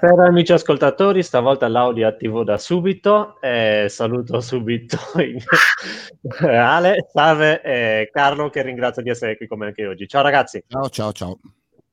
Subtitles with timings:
[0.00, 4.96] Buonasera amici ascoltatori, stavolta l'audio attivo da subito e saluto subito
[6.40, 10.08] Ale, Save e Carlo che ringrazio di essere qui come anche oggi.
[10.08, 10.64] Ciao ragazzi.
[10.66, 11.38] Ciao ciao ciao.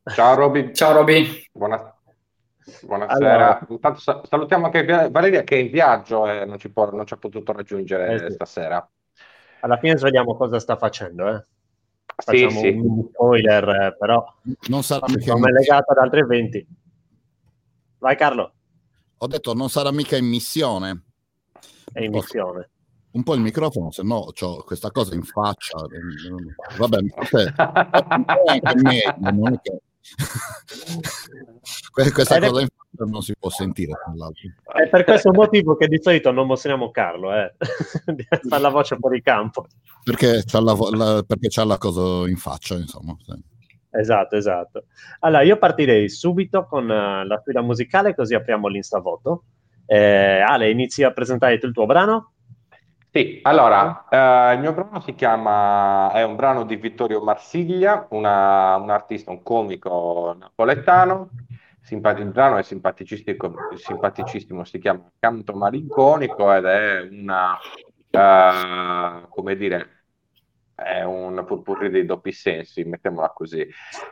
[0.05, 0.73] Ciao Roby.
[0.73, 1.50] Ciao Roby.
[1.52, 1.94] Buona...
[2.81, 3.16] Buonasera.
[3.16, 3.67] Allora...
[3.67, 7.17] Intanto salutiamo anche Valeria che è in viaggio e non ci, può, non ci ha
[7.17, 8.35] potuto raggiungere eh sì.
[8.35, 8.89] stasera.
[9.59, 11.45] Alla fine svegliamo cosa sta facendo, eh?
[12.16, 12.69] Facciamo sì, sì.
[12.69, 14.25] un spoiler, eh, però
[14.69, 16.67] non sarà come legato ad altri eventi.
[18.00, 18.53] Vai Carlo.
[19.17, 21.03] Ho detto non sarà mica in missione.
[21.92, 22.70] È in missione.
[23.12, 25.80] Un po' il microfono, se no ho questa cosa in faccia.
[26.78, 26.97] Vabbè,
[28.75, 29.81] me, non è che...
[31.91, 33.94] questa cosa in faccia non si può sentire.
[34.64, 37.56] È per questo motivo che di solito non mostriamo Carlo, eh.
[38.47, 39.66] fa la voce fuori campo.
[40.03, 43.18] Perché c'ha la, la, perché c'ha la cosa in faccia, insomma.
[43.25, 43.56] Sì.
[43.90, 44.84] Esatto, esatto.
[45.20, 49.44] Allora, io partirei subito con uh, la sfida musicale, così apriamo l'instavoto.
[49.86, 52.34] Eh, Ale, inizi a presentare il tuo brano?
[53.09, 58.76] Sì, allora, eh, il mio brano si chiama, è un brano di Vittorio Marsiglia, una,
[58.76, 61.30] un artista, un comico napoletano.
[61.81, 67.58] Simpati, il brano è simpaticissimo, si chiama Canto Malinconico ed è una,
[68.12, 69.97] uh, come dire,
[70.78, 73.68] è un purpurri dei doppi sensi, mettiamola così.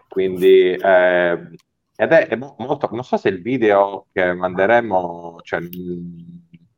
[0.08, 1.50] Quindi, eh,
[1.96, 5.60] ed è, molto, non so se il video che manderemo, cioè,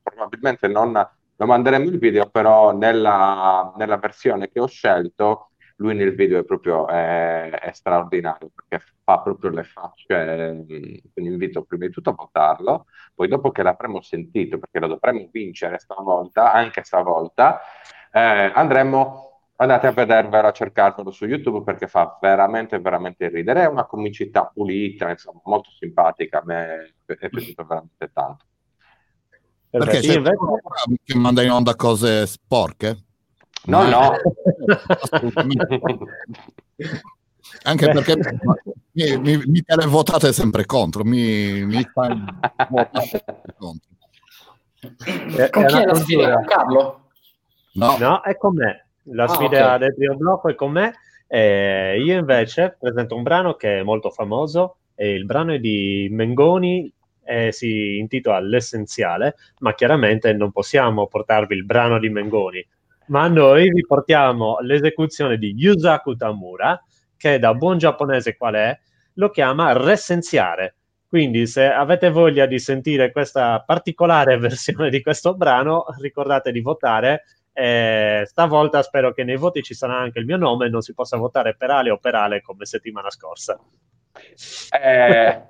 [0.03, 6.15] probabilmente non lo manderemo il video, però nella, nella versione che ho scelto, lui nel
[6.15, 10.65] video è proprio è, è straordinario perché fa proprio le facce.
[10.65, 15.29] Quindi invito prima di tutto a votarlo, poi dopo che l'avremo sentito, perché lo dovremmo
[15.31, 17.61] vincere stavolta, anche stavolta,
[18.11, 23.63] eh, andremo andate a vedervelo, a cercarvelo su YouTube perché fa veramente, veramente ridere.
[23.63, 26.39] È una comicità pulita, insomma, molto simpatica.
[26.39, 28.45] A me è piaciuto veramente tanto.
[29.69, 30.37] Perché c'è invece...
[31.03, 32.97] che manda in onda cose sporche?
[33.65, 34.11] No, no.
[37.63, 38.17] Anche perché
[38.91, 42.09] mi, mi, mi votate sempre contro, mi, mi fai
[43.57, 43.89] contro.
[45.51, 46.41] Con chi è la sfida?
[46.41, 47.09] Carlo?
[47.73, 47.97] No.
[47.97, 48.86] no, è con me.
[49.11, 49.79] La ah, sfida okay.
[49.79, 50.93] del primo blocco è con me.
[51.27, 54.77] Eh, io invece presento un brano che è molto famoso.
[54.95, 56.91] E il brano è di Mengoni
[57.23, 62.65] e si intitola L'essenziale, ma chiaramente non possiamo portarvi il brano di Mengoni,
[63.07, 66.81] ma noi vi portiamo l'esecuzione di Yusaku Tamura,
[67.17, 68.79] che da buon giapponese qual è,
[69.13, 70.75] lo chiama Ressenziare.
[71.07, 77.23] Quindi se avete voglia di sentire questa particolare versione di questo brano, ricordate di votare
[77.59, 80.93] eh, stavolta spero che nei voti ci sarà anche il mio nome e non si
[80.93, 83.59] possa votare per Ale o per Ale come settimana scorsa.
[84.79, 85.41] Eh,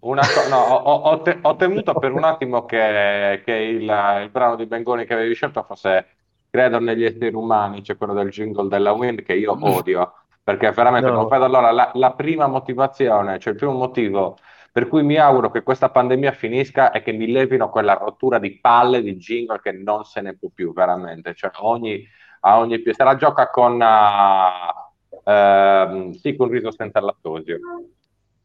[0.00, 4.56] una no, ho, ho, te- ho, temuto per un attimo che, che il, il, brano
[4.56, 6.08] di Bengoni che avevi scelto fosse
[6.50, 11.08] Credo negli esseri umani, cioè quello del jingle della Wind che io odio, perché veramente,
[11.08, 11.28] no.
[11.28, 14.36] allora, la, la prima motivazione, cioè il primo motivo
[14.72, 18.58] per cui mi auguro che questa pandemia finisca e che mi levino quella rottura di
[18.60, 21.34] palle di jingle che non se ne può più, veramente.
[21.34, 22.06] Cioè, ogni,
[22.40, 27.58] a ogni se la gioca con, uh, uh, sì, con riso senza lattosio.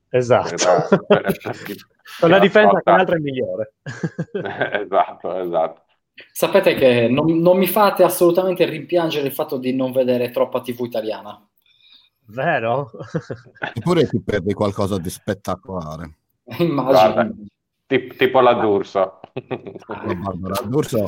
[0.10, 1.06] Esatto.
[2.19, 3.74] con la difesa che l'altra è migliore.
[4.81, 5.83] esatto, esatto.
[6.31, 10.86] Sapete che non, non, mi fate assolutamente rimpiangere il fatto di non vedere troppa TV
[10.86, 11.45] italiana.
[12.27, 12.89] Vero?
[13.74, 16.18] Eppure ti perdi qualcosa di spettacolare.
[16.60, 17.36] Immagino.
[17.88, 19.19] Tip, tipo la D'Urso.
[19.33, 21.07] Barbara D'Urso.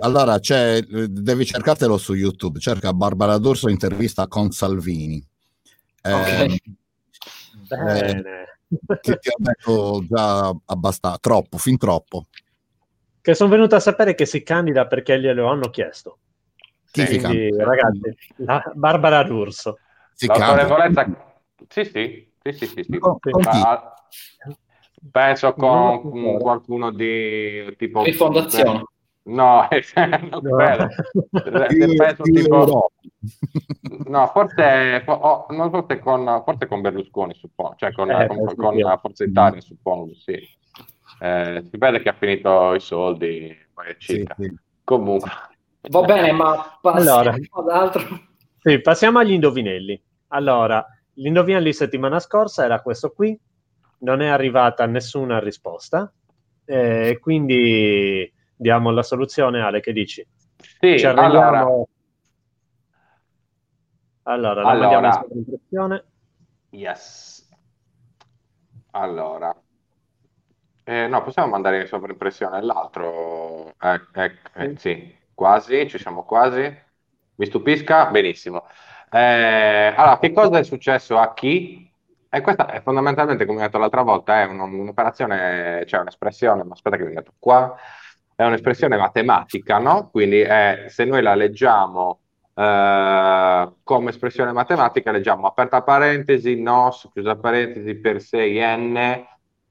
[0.00, 2.58] Allora, c'è, devi cercartelo su YouTube.
[2.58, 5.24] Cerca Barbara D'Urso intervista con Salvini.
[6.02, 6.54] Okay.
[6.54, 6.60] Eh,
[7.68, 8.20] Bene.
[8.20, 12.26] Eh, ti, ti ho detto già abbastanza, troppo, fin troppo.
[13.20, 16.18] Che sono venuto a sapere che si candida perché glielo hanno chiesto.
[16.90, 18.16] Chi Quindi, ragazzi,
[18.74, 19.78] Barbara D'Urso.
[20.26, 21.06] L'autorevolezza...
[21.68, 22.98] Sì, sì, sì, sì, sì, sì.
[22.98, 23.94] Con, con Ma,
[25.10, 28.02] penso con, qualcuno di tipo...
[28.02, 28.84] Di fondazione.
[29.22, 30.40] No, no.
[31.96, 32.90] penso tipo...
[34.06, 38.98] No, forse, oh, non forse, con, forse con Berlusconi, suppongo, cioè con, eh, con, con
[39.00, 40.38] Forza Italia, suppongo, sì.
[41.20, 44.58] Eh, si vede che ha finito i soldi, poi sì, sì.
[44.84, 45.30] Comunque.
[45.82, 48.02] Va bene, ma passiamo allora, ad altro.
[48.58, 50.02] Sì, passiamo agli indovinelli.
[50.32, 50.84] Allora,
[51.14, 53.38] l'indovinello di settimana scorsa era questo qui,
[53.98, 56.12] non è arrivata nessuna risposta,
[56.64, 60.26] eh, quindi diamo la soluzione, Ale, che dici?
[60.78, 61.66] Sì, Ci allora...
[64.22, 65.00] Allora, la allora.
[65.00, 66.04] mandiamo in impressione.
[66.72, 67.48] Yes.
[68.92, 69.52] Allora,
[70.84, 73.74] Eh, no, possiamo mandare in sovraimpressione l'altro.
[73.78, 76.62] Eh, eh, eh, sì, quasi, ci siamo quasi.
[77.36, 78.10] Mi stupisca?
[78.10, 78.64] Benissimo.
[79.12, 81.88] Eh, allora, che cosa è successo a chi?
[82.28, 86.72] E questa è fondamentalmente, come ho detto l'altra volta, è un- un'operazione, cioè un'espressione, ma
[86.74, 87.74] aspetta che mi metto qua,
[88.36, 90.08] è un'espressione matematica, no?
[90.10, 92.20] Quindi è, se noi la leggiamo
[92.54, 99.24] eh, come espressione matematica, leggiamo aperta parentesi, nos, chiusa parentesi, per 6n,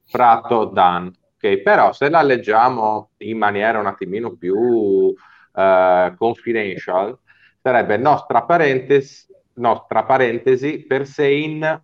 [0.06, 1.06] fratto dan.
[1.36, 5.14] Ok, però se la leggiamo in maniera un attimino più
[5.54, 7.18] eh, confidential,
[7.62, 9.26] sarebbe nostra parentesi,
[9.60, 11.80] nostra parentesi per sein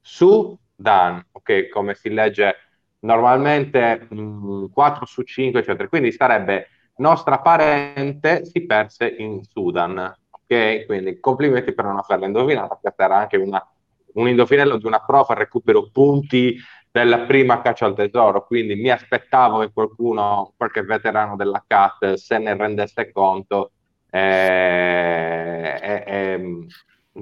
[0.00, 2.54] su dan, ok, come si legge
[3.00, 5.88] normalmente mh, 4 su 5, eccetera.
[5.88, 10.86] Quindi sarebbe nostra parente si perse in Sudan, ok?
[10.86, 13.66] Quindi complimenti per non averla indovinata, questa era anche una,
[14.14, 16.56] un indovinello di una prova, recupero punti
[16.90, 22.38] della prima caccia al tesoro, quindi mi aspettavo che qualcuno, qualche veterano della CAT se
[22.38, 23.70] ne rendesse conto
[24.10, 26.66] e, e, e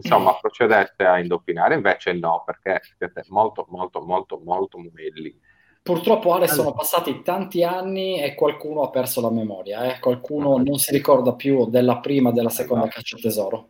[0.03, 5.39] insomma procedesse a indovinare, invece no, perché siete molto molto molto molto mumelli.
[5.83, 10.00] Purtroppo Ale sono passati tanti anni e qualcuno ha perso la memoria, eh?
[10.00, 12.99] qualcuno non si ricorda più della prima e della seconda Esatto.
[12.99, 13.69] caccia al tesoro.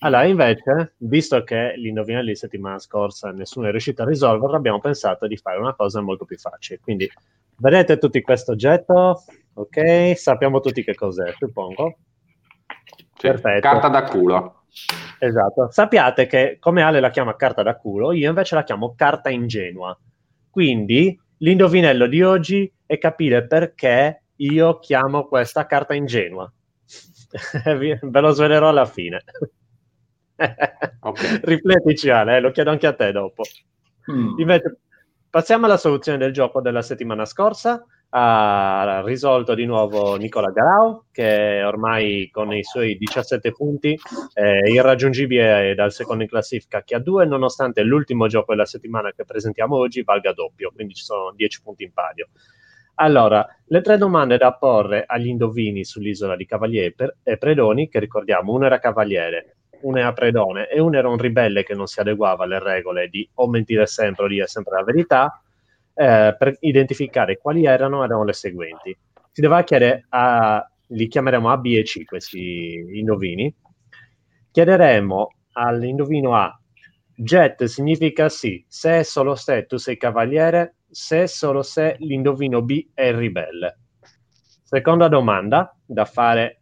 [0.00, 5.26] Allora, invece, visto che l'indovinello di settimana scorsa nessuno è riuscito a risolverlo, abbiamo pensato
[5.26, 6.80] di fare una cosa molto più facile.
[6.80, 7.10] Quindi,
[7.58, 9.24] vedete tutti questo oggetto?
[9.54, 11.96] Ok, sappiamo tutti che cos'è, suppongo.
[12.96, 13.60] Sì, Perfetto.
[13.60, 14.64] Carta da culo.
[15.18, 15.70] Esatto.
[15.70, 19.96] Sappiate che come Ale la chiama carta da culo, io invece la chiamo carta ingenua.
[20.50, 26.50] Quindi l'indovinello di oggi è capire perché io chiamo questa carta ingenua.
[27.64, 29.22] Ve lo svelerò alla fine.
[31.00, 31.40] Ok.
[31.44, 33.42] Riflettici Ale, eh, lo chiedo anche a te dopo.
[34.10, 34.38] Mm.
[34.38, 34.78] Invece,
[35.30, 37.82] passiamo alla soluzione del gioco della settimana scorsa.
[38.18, 43.94] Ha risolto di nuovo Nicola Garau, che ormai con i suoi 17 punti
[44.32, 49.26] è irraggiungibile dal secondo in classifica che ha due, nonostante l'ultimo gioco della settimana che
[49.26, 52.28] presentiamo oggi valga doppio, quindi ci sono 10 punti in palio.
[52.94, 58.54] Allora, le tre domande da porre agli indovini sull'isola di Cavalieri e Predoni, che ricordiamo,
[58.54, 62.44] uno era cavaliere, uno era predone e uno era un ribelle che non si adeguava
[62.44, 65.42] alle regole di o mentire sempre o dire sempre la verità,
[65.98, 68.96] eh, per identificare quali erano, erano le seguenti.
[69.32, 73.52] Si doveva chiedere a, li chiameremo A, B e C questi indovini.
[74.50, 76.58] Chiederemo all'indovino A,
[77.14, 82.62] jet significa sì, se e solo se tu sei cavaliere, se e solo se l'indovino
[82.62, 83.78] B è il ribelle.
[84.62, 86.60] Seconda domanda da fare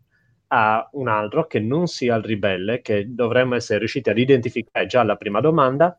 [0.48, 5.00] a un altro che non sia il ribelle, che dovremmo essere riusciti ad identificare già
[5.00, 5.96] alla prima domanda,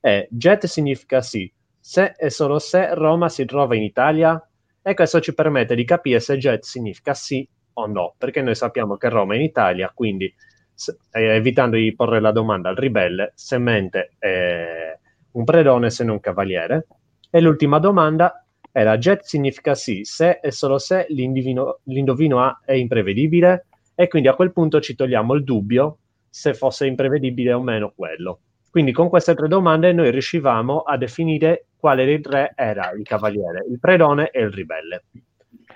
[0.00, 4.40] è jet significa sì, se e solo se Roma si trova in Italia,
[4.82, 8.96] e questo ci permette di capire se jet significa sì o no, perché noi sappiamo
[8.96, 10.32] che Roma è in Italia, quindi
[10.72, 14.98] se- eh, evitando di porre la domanda al ribelle, se mente è
[15.32, 16.86] un predone se non un cavaliere.
[17.30, 23.66] E l'ultima domanda era jet significa sì, se e solo se l'indovino A è imprevedibile,
[23.94, 25.98] e quindi a quel punto ci togliamo il dubbio
[26.30, 28.40] se fosse imprevedibile o meno quello.
[28.70, 33.64] Quindi con queste tre domande noi riuscivamo a definire quale dei tre era il cavaliere,
[33.70, 35.04] il predone e il ribelle.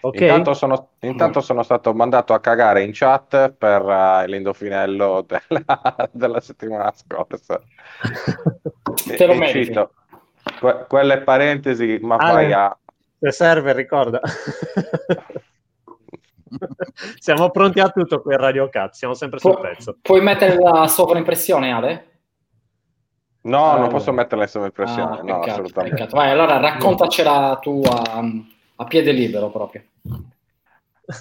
[0.05, 0.21] Ok?
[0.21, 6.41] Intanto, sono, intanto sono stato mandato a cagare in chat per eh, l'indovinello della, della
[6.41, 7.61] settimana scorsa.
[9.17, 9.65] Te lo E meriti.
[9.67, 9.93] cito,
[10.61, 12.77] que- quelle parentesi, ma Ale, fai a...
[13.21, 14.21] Se serve, ricorda.
[17.19, 19.97] siamo pronti a tutto qui a Radio Cat, siamo sempre sul Pu- pezzo.
[20.03, 22.07] puoi mettere la sovraimpressione, Ale?
[23.43, 23.89] No, non Allora.
[23.89, 25.97] posso metterle sopra impressione, Ah, no, peccato, assolutamente.
[25.97, 26.17] peccato.
[26.17, 28.23] Vai, allora raccontacela tu a,
[28.77, 29.83] a piede libero proprio.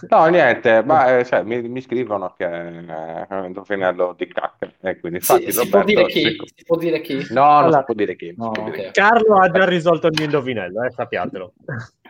[0.07, 4.71] No, niente, ma eh, cioè, mi, mi scrivono che eh, è un indovinello di cacca,
[4.81, 5.85] e quindi infatti Si, si può Roberto...
[6.03, 6.51] dire chi?
[6.55, 7.25] Si può dire chi?
[7.31, 7.77] No, non Allora.
[7.79, 8.33] si può dire chi.
[8.37, 8.91] non No, può dire.
[8.91, 11.53] Carlo ha già risolto il mio indovinello, eh, sappiatelo.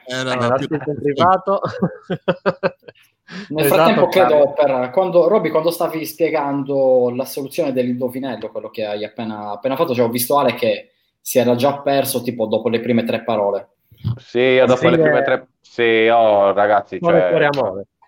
[0.05, 1.61] Era L'ha più- scritto in privato.
[3.49, 8.85] Nel Esatto, frattempo, credo, per, quando, Robby, quando stavi spiegando la soluzione dell'indovinello, quello che
[8.85, 12.69] hai appena, appena fatto, cioè, ho visto Ale che si era già perso tipo dopo
[12.69, 13.69] le prime tre parole.
[14.15, 15.23] Sì, io dopo Sì, le prime eh.
[15.23, 15.49] tre...
[15.59, 17.49] Sì, oh, ragazzi, cioè,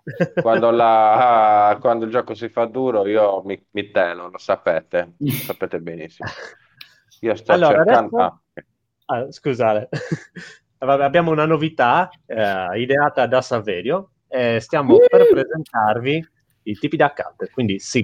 [0.39, 5.17] quando, la- ah, quando il gioco si fa duro, io mi, mi telo, lo sapete,
[5.27, 6.29] lo sapete benissimo.
[7.19, 8.21] Io sto Allora, cercando...
[8.21, 8.39] adesso- ah,
[9.07, 9.89] Ah, scusate,
[10.79, 16.27] Vabbè, abbiamo una novità eh, ideata da Saverio eh, stiamo per presentarvi
[16.63, 18.01] i tipi da account, quindi sì.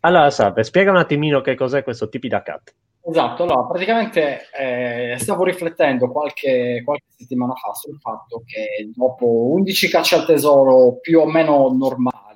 [0.00, 2.74] Allora, Salve, spiega un attimino che cos'è questo tipi da account.
[3.08, 9.88] Esatto, allora praticamente eh, stavo riflettendo qualche, qualche, settimana fa sul fatto che dopo 11
[9.88, 12.35] cacce al tesoro più o meno normali,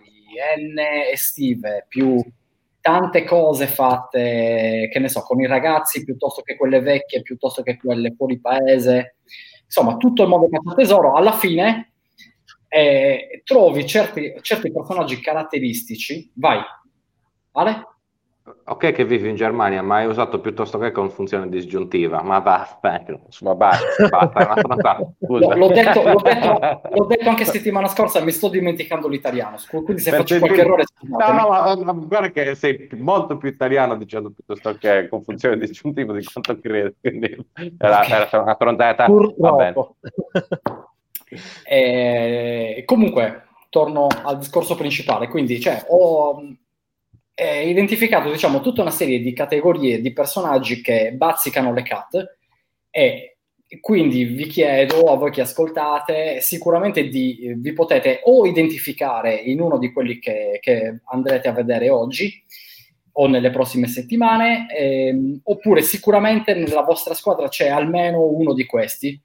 [0.58, 0.78] N
[1.12, 2.22] estive, più
[2.80, 7.76] tante cose fatte, che ne so, con i ragazzi piuttosto che quelle vecchie, piuttosto che
[7.76, 9.16] quelle fuori paese,
[9.64, 11.92] insomma tutto il mondo caccia tesoro, alla fine
[12.68, 16.60] eh, trovi certi, certi personaggi caratteristici, vai,
[17.52, 17.86] Ale?
[18.70, 23.02] Ok che vivi in Germania, ma hai usato piuttosto che con funzione disgiuntiva, ma basta,
[23.24, 28.48] insomma, basta, basta, l'ho, l'ho, detto, l'ho, detto, l'ho, detto, anche settimana scorsa, mi sto
[28.48, 30.62] dimenticando l'italiano, quindi se Perché faccio qualche tu...
[30.62, 30.84] errore...
[31.00, 35.58] No, no, ma, ma, guarda che sei molto più italiano dicendo piuttosto che con funzione
[35.58, 37.46] disgiuntiva di quanto credi, quindi
[37.76, 38.28] era, okay.
[38.28, 39.06] era una frontata...
[39.06, 39.96] Purtroppo.
[41.64, 46.40] eh, comunque, torno al discorso principale, quindi cioè, ho
[47.40, 52.36] eh, identificato diciamo, tutta una serie di categorie di personaggi che bazzicano le cat
[52.90, 53.38] e
[53.80, 59.78] quindi vi chiedo a voi che ascoltate sicuramente di, vi potete o identificare in uno
[59.78, 62.42] di quelli che, che andrete a vedere oggi
[63.12, 69.18] o nelle prossime settimane ehm, oppure sicuramente nella vostra squadra c'è almeno uno di questi.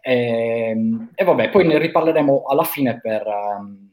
[0.00, 3.24] Ehm, e vabbè poi ne riparleremo alla fine per...
[3.24, 3.85] Um,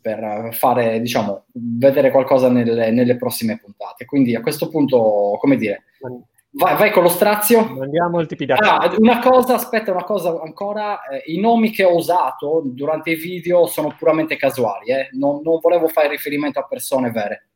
[0.00, 4.04] per fare, diciamo, vedere qualcosa nelle, nelle, prossime puntate.
[4.04, 5.84] Quindi a questo punto, come dire,
[6.50, 7.80] vai, vai con lo strazio.
[7.80, 11.96] Andiamo al tipi ah, Una cosa, aspetta, una cosa ancora, eh, i nomi che ho
[11.96, 15.08] usato durante i video sono puramente casuali, eh?
[15.12, 17.48] non, non volevo fare riferimento a persone vere.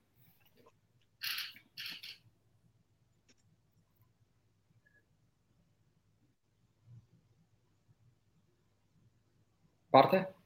[9.91, 10.38] Parte?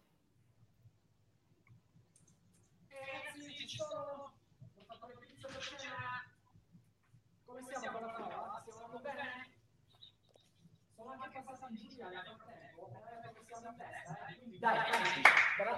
[14.62, 15.22] Dai, dai,
[15.56, 15.74] però...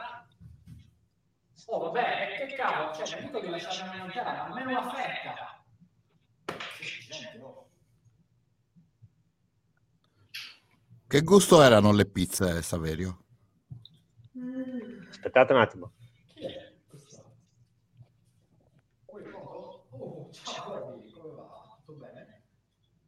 [1.69, 5.65] Oh, vabbè, che cavolo, cioè, non dico di lasciarmi una intera, ma almeno una fetta.
[11.07, 13.25] Che gusto erano le pizze, Saverio?
[15.09, 15.93] Aspettate un attimo.
[16.35, 17.37] Chi è questo?
[19.09, 21.79] Oh, ciao, come va?
[21.87, 22.43] Tutto bene?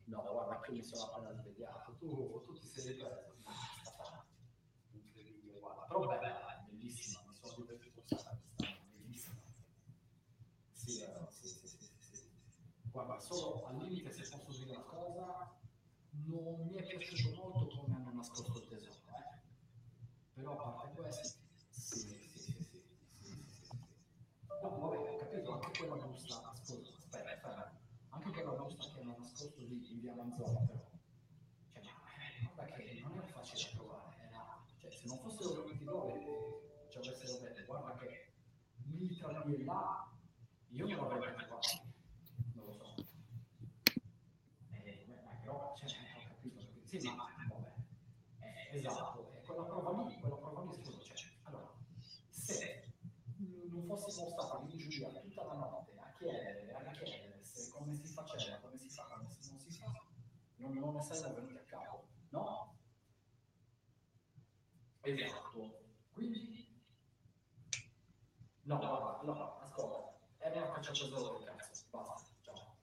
[0.04, 1.96] No, guarda, qui mi sono appena svegliato.
[1.98, 3.34] Tu, tu ti sei ripreso?
[5.96, 8.38] però bella, è bellissima, mi sono divertito un sacco
[8.92, 9.34] bellissima.
[10.72, 12.20] Sì, eh, sì, sì, sì, sì,
[12.96, 15.54] Guarda, solo al limite se posso dire una cosa,
[16.24, 19.38] non mi è piaciuto molto come hanno nascosto il tesoro, eh?
[20.32, 21.38] però a parte questo,
[21.68, 22.64] sì, sì, sì, sì, sì,
[23.20, 23.76] sì.
[24.46, 29.16] Dopo, vabbè, ho capito, anche quella busta, scusa, aspetta, aspetta, anche quella busta che hanno
[29.18, 30.90] nascosto lì in via Manzoni, però,
[31.72, 36.64] cioè, ma guarda che non è facile da trovare, era, cioè, se non fossero loro
[36.88, 38.32] ci avessero detto guarda che
[38.90, 40.10] lì tra lì e là
[40.68, 41.68] io non l'avrei mai trovato
[42.54, 42.94] non lo so
[44.70, 47.72] eh, ma però cioè, ho capito sì ma vabbè
[48.40, 51.72] eh, esatto e quella prova lì quella prova lì scusa cioè, allora
[52.30, 52.90] se
[53.36, 58.12] non fossimo stati lì giù tutta la notte a chiedere a chiedere se come si
[58.12, 59.92] faceva come si fa come si non si fa
[60.56, 62.74] non, non saremmo venuti a capo no?
[65.02, 65.78] Esatto.
[66.12, 66.66] Quindi...
[68.62, 72.76] No, guarda, allora, ascolta, era una caccia tesoro del cazzo, basta, ciao.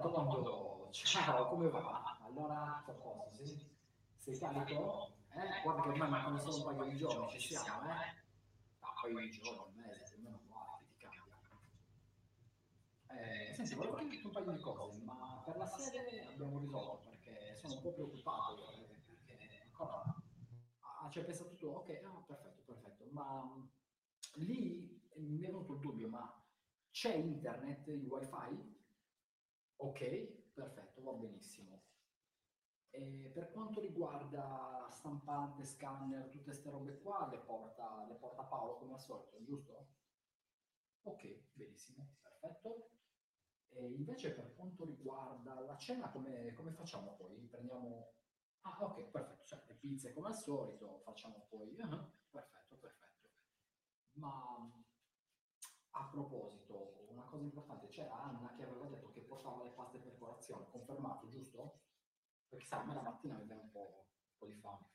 [0.00, 0.88] Quando...
[0.92, 2.18] Ciao, come va?
[2.22, 2.84] Allora,
[3.32, 3.68] sì?
[4.16, 5.14] Sei carico?
[5.32, 5.62] Eh?
[5.62, 7.94] Guarda che ormai mancano solo un paio di giorni, ci siamo, eh?
[8.80, 10.40] Ah, un paio di giorni, un mese, almeno
[13.16, 17.56] eh, senti, volevo chiederti un paio di cose, ma per la sede abbiamo risolto perché
[17.56, 20.14] sono un po' preoccupato eh, perché ancora
[20.80, 23.68] ah, ci hai pensato tutto, ok, ah, perfetto, perfetto, ma
[24.34, 26.42] lì mi è venuto il dubbio, ma
[26.90, 28.75] c'è internet, il wifi?
[29.76, 31.82] Ok, perfetto, va benissimo.
[32.90, 38.76] E per quanto riguarda stampante, scanner, tutte queste robe qua, le porta, le porta Paolo
[38.78, 39.86] come al solito, giusto?
[41.02, 42.90] Ok, benissimo, perfetto.
[43.68, 47.36] E invece per quanto riguarda la cena, come, come facciamo poi?
[47.50, 48.14] Prendiamo...
[48.62, 51.76] Ah, ok, perfetto, cioè le pizze come al solito, facciamo poi...
[51.78, 53.30] Uh-huh, perfetto, perfetto.
[54.12, 54.72] Ma
[55.90, 60.16] a proposito, una cosa importante, c'era Anna che aveva detto che portava le paste per
[60.16, 61.80] colazione, confermato, giusto?
[62.48, 64.94] Perché sai, a me la mattina mi viene un po', un po' di fame.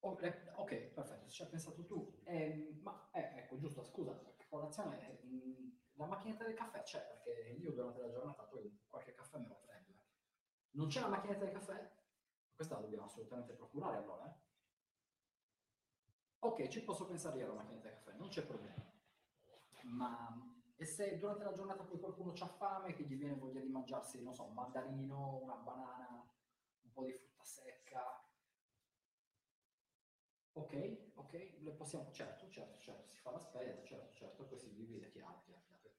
[0.00, 2.20] Oh, eh, ok, perfetto, ci hai pensato tu.
[2.24, 7.72] Eh, ma eh, ecco, giusto, scusa, colazione, eh, la macchinetta del caffè c'è, perché io
[7.72, 9.92] durante la giornata poi qualche caffè me lo prendo.
[9.92, 10.04] Eh.
[10.72, 11.94] Non c'è la macchinetta del caffè?
[12.54, 14.44] Questa la dobbiamo assolutamente procurare allora, eh?
[16.40, 18.84] Ok, ci posso pensare io alla macchinetta del caffè, non c'è problema.
[19.82, 23.68] Ma e se durante la giornata poi qualcuno ha fame, che gli viene voglia di
[23.68, 26.08] mangiarsi, non so, un mandarino, una banana,
[26.82, 28.22] un po' di frutta secca,
[30.52, 30.72] Ok,
[31.14, 35.10] ok, le possiamo, certo, certo, certo, si fa la spesa, certo, certo, poi si divide,
[35.10, 35.90] chiaro, chiaro, chiaro.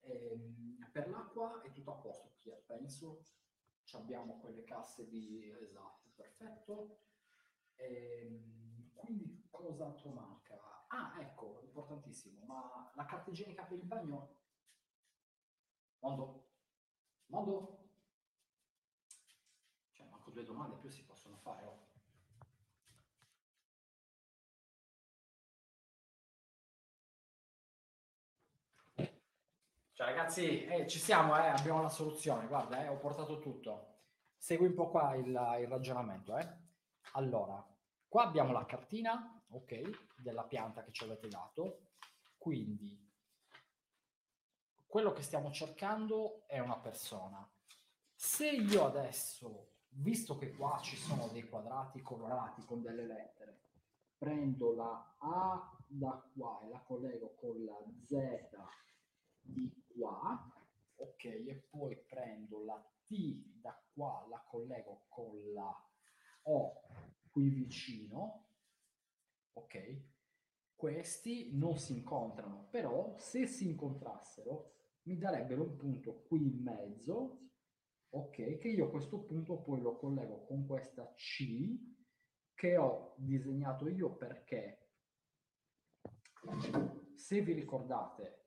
[0.00, 2.32] Ehm, per l'acqua è tutto a posto,
[2.66, 3.22] penso,
[3.92, 6.98] abbiamo quelle casse di, esatto, perfetto.
[7.76, 10.58] Ehm, quindi cos'altro manca?
[10.94, 14.36] Ah, ecco, importantissimo, ma la carta igienica per il bagno?
[16.00, 16.48] Mondo?
[17.26, 17.78] Mondo?
[19.92, 21.88] Cioè, manco due domande più si possono fare, oh.
[29.94, 32.46] Cioè, ragazzi, eh, ci siamo, eh, abbiamo la soluzione.
[32.48, 34.00] Guarda, eh, ho portato tutto.
[34.36, 36.36] Segui un po' qua il, il ragionamento.
[36.36, 36.46] Eh.
[37.12, 37.64] Allora,
[38.08, 41.88] qua abbiamo la cartina, ok, della pianta che ci avete dato.
[42.38, 42.98] Quindi,
[44.86, 47.48] quello che stiamo cercando è una persona.
[48.14, 53.60] Se io adesso, visto che qua ci sono dei quadrati colorati con delle lettere,
[54.16, 58.56] prendo la A da qua e la collego con la Z
[59.40, 60.50] di qua,
[60.96, 65.88] ok, e poi prendo la T da qua, la collego con la
[66.44, 66.80] O
[67.30, 68.44] qui vicino,
[69.52, 70.00] ok?
[70.74, 77.50] Questi non si incontrano, però se si incontrassero mi darebbero un punto qui in mezzo,
[78.10, 78.58] ok?
[78.58, 81.78] Che io questo punto poi lo collego con questa C
[82.54, 84.90] che ho disegnato io perché
[87.14, 88.42] se vi ricordate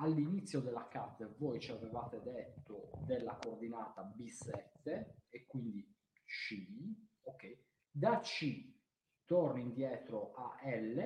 [0.00, 5.86] all'inizio della CAT voi ci avevate detto della coordinata B7 e quindi
[6.24, 6.66] C,
[7.22, 7.58] ok?
[7.90, 8.79] Da C
[9.30, 10.98] torno indietro a L,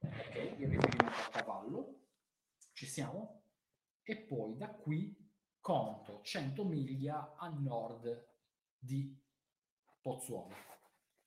[0.00, 0.34] ok?
[0.58, 2.00] Il riferimento a cavallo,
[2.72, 3.44] ci siamo?
[4.02, 5.16] E poi da qui
[5.60, 8.26] conto 100 miglia a nord
[8.76, 9.16] di
[10.00, 10.52] Pozzuolo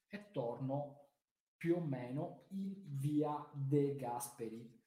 [0.10, 1.12] e torno
[1.56, 4.80] più o meno in via De Gasperi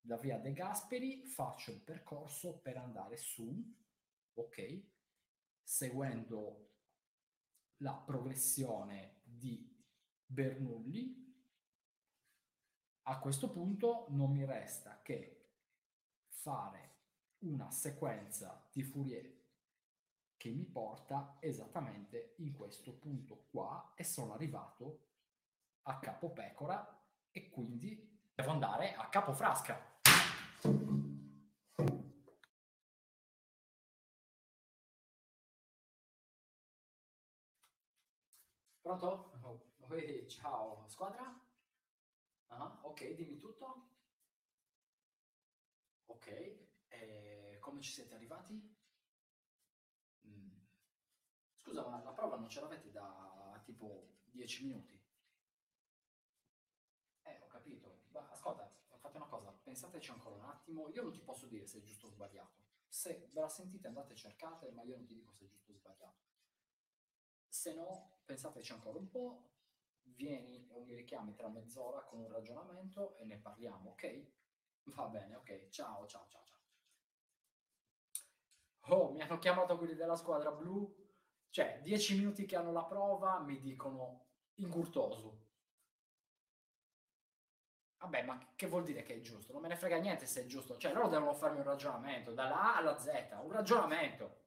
[0.00, 3.74] da via De Gasperi faccio il percorso per andare su,
[4.32, 4.82] ok,
[5.62, 6.70] seguendo
[7.78, 9.73] la progressione di
[10.34, 11.22] Bernoulli.
[13.02, 15.52] A questo punto non mi resta che
[16.26, 16.90] fare
[17.44, 19.32] una sequenza di Fourier
[20.36, 25.06] che mi porta esattamente in questo punto qua e sono arrivato
[25.82, 29.92] a capo pecora e quindi devo andare a capo frasca.
[38.82, 39.30] Pronto?
[39.42, 41.34] Oh, hey, ciao, squadra?
[42.50, 42.78] Uh-huh.
[42.82, 43.88] Ok, dimmi tutto.
[46.06, 46.26] Ok,
[46.88, 48.54] e come ci siete arrivati?
[50.26, 50.56] Mm.
[51.60, 55.00] Scusa, ma la prova non ce l'avete da tipo 10 minuti?
[57.22, 58.02] Eh, ho capito.
[58.12, 61.78] Ma, ascolta, fate una cosa, pensateci ancora un attimo, io non ti posso dire se
[61.78, 62.62] è giusto o sbagliato.
[62.88, 65.72] Se ve la sentite andate e cercate, ma io non ti dico se è giusto
[65.72, 66.22] o sbagliato.
[67.48, 69.53] Se no, pensateci ancora un po',
[70.12, 74.26] vieni o mi richiami tra mezz'ora con un ragionamento e ne parliamo, ok?
[74.84, 75.68] Va bene, ok.
[75.68, 76.62] Ciao, ciao, ciao, ciao.
[78.88, 81.02] Oh, mi hanno chiamato quelli della squadra blu.
[81.50, 85.42] Cioè, dieci minuti che hanno la prova, mi dicono ingurtoso.
[87.98, 89.52] Vabbè, ma che vuol dire che è giusto?
[89.52, 90.76] Non me ne frega niente se è giusto.
[90.76, 94.42] Cioè, loro devono farmi un ragionamento, dalla A alla Z, un ragionamento.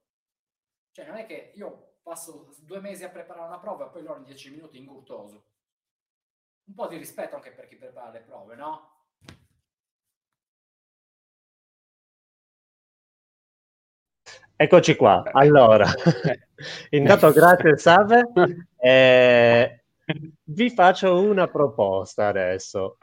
[0.92, 4.20] Cioè, non è che io passo due mesi a preparare una prova e poi loro
[4.20, 5.44] in dieci minuti ingurtoso.
[6.64, 8.92] Un po' di rispetto anche per chi prepara le prove, no?
[14.56, 15.24] Eccoci qua.
[15.34, 15.86] Allora,
[16.92, 18.32] intanto grazie Save.
[18.80, 19.84] Eh,
[20.44, 23.00] vi faccio una proposta adesso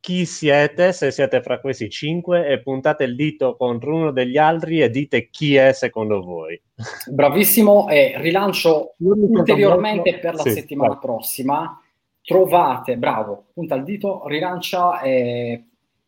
[0.00, 4.80] chi siete, se siete fra questi cinque, e puntate il dito contro uno degli altri
[4.80, 6.60] e dite chi è secondo voi.
[7.06, 10.98] Bravissimo, e rilancio ulteriormente per la sì, settimana vai.
[11.00, 11.80] prossima.
[12.22, 15.00] Trovate, bravo, punta il dito, rilancia.
[15.00, 15.64] E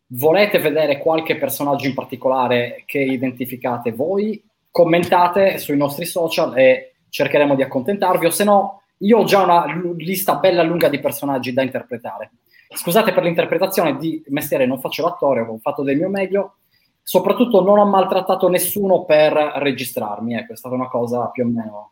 [0.07, 4.43] volete vedere qualche personaggio in particolare che identificate voi?
[4.71, 9.65] Commentate sui nostri social e cercheremo di accontentarvi, o se no io ho già una
[9.97, 12.31] lista bella lunga di personaggi da interpretare.
[12.75, 16.55] Scusate per l'interpretazione di mestiere, non faccio l'attore, ho fatto del mio meglio.
[17.01, 21.91] Soprattutto non ho maltrattato nessuno per registrarmi, ecco, è stata una cosa più o meno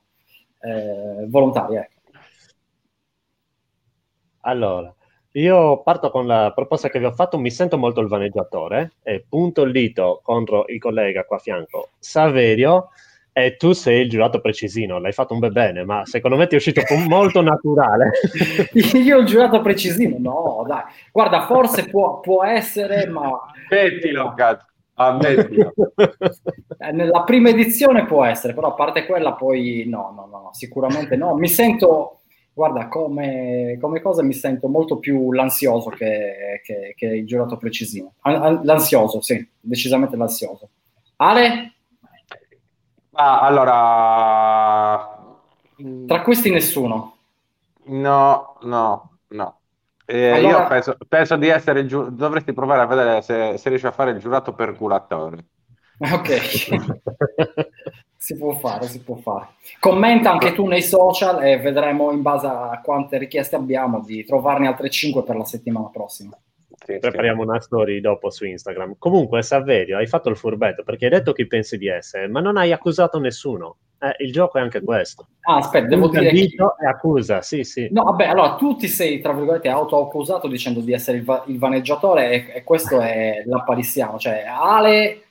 [0.62, 1.82] eh, volontaria.
[1.82, 2.00] Ecco.
[4.42, 4.94] Allora,
[5.34, 9.24] io parto con la proposta che vi ho fatto, mi sento molto il vaneggiatore e
[9.28, 12.90] punto il dito contro il collega qua a fianco, Saverio,
[13.34, 16.56] e tu sei il giurato precisino, l'hai fatto un bel bene, ma secondo me ti
[16.56, 18.12] è uscito molto naturale.
[18.74, 20.84] Io il giurato precisino, no, dai.
[21.12, 23.40] Guarda, forse può, può essere, ma...
[23.70, 24.66] Ammettilo, cazzo.
[24.96, 25.74] Ammettilo.
[26.82, 31.16] Eh, nella prima edizione può essere, però a parte quella poi no, no, no, sicuramente
[31.16, 31.36] no.
[31.36, 37.28] Mi sento, guarda, come, come cosa mi sento molto più l'ansioso che, che, che il
[37.28, 38.14] giurato precisino.
[38.24, 40.70] L'ansioso, sì, decisamente l'ansioso.
[41.18, 41.74] Ale?
[43.24, 45.20] Ah, allora...
[46.08, 47.18] Tra questi nessuno.
[47.86, 49.60] No, no, no.
[50.06, 50.62] Eh, allora...
[50.62, 54.12] Io penso, penso, di essere giu- dovresti provare a vedere se, se riesci a fare
[54.12, 55.46] il giurato perculatore.
[56.00, 56.40] Ok,
[58.18, 59.50] si può fare, si può fare.
[59.80, 64.66] Commenta anche tu nei social e vedremo in base a quante richieste abbiamo di trovarne
[64.66, 66.36] altre 5 per la settimana prossima.
[66.84, 67.48] Sì, Prepariamo sì.
[67.48, 68.96] una story dopo su Instagram.
[68.98, 72.58] Comunque, Saverio, hai fatto il furbetto perché hai detto chi pensi di essere, ma non
[72.58, 73.78] hai accusato nessuno.
[74.00, 75.28] Eh, il gioco è anche questo.
[75.42, 76.32] Ah, aspetta, devo dire.
[76.32, 76.86] Dito che...
[76.86, 77.88] e accusa, sì, sì.
[77.92, 81.60] No, vabbè, allora tu ti sei, tra virgolette, autoaccusato dicendo di essere il, va- il
[81.60, 84.18] vaneggiatore e, e, questo è l'appariziano.
[84.18, 85.22] Cioè, Ale,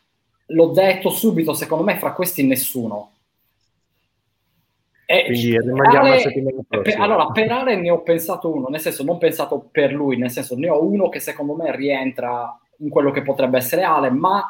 [0.47, 3.15] l'ho detto subito, secondo me fra questi nessuno.
[5.11, 6.95] E Quindi rimandiamo Ale, la settimana prossima.
[6.95, 10.31] Per, allora, per Ale ne ho pensato uno, nel senso, non pensato per lui, nel
[10.31, 14.41] senso, ne ho uno che secondo me rientra in quello che potrebbe essere Ale, ma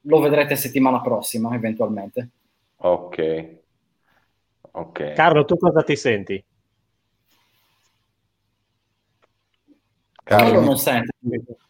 [0.00, 2.30] lo vedrete settimana prossima, eventualmente.
[2.78, 3.48] Ok.
[4.72, 5.12] Ok.
[5.12, 6.44] Carlo, tu cosa ti senti?
[10.24, 11.12] Carlo non sente.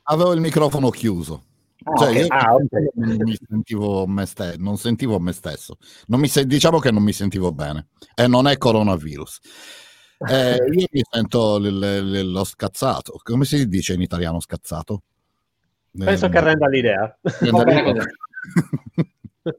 [0.04, 1.42] Avevo il microfono chiuso.
[1.84, 2.20] Ah, cioè, okay.
[2.20, 2.90] io ah, okay.
[2.94, 5.76] non mi sentivo me stesso, non sentivo me stesso.
[6.06, 7.88] Non mi se- diciamo che non mi sentivo bene.
[8.14, 9.40] E non è coronavirus.
[10.20, 13.20] Eh, io mi sento l- l- lo scazzato.
[13.22, 15.02] Come si dice in italiano scazzato?
[15.96, 17.16] Penso eh, che renda l'idea.
[17.22, 18.04] Renda l'idea.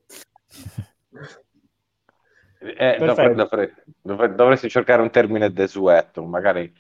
[2.62, 6.72] Eh, dovrei, dovrei, dovresti cercare un termine desueto, magari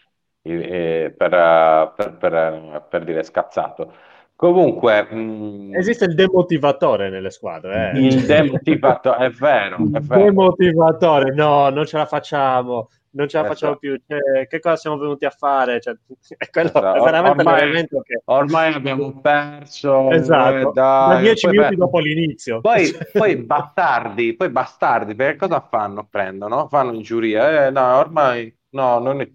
[0.41, 3.93] eh, per, per, per, per, dire scazzato.
[4.39, 5.17] Comunque, mh...
[5.17, 7.91] Mm, esiste il demotivatore nelle squadre.
[7.93, 7.99] Eh.
[7.99, 10.23] Il demotivatore, è vero, è vero.
[10.23, 13.47] Demotivatore, no, non ce la facciamo non ce la esatto.
[13.47, 15.82] facciamo più, cioè, che cosa siamo venuti a fare?
[15.82, 15.93] Cioè,
[16.38, 16.95] è, quello, esatto.
[16.95, 18.21] è veramente ormai, che...
[18.25, 20.71] Ormai abbiamo perso esatto.
[20.71, 22.62] dai, da dieci minuti beh, dopo l'inizio.
[22.62, 26.08] Poi, poi, bastardi, poi bastardi, perché cosa fanno?
[26.10, 29.30] Prendono, fanno in giuria, eh, no, ormai no, noi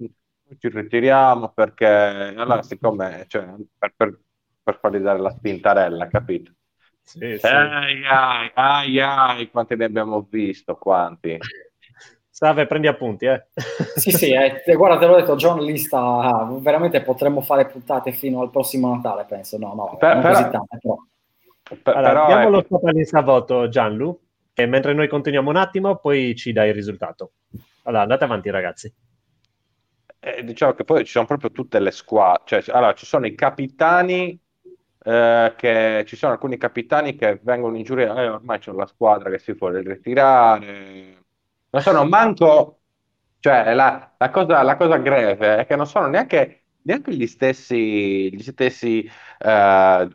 [0.58, 3.44] ci ritiriamo perché allora siccome, cioè,
[3.76, 4.18] per, per,
[4.64, 6.52] per fargli dare la spintarella, capito?
[7.02, 7.46] Sì, sì.
[7.46, 11.38] Ai, ai, ai, ai, quanti ne abbiamo visto, quanti?
[12.30, 13.46] Save, prendi appunti, eh.
[13.94, 18.40] sì, sì, eh, guarda, te l'ho detto, John lì sta, veramente potremmo fare puntate fino
[18.40, 20.96] al prossimo Natale, penso, no, no, per, non però, così tante, però.
[21.62, 22.50] Per, allora, però diamo è...
[22.50, 24.20] lo stop voto, Gianlu,
[24.54, 27.34] e mentre noi continuiamo un attimo, poi ci dai il risultato.
[27.84, 28.92] Allora, andate avanti, ragazzi.
[30.18, 33.34] Eh, diciamo che poi ci sono proprio tutte le squadre, cioè, allora, ci sono i
[33.34, 34.40] capitani
[35.06, 39.28] eh, che ci sono alcuni capitani che vengono in giuria, eh, ormai c'è la squadra
[39.28, 41.18] che si vuole ritirare,
[41.68, 42.78] non sono manco,
[43.40, 48.34] cioè la, la, cosa, la cosa greve è che non sono neanche, neanche gli stessi,
[48.34, 49.06] gli stessi
[49.40, 50.08] uh,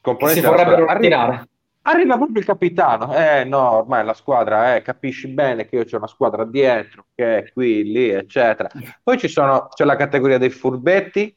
[0.00, 0.40] componenti.
[0.40, 1.48] Si vorrebbero ritirare.
[1.86, 5.98] Arriva proprio il capitano, eh no, ormai la squadra, eh, capisci bene che io c'è
[5.98, 8.70] una squadra dietro, che è qui, lì, eccetera.
[9.02, 11.36] Poi ci sono, c'è la categoria dei furbetti,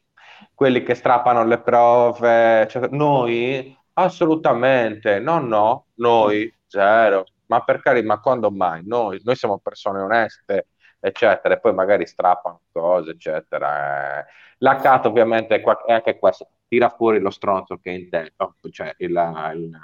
[0.58, 2.96] quelli che strappano le prove, eccetera.
[2.96, 8.82] Noi, assolutamente, no, no, noi, zero ma per carità, ma quando mai?
[8.84, 10.68] Noi, noi siamo persone oneste,
[11.00, 14.20] eccetera, e poi magari strappano cose, eccetera.
[14.20, 14.26] Eh,
[14.58, 18.34] la cat ovviamente è anche questo, tira fuori lo stronzo che è in te,
[18.70, 19.10] cioè il,
[19.54, 19.78] il,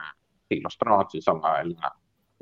[0.47, 1.77] sì, lo stronzo, insomma, il,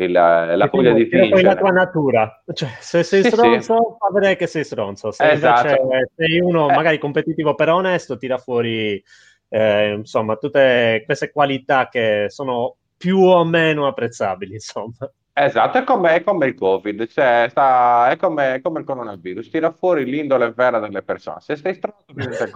[0.05, 1.43] il, la voglia di vincere.
[1.43, 3.97] la tua natura, cioè, se sei sì, stronzo, sì.
[3.99, 5.11] fa vedere che sei stronzo.
[5.11, 5.89] Se esatto.
[6.17, 6.75] sei uno eh.
[6.75, 9.03] magari competitivo però onesto, tira fuori
[9.49, 15.11] eh, insomma tutte queste qualità che sono più o meno apprezzabili, insomma.
[15.35, 19.49] Esatto, è come, è come il Covid, cioè sta, è, come, è, come, il coronavirus,
[19.49, 21.41] tira fuori l'indole vera delle persone.
[21.41, 22.47] Se sei stronzo, diventa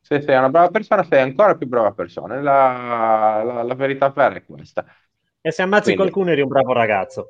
[0.00, 2.40] Se sei una brava persona, sei ancora più brava persona.
[2.40, 4.84] La, la, la verità vera è questa.
[5.42, 7.28] E se ammazzi Quindi, qualcuno eri un bravo ragazzo.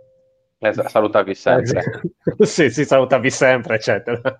[0.58, 1.82] salutavi sempre.
[2.44, 4.38] sì, sì, salutavi sempre, eccetera.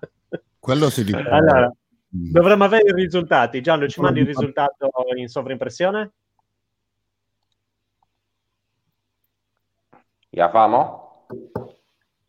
[0.59, 1.29] Quello si dipende.
[1.29, 2.31] Allora, mm.
[2.31, 3.61] dovremmo avere i risultati.
[3.61, 6.11] Gianlo, ci mandi il risultato in sovrimpressione?
[10.29, 11.27] Ya famo?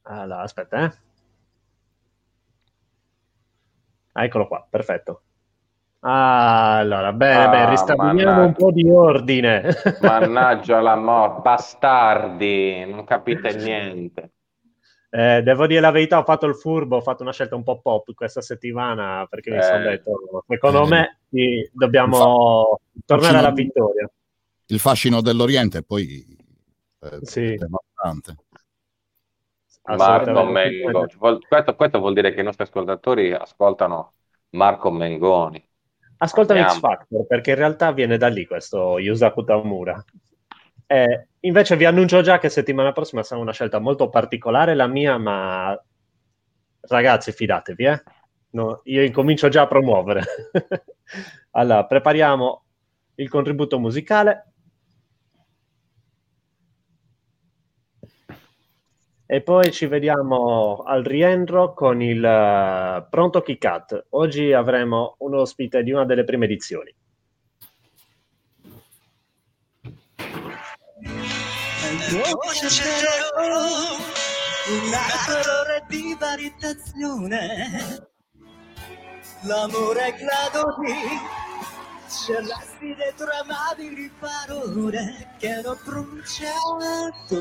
[0.02, 0.92] Allora, aspetta, eh.
[4.24, 5.22] Eccolo qua, perfetto.
[6.04, 9.62] Allora, bene, ah, bene, ristabiliamo un po' di ordine.
[10.02, 14.32] Mannaggia la morte, bastardi, non capite niente.
[15.10, 17.80] Eh, devo dire la verità, ho fatto il furbo, ho fatto una scelta un po'
[17.80, 19.90] pop questa settimana perché mi sono eh.
[19.90, 24.10] detto, secondo me sì, dobbiamo fa- tornare alla vittoria.
[24.66, 26.26] Il fascino dell'Oriente poi
[27.00, 27.52] eh, sì.
[27.52, 28.36] è bastante.
[29.84, 31.06] Marco Mengo.
[31.46, 34.14] Questo, questo vuol dire che i nostri ascoltatori ascoltano
[34.50, 35.64] Marco Mengoni.
[36.22, 40.02] Ascolta X Factor perché in realtà viene da lì questo Yusaku Tamura.
[40.86, 45.18] Eh, invece vi annuncio già che settimana prossima sarà una scelta molto particolare la mia,
[45.18, 45.76] ma
[46.82, 48.02] ragazzi fidatevi, eh?
[48.50, 50.22] no, io incomincio già a promuovere.
[51.52, 52.64] allora, prepariamo
[53.16, 54.51] il contributo musicale
[59.32, 64.08] E poi ci vediamo al rientro con il uh, Pronto Kikat.
[64.10, 66.94] Oggi avremo un ospite di una delle prime edizioni.
[79.44, 80.92] L'amore è grado di
[82.12, 87.38] Scelassi dentro amabili parole che ho pronunciato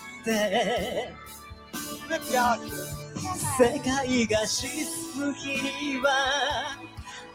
[2.09, 3.01] Mi piace.
[3.59, 6.11] 世界が沈む日には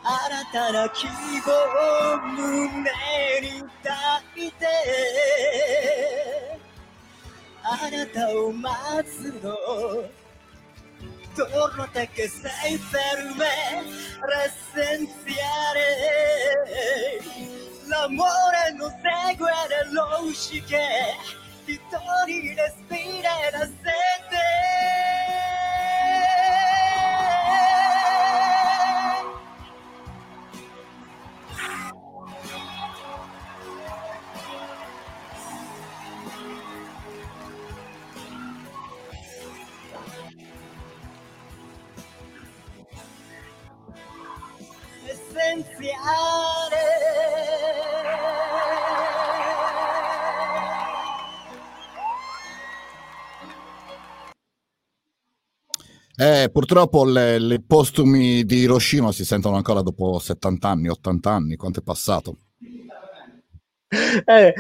[0.03, 1.51] 新たな希望
[2.13, 2.81] を胸
[3.41, 4.65] に抱いて
[7.64, 9.54] あなたを待つの
[11.36, 13.84] Torno te che sei per me
[14.26, 15.86] l'essenziale
[17.86, 21.16] L'amore non segue le logiche
[21.64, 25.33] Ti togli respire da sete
[56.49, 61.79] Purtroppo le, le, postumi di Hiroshima si sentono ancora dopo 70 anni, 80 anni, quanto
[61.79, 62.37] è passato?
[64.25, 64.53] Eh,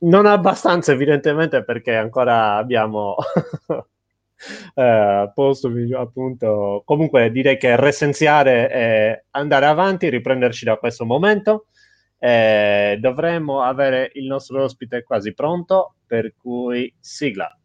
[0.00, 3.16] non abbastanza evidentemente perché ancora abbiamo
[4.74, 6.82] eh, postumi appunto.
[6.84, 11.66] Comunque direi che resenziare e andare avanti riprenderci da questo momento.
[12.18, 17.56] Eh, dovremmo avere il nostro ospite quasi pronto per cui sigla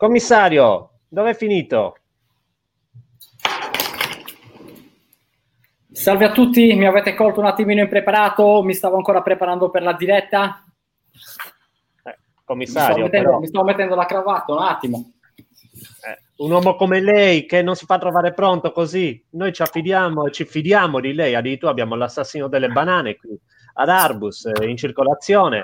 [0.00, 1.96] commissario dove è finito?
[5.92, 9.92] Salve a tutti, mi avete colto un attimino impreparato, mi stavo ancora preparando per la
[9.92, 10.64] diretta.
[12.04, 15.12] Eh, commissario, mi stavo, mettendo, mi stavo, mettendo, la cravatta un attimo.
[16.08, 20.24] Eh, un uomo come lei che non si fa trovare pronto così, noi ci affidiamo
[20.24, 23.38] e ci fidiamo di lei, addirittura abbiamo l'assassino delle banane qui
[23.80, 25.62] ad Arbus eh, in circolazione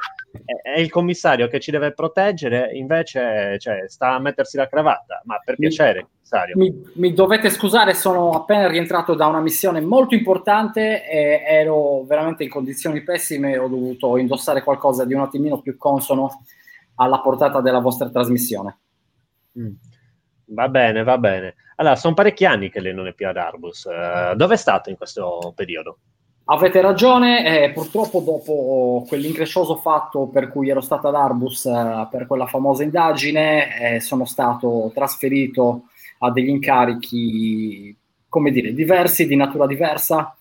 [0.63, 5.21] è il commissario che ci deve proteggere, invece cioè, sta a mettersi la cravatta.
[5.25, 6.57] Ma per piacere, commissario.
[6.57, 12.43] Mi, mi, dovete scusare, sono appena rientrato da una missione molto importante e ero veramente
[12.43, 16.43] in condizioni pessime ho dovuto indossare qualcosa di un attimino più consono
[16.97, 18.79] alla portata della vostra trasmissione.
[19.59, 19.73] Mm.
[20.49, 21.55] Va bene, va bene.
[21.77, 23.85] Allora, sono parecchi anni che lei non è più ad Arbus.
[23.85, 25.99] Uh, dove è stato in questo periodo?
[26.49, 32.29] Avete ragione, eh, purtroppo dopo quell'increscioso fatto per cui ero stato ad Arbus eh, per
[32.29, 37.97] quella famosa indagine, eh, sono stato trasferito a degli incarichi,
[38.29, 40.37] come dire, diversi, di natura diversa,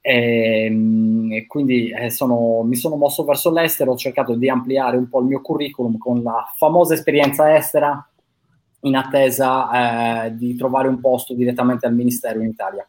[0.00, 5.08] ehm, e, quindi eh, sono, mi sono mosso verso l'estero, ho cercato di ampliare un
[5.08, 8.08] po' il mio curriculum con la famosa esperienza estera
[8.82, 12.88] in attesa eh, di trovare un posto direttamente al Ministero in Italia.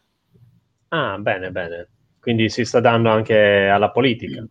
[0.90, 1.88] Ah, bene, bene
[2.28, 4.46] quindi si sta dando anche alla politica.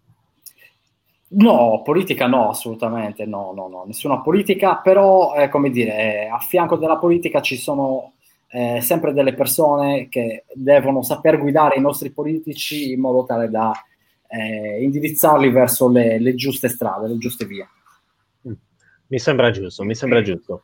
[1.30, 6.78] No, politica no, assolutamente no, no, no, nessuna politica, però eh, come dire, a fianco
[6.78, 8.14] della politica ci sono
[8.48, 13.72] eh, sempre delle persone che devono saper guidare i nostri politici in modo tale da
[14.28, 17.68] eh, indirizzarli verso le, le, giuste strade, le giuste vie.
[18.48, 18.54] Mm.
[19.06, 20.64] Mi sembra giusto, mi sembra giusto.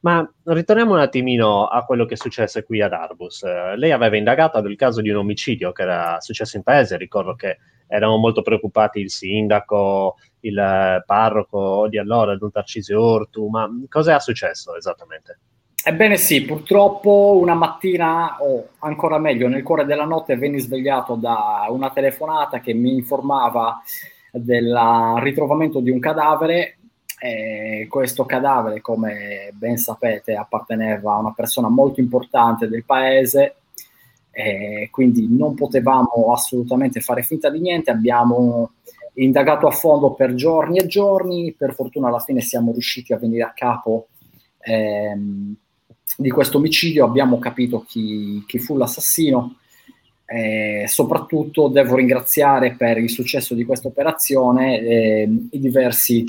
[0.00, 3.42] Ma ritorniamo un attimino a quello che è successo qui ad Arbus.
[3.42, 7.34] Eh, lei aveva indagato del caso di un omicidio che era successo in paese, ricordo
[7.34, 14.16] che erano molto preoccupati il sindaco, il parroco di allora, Don Tarcisio Ortu, ma cosa
[14.16, 15.38] è successo esattamente?
[15.82, 21.66] Ebbene sì, purtroppo una mattina, o ancora meglio, nel cuore della notte venni svegliato da
[21.68, 23.80] una telefonata che mi informava
[24.30, 24.78] del
[25.20, 26.79] ritrovamento di un cadavere.
[27.22, 33.56] E questo cadavere, come ben sapete, apparteneva a una persona molto importante del paese,
[34.30, 37.90] e quindi non potevamo assolutamente fare finta di niente.
[37.90, 38.72] Abbiamo
[39.14, 43.42] indagato a fondo per giorni e giorni, per fortuna alla fine siamo riusciti a venire
[43.42, 44.08] a capo.
[44.60, 45.54] Ehm,
[46.16, 49.56] di questo omicidio, abbiamo capito chi, chi fu l'assassino.
[50.24, 56.24] Eh, soprattutto devo ringraziare per il successo di questa operazione eh, i diversi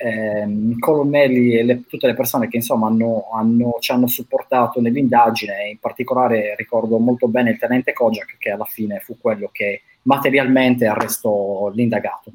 [0.00, 0.46] eh,
[0.78, 5.68] colonnelli e le, tutte le persone che insomma hanno, hanno, ci hanno supportato nell'indagine.
[5.68, 10.86] In particolare ricordo molto bene il tenente Kojak che alla fine fu quello che materialmente
[10.86, 12.30] arrestò l'indagato.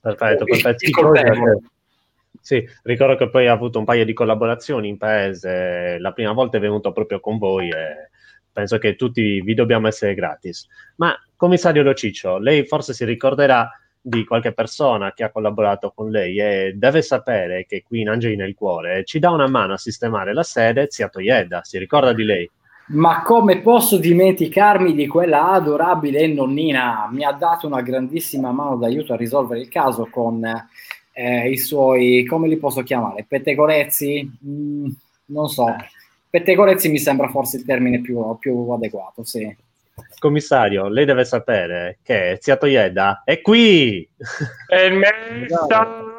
[0.00, 1.62] Perfetto, perfetto.
[2.40, 6.58] Sì, ricordo che poi ha avuto un paio di collaborazioni in paese, la prima volta
[6.58, 8.10] è venuto proprio con voi e
[8.52, 10.66] penso che tutti vi dobbiamo essere gratis.
[10.96, 13.70] Ma commissario Lociccio, lei forse si ricorderà
[14.06, 18.36] di qualche persona che ha collaborato con lei e deve sapere che qui in Angeli
[18.36, 22.22] nel Cuore ci dà una mano a sistemare la sede zia Toieda, si ricorda di
[22.22, 22.50] lei?
[22.88, 27.08] Ma come posso dimenticarmi di quella adorabile nonnina?
[27.10, 30.44] Mi ha dato una grandissima mano d'aiuto a risolvere il caso con
[31.12, 33.24] eh, i suoi, come li posso chiamare?
[33.26, 34.38] Pettegolezzi?
[34.46, 34.86] Mm,
[35.26, 35.74] non so.
[36.28, 39.56] Pettegolezzi mi sembra forse il termine più, più adeguato, sì.
[40.18, 44.08] Commissario, lei deve sapere che Zia Toieda è qui!
[44.66, 46.18] È il merito!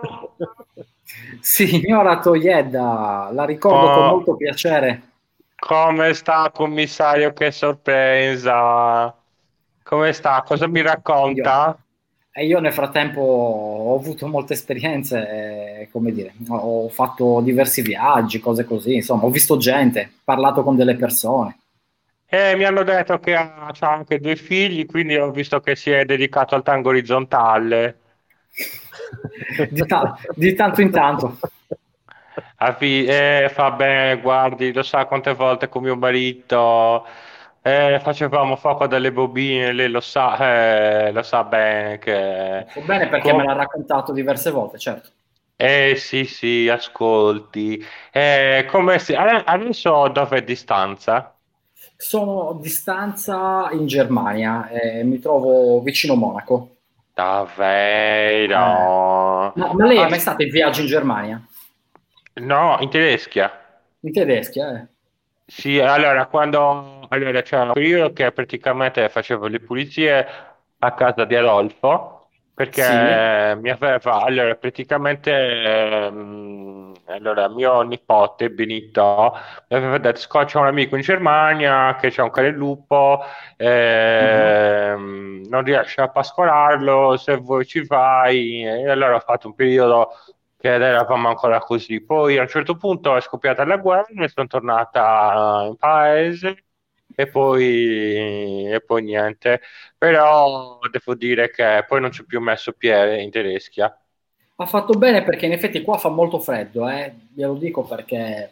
[1.41, 5.01] Signora Toieda, la ricordo oh, con molto piacere.
[5.55, 7.33] Come sta, commissario?
[7.33, 9.13] Che sorpresa!
[9.83, 10.43] Come sta?
[10.45, 11.77] Cosa mi racconta?
[11.77, 17.81] Io, e io nel frattempo ho avuto molte esperienze, eh, come dire, ho fatto diversi
[17.81, 21.59] viaggi, cose così, insomma, ho visto gente, parlato con delle persone.
[22.27, 25.89] Eh, mi hanno detto che ha, ha anche due figli, quindi ho visto che si
[25.91, 27.99] è dedicato al tango orizzontale.
[29.71, 31.37] di, ta- di tanto in tanto.
[33.07, 37.05] eh, fa bene, guardi, lo sa quante volte con mio marito
[37.61, 42.65] eh, facevamo fuoco delle bobine, lei lo sa, eh, lo sa bene che...
[42.67, 45.09] So bene perché Com- me l'ha raccontato diverse volte, certo.
[45.57, 47.81] Eh sì, sì, ascolti.
[48.11, 49.13] Eh, come si...
[49.13, 51.34] Adesso dove è distanza?
[51.97, 56.75] Sono a distanza in Germania, eh, mi trovo vicino Monaco.
[57.13, 58.53] Davvero?
[58.53, 59.59] Eh.
[59.59, 61.41] Ma, ma, lei è mai stata in viaggio in Germania?
[62.35, 63.51] No, in Tedeschia.
[64.01, 64.87] In Tedeschia, eh.
[65.47, 70.27] Sì, allora quando allora, c'era un periodo che praticamente facevo le pulizie
[70.79, 73.59] a casa di Adolfo perché sì.
[73.59, 76.64] mi aveva allora praticamente ehm,
[77.07, 79.33] allora mio nipote Benito
[79.69, 83.23] mi aveva detto scoccia un amico in Germania che c'è un cane lupo
[83.57, 85.43] ehm, mm-hmm.
[85.49, 90.09] non riesce a pascolarlo se vuoi ci vai e allora ho fatto un periodo
[90.65, 92.01] che eravamo ancora così.
[92.03, 96.65] Poi a un certo punto è scoppiata la guerra e sono tornata in paese
[97.15, 99.61] e poi, e poi niente.
[99.97, 103.95] Però devo dire che poi non ci ho più messo piede in Tedeschia.
[104.57, 107.13] Ha fatto bene perché in effetti qua fa molto freddo, eh?
[107.33, 108.49] glielo dico perché è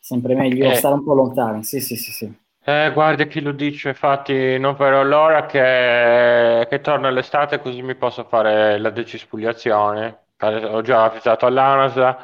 [0.00, 0.74] sempre meglio eh.
[0.74, 1.64] stare un po' lontani.
[1.64, 2.32] Sì, sì, sì, sì.
[2.62, 7.94] Eh, guarda chi lo dice, infatti non farò l'ora che, che torna l'estate così mi
[7.94, 12.16] posso fare la decispugliazione ho già avvisato all'ANAS,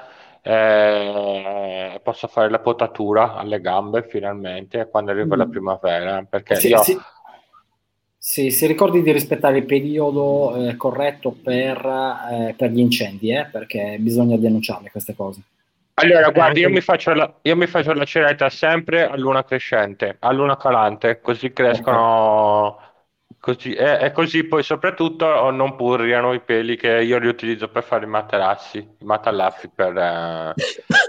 [0.42, 5.38] eh, posso fare la potatura alle gambe finalmente quando arriva mm.
[5.38, 6.26] la primavera.
[6.28, 6.82] Perché sì, io...
[6.82, 6.98] sì.
[8.24, 11.76] Sì, si ricordi di rispettare il periodo eh, corretto per,
[12.30, 15.42] eh, per, gli incendi, eh, perché bisogna denunciarle queste cose.
[15.94, 20.18] Allora, guardi, io mi, faccio la, io mi faccio la ceretta sempre a luna crescente,
[20.20, 22.90] a luna calante, così crescono okay.
[23.40, 27.82] Così, e, e, così poi soprattutto non purriano i peli che io li utilizzo per
[27.82, 29.96] fare i materassi, i matallaffi per...
[29.96, 30.54] Eh...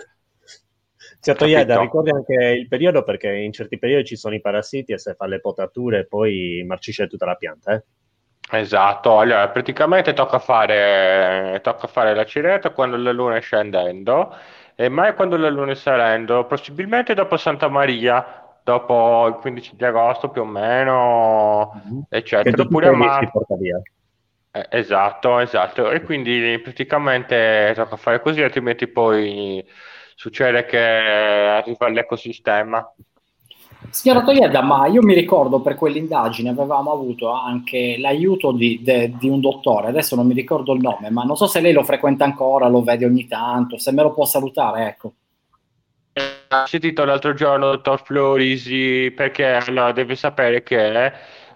[1.24, 4.98] Certo, Ieda, ricordi anche il periodo perché in certi periodi ci sono i parassiti e
[4.98, 7.84] se fa le potature poi marcisce tutta la pianta, eh?
[8.52, 14.36] Esatto, allora praticamente tocca fare, tocca fare la ciretta quando la luna è scendendo
[14.76, 19.86] e mai quando la luna è salendo, possibilmente dopo Santa Maria, dopo il 15 di
[19.86, 22.00] agosto più o meno, mm-hmm.
[22.10, 22.62] eccetera.
[22.64, 23.46] Oppure a marzo.
[24.52, 25.90] Eh, esatto, esatto.
[25.90, 29.66] E quindi praticamente tocca fare così, altrimenti poi
[30.16, 32.94] succede che arriva l'ecosistema.
[33.90, 39.28] Signora Toieda, ma io mi ricordo per quell'indagine avevamo avuto anche l'aiuto di, de, di,
[39.28, 42.24] un dottore, adesso non mi ricordo il nome, ma non so se lei lo frequenta
[42.24, 45.14] ancora, lo vede ogni tanto, se me lo può salutare, ecco.
[46.16, 51.12] Ho sentito l'altro giorno dottor Florisi perché allora, deve sapere che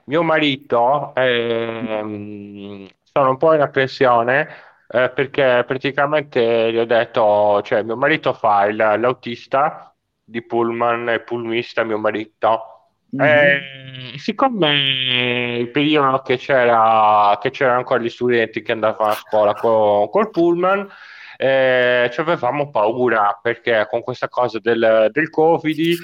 [0.05, 4.47] mio marito eh, sono un po' in apprensione
[4.89, 11.19] eh, perché praticamente gli ho detto, cioè mio marito fa il, l'autista di Pullman e
[11.21, 12.73] pullmista mio marito.
[13.15, 14.13] Mm-hmm.
[14.13, 19.53] E, siccome il periodo che, c'era, che c'erano ancora gli studenti che andavano a scuola
[19.53, 20.89] con, col pullman,
[21.37, 25.97] eh, ci avevamo paura perché con questa cosa del, del covid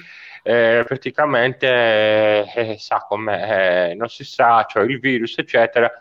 [0.44, 1.68] eh, praticamente
[2.54, 5.92] eh, sa come eh, non si sa, cioè il virus eccetera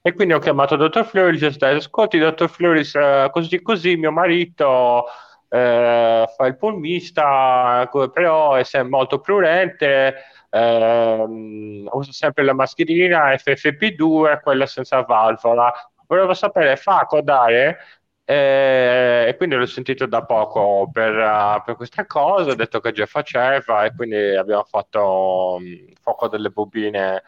[0.00, 3.96] e quindi ho chiamato dottor Floris e ho detto ascolti dottor Floris eh, così così
[3.96, 5.04] mio marito
[5.48, 10.14] eh, fa il polmista, però è molto prudente,
[10.50, 15.72] ehm, usa sempre la mascherina FFP2, quella senza valvola.
[16.06, 17.78] Volevo sapere, fa codare?
[18.24, 22.92] Eh, e quindi l'ho sentito da poco per, uh, per, questa cosa, ho detto che
[22.92, 27.22] già faceva e quindi abbiamo fatto um, fuoco delle bobine,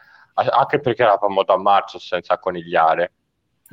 [0.49, 3.11] anche perché eravamo da marzo senza conigliare.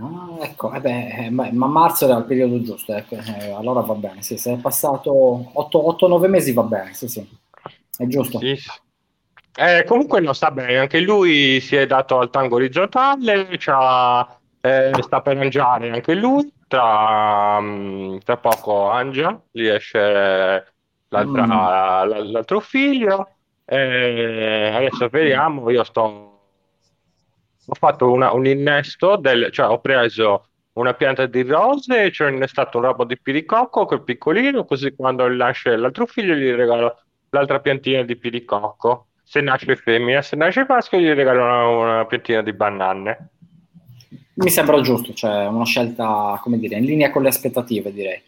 [0.01, 3.81] Ah, ecco, eh beh, eh, ma, ma, marzo era il periodo giusto, ecco, eh, allora
[3.81, 7.29] va bene, sì, se è passato 8-9 mesi va bene, sì, sì,
[7.97, 8.39] è giusto.
[8.39, 8.57] Sì.
[9.57, 15.21] Eh, comunque non sta bene, anche lui si è dato al tango orizzontale, eh, sta
[15.21, 20.75] per mangiare anche lui, tra, mm, tra poco Angia, riesce
[21.09, 22.31] l'altra, mm.
[22.31, 23.31] l'altro figlio,
[23.65, 26.38] adesso vediamo, io sto
[27.71, 32.23] ho fatto una, un innesto, del, cioè ho preso una pianta di rose e ci
[32.23, 37.03] ho innestato un ramo di piricocco col piccolino, così quando nasce l'altro figlio gli regalo
[37.31, 39.09] l'altra piantina di piricocco.
[39.23, 43.29] Se nasce femmina, se nasce maschio gli regalo una, una piantina di banane.
[44.35, 48.23] Mi sembra giusto, cioè una scelta, come dire, in linea con le aspettative, direi.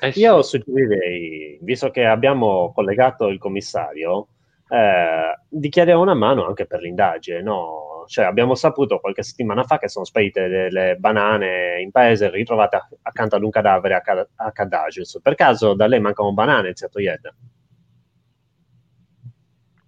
[0.00, 0.20] Eh sì.
[0.20, 4.26] Io suggerirei, visto che abbiamo collegato il commissario,
[4.70, 7.42] eh, una mano anche per l'indagine.
[7.42, 8.04] No?
[8.06, 13.36] Cioè, abbiamo saputo qualche settimana fa che sono sparite delle banane in paese ritrovate accanto
[13.36, 15.20] ad un cadavere a, Ca- a Cadagius.
[15.22, 17.34] Per caso da lei mancano banane, zio Yed?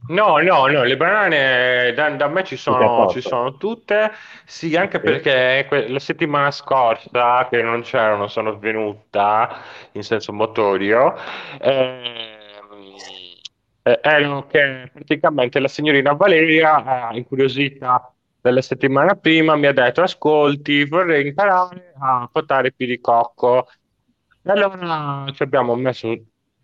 [0.08, 4.10] No, no, no, le banane da, da me ci sono, ci sono, tutte,
[4.44, 9.48] sì, anche perché que- la settimana scorsa che non c'erano sono venuta
[9.92, 11.14] in senso motorio.
[11.60, 12.31] Eh,
[13.82, 20.02] eh, erano che praticamente la signorina Valeria, eh, incuriosita della settimana prima, mi ha detto:
[20.02, 23.68] Ascolti, vorrei imparare a potare piricocco.
[24.44, 26.08] E allora ci abbiamo messo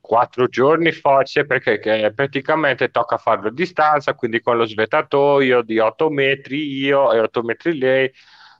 [0.00, 6.08] quattro giorni forse perché praticamente tocca farlo a distanza, quindi con lo svetatoio di 8
[6.10, 8.10] metri io e 8 metri lei,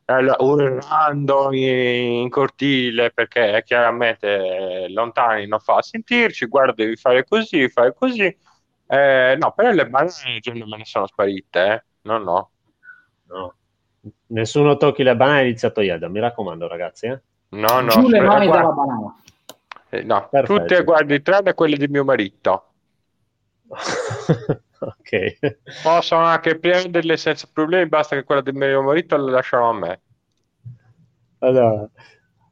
[0.05, 7.69] eh, urlando in, in, cortile perché chiaramente lontani non fa sentirci, guarda devi fare così,
[7.69, 8.37] fare così.
[8.91, 10.11] Eh, no, però le banane
[10.55, 11.85] non me ne sono sparite, eh.
[12.03, 12.51] No, no.
[13.27, 13.55] No.
[14.29, 17.07] Nessuno tocchi le banane iniziato Ieda, mi raccomando ragazzi.
[17.07, 17.21] Eh?
[17.51, 17.89] No, no.
[17.91, 18.63] Giù le mani guarda...
[18.63, 19.17] dalla banana.
[19.91, 20.61] Eh, no, Perfetto.
[20.61, 22.65] tutte, guardi, tranne quelle di mio marito.
[23.69, 25.39] ok.
[25.83, 30.01] Possono anche prenderle senza problemi, basta che quella di mio marito la lasciamo a me.
[31.41, 31.89] Allora,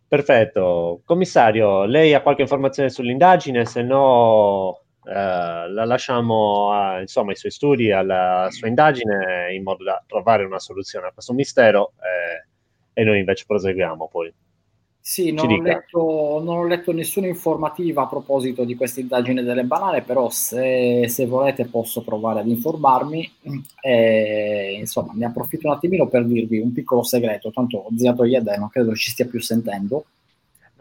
[0.07, 1.01] perfetto.
[1.05, 3.65] Commissario, lei ha qualche informazione sull'indagine?
[3.65, 9.85] Se no, eh, la lasciamo a, insomma, ai suoi studi, alla sua indagine, in modo
[9.85, 14.35] da trovare una soluzione a questo mistero eh, e noi invece proseguiamo poi.
[14.99, 19.63] Sì, non ho, letto, non ho, letto, nessuna informativa a proposito di questa indagine delle
[19.63, 23.33] banane, però se, se volete posso provare ad informarmi.
[23.81, 28.69] E, insomma, ne approfitto un attimino per dirvi un piccolo segreto, tanto zia Toyede non
[28.69, 30.07] credo ci stia più sentendo.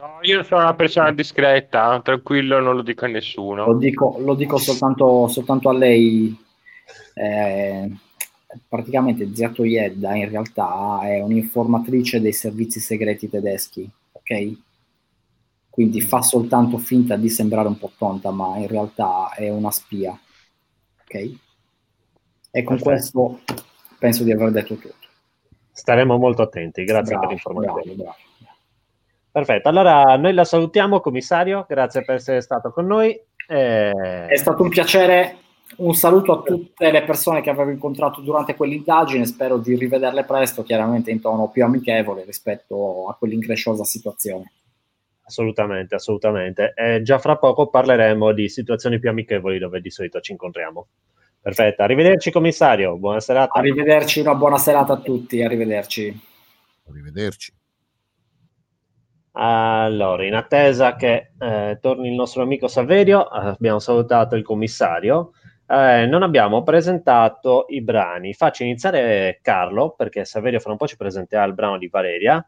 [0.06, 3.66] No, io sono una persona discreta, tranquillo, non lo dico a nessuno.
[3.66, 6.38] Lo dico, lo dico soltanto, soltanto, a lei.
[7.16, 7.92] Eh,
[8.68, 14.58] praticamente Zia Toyedda in realtà è un'informatrice dei servizi segreti tedeschi, ok?
[15.72, 20.12] Quindi fa soltanto finta di sembrare un po' tonta, ma in realtà è una spia,
[20.12, 21.16] ok?
[21.16, 22.84] E con Perfetto.
[22.84, 23.40] questo
[23.98, 24.94] penso di aver detto tutto.
[25.72, 27.96] Staremo molto attenti, grazie bravo, per l'informazione.
[27.96, 28.25] Bravo, bravo.
[29.36, 33.20] Perfetto, allora noi la salutiamo, commissario, grazie per essere stato con noi.
[33.50, 33.90] E...
[34.30, 35.40] È stato un piacere,
[35.80, 40.64] un saluto a tutte le persone che avevo incontrato durante quell'indagine, spero di rivederle presto,
[40.64, 44.54] chiaramente in tono più amichevole rispetto a quell'incresciosa situazione.
[45.26, 46.72] Assolutamente, assolutamente.
[46.74, 50.88] E già fra poco parleremo di situazioni più amichevoli dove di solito ci incontriamo.
[51.42, 53.60] Perfetto, arrivederci commissario, buona serata.
[53.60, 56.22] Arrivederci, una buona serata a tutti, arrivederci.
[56.88, 57.55] Arrivederci.
[59.38, 65.32] Allora, in attesa che eh, torni il nostro amico Saverio, eh, abbiamo salutato il commissario.
[65.68, 68.34] Eh, non abbiamo presentato i brani.
[68.34, 72.48] Faccio iniziare Carlo, perché Saverio fra un po' ci presenterà il brano di Valeria.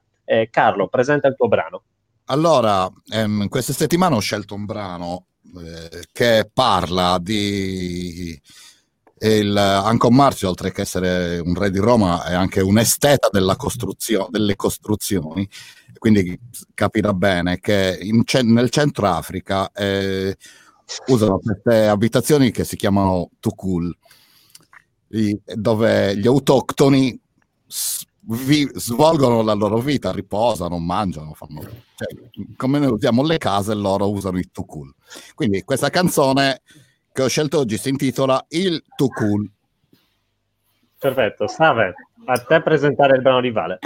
[0.49, 1.83] Carlo, presenta il tuo brano.
[2.25, 5.27] Allora, ehm, questa settimana ho scelto un brano
[5.57, 8.37] eh, che parla di
[9.19, 14.27] il Anco Marzio, oltre che essere un re di Roma, è anche un esteta costruzio-
[14.29, 15.47] delle costruzioni,
[15.97, 16.39] quindi
[16.73, 20.35] capirà bene che in, nel centro Africa eh,
[21.07, 23.95] usano queste abitazioni che si chiamano tukul,
[25.55, 27.19] dove gli autoctoni
[28.29, 34.09] vi, svolgono la loro vita, riposano, mangiano, fanno, cioè, come noi usiamo le case, loro
[34.09, 34.93] usano i tukul.
[35.33, 36.61] Quindi questa canzone
[37.13, 39.49] che ho scelto oggi si intitola Il Tukul.
[40.99, 41.93] Perfetto, Save,
[42.25, 43.79] a te presentare il brano di Vale.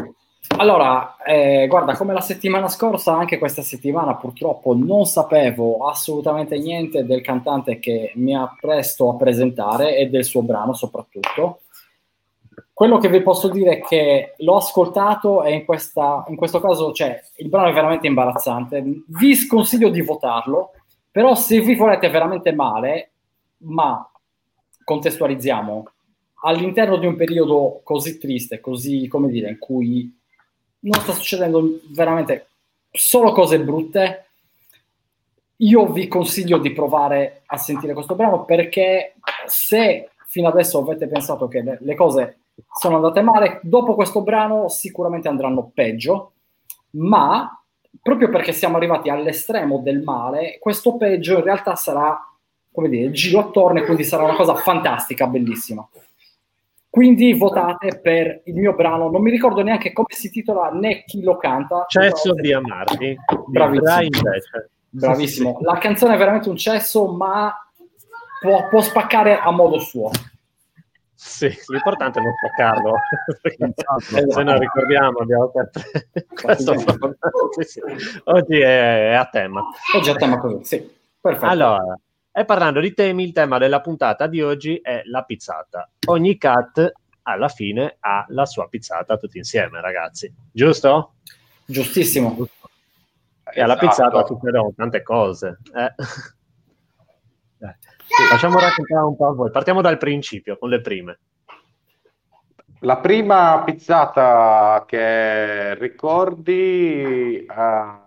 [0.58, 7.06] Allora, eh, guarda, come la settimana scorsa, anche questa settimana purtroppo non sapevo assolutamente niente
[7.06, 11.62] del cantante che mi ha presto a presentare e del suo brano soprattutto.
[12.74, 16.92] Quello che vi posso dire è che l'ho ascoltato e in, questa, in questo caso
[16.92, 18.84] cioè, il brano è veramente imbarazzante.
[19.08, 20.72] Vi sconsiglio di votarlo,
[21.10, 23.12] però se vi volete veramente male,
[23.58, 24.10] ma
[24.84, 25.86] contestualizziamo
[26.44, 30.20] all'interno di un periodo così triste, così come dire, in cui
[30.82, 32.48] non sta succedendo veramente
[32.92, 34.26] solo cose brutte,
[35.58, 39.16] io vi consiglio di provare a sentire questo brano perché
[39.46, 42.40] se fino adesso avete pensato che le, le cose
[42.80, 46.34] sono andate male, dopo questo brano sicuramente andranno peggio,
[46.92, 47.62] ma
[48.02, 52.20] proprio perché siamo arrivati all'estremo del male, questo peggio in realtà sarà,
[52.72, 55.88] come dire, giro attorno e quindi sarà una cosa fantastica, bellissima.
[56.92, 61.24] Quindi votate per il mio brano, non mi ricordo neanche come si titola né chi
[61.24, 61.86] lo canta.
[61.88, 63.18] Cesso di amarti.
[63.48, 64.10] Bravissimo.
[64.90, 65.58] Bravissimo.
[65.62, 67.56] La canzone è veramente un cesso, ma
[68.42, 70.12] può, può spaccare a modo suo.
[71.14, 72.94] Sì, l'importante è non spaccarlo.
[74.28, 75.50] Se non ricordiamo, abbiamo
[76.42, 76.74] questo.
[77.52, 77.82] sì, sì.
[78.26, 79.64] Oggi è, è, a tema.
[79.96, 81.00] Oggi è a tema così, sì.
[81.22, 81.46] Perfetto.
[81.46, 81.98] Allora,
[82.34, 85.90] e parlando di temi, il tema della puntata di oggi è la pizzata.
[86.08, 86.92] Ogni cat
[87.24, 90.34] alla fine ha la sua pizzata tutti insieme, ragazzi.
[90.52, 91.16] Giusto?
[91.66, 92.48] Giustissimo.
[93.54, 93.88] E alla esatto.
[93.88, 95.60] pizzata succedono tante cose.
[95.76, 95.94] Eh.
[97.64, 97.76] Eh.
[98.06, 99.52] Sì, facciamo raccontare un po' a voi.
[99.52, 101.20] Partiamo dal principio, con le prime.
[102.80, 107.46] La prima pizzata che ricordi...
[107.48, 108.01] Uh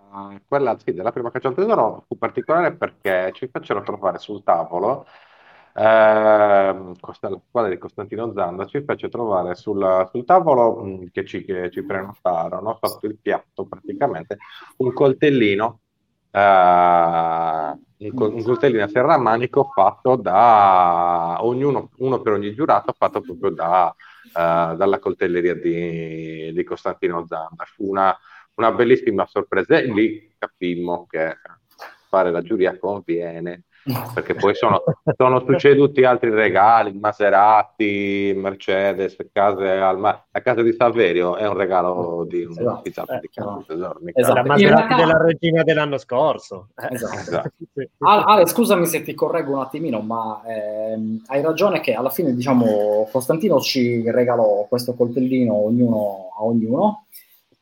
[0.46, 5.06] quella sì, della prima caccia al tesoro fu particolare perché ci fecero trovare sul tavolo
[5.74, 6.92] eh,
[7.48, 11.82] squadra di Costantino Zanda ci fece trovare sul, sul tavolo mm, che, ci, che, ci,
[11.82, 14.38] prenotarono sotto il piatto praticamente
[14.78, 15.80] un coltellino
[16.30, 23.50] eh, un, un, coltellino a serramanico fatto da ognuno uno per ogni giurato fatto proprio
[23.50, 23.94] da,
[24.26, 27.64] eh, dalla coltelleria di, di Costantino Zanda.
[27.64, 28.16] Fu una
[28.56, 31.36] una bellissima sorpresa e lì capimmo che
[32.08, 33.64] fare la giuria conviene
[34.14, 34.82] perché poi sono,
[35.16, 41.54] sono succeduti altri regali, Maserati, Mercedes, case al ma- la casa di Saverio è un
[41.54, 42.80] regalo di un esatto.
[43.20, 43.64] di tesoro.
[43.68, 44.34] Esatto.
[44.34, 44.94] La Maserati realtà...
[44.96, 46.68] della regina dell'anno scorso.
[46.74, 47.18] Esatto.
[47.18, 47.50] esatto.
[47.98, 53.06] Ale, scusami se ti correggo un attimino, ma ehm, hai ragione che alla fine, diciamo,
[53.12, 57.04] Costantino ci regalò questo coltellino ognuno a ognuno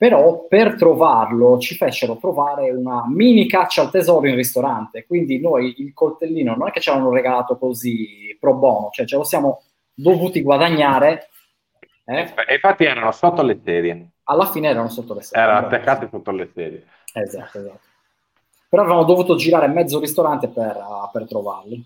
[0.03, 5.77] però per trovarlo ci fecero trovare una mini caccia al tesoro in ristorante, quindi noi
[5.79, 9.63] il coltellino non è che ce l'hanno regalato così pro bono, cioè ce lo siamo
[9.95, 11.29] dovuti guadagnare.
[12.05, 12.35] Eh?
[12.49, 14.11] E infatti erano sotto le sedie.
[14.25, 15.41] Alla fine erano sotto le sedie.
[15.41, 16.85] Erano attaccati sotto le sedie.
[17.15, 17.81] Esatto, esatto.
[18.69, 21.81] Però avevamo dovuto girare mezzo ristorante per, uh, per trovarli.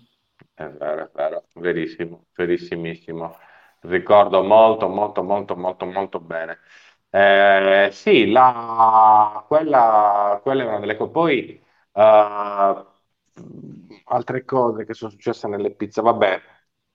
[0.55, 3.35] È vero, è vero, verissimo, verissimissimo.
[3.81, 6.57] Ricordo molto, molto, molto, molto, molto bene.
[7.09, 11.11] Eh, sì, la, quella, quella, è una delle cose.
[11.11, 12.85] Poi uh,
[14.05, 16.41] altre cose che sono successe nelle pizze, vabbè,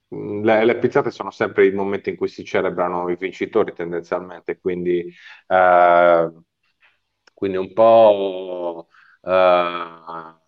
[0.09, 5.13] le, le, pizzate sono sempre i momenti in cui si celebrano i vincitori tendenzialmente, quindi,
[5.47, 6.33] eh,
[7.35, 8.89] quindi un po'
[9.23, 10.41] eh,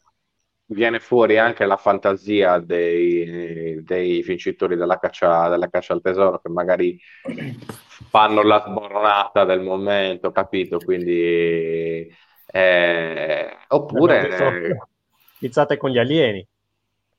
[0.74, 6.50] viene fuori anche la fantasia dei, dei vincitori della caccia, della caccia, al tesoro che
[6.50, 7.00] magari
[8.10, 10.78] fanno la sborronata del momento, capito?
[10.78, 12.12] Quindi,
[12.46, 14.88] eh, oppure...
[15.38, 16.46] Pizzate con gli alieni.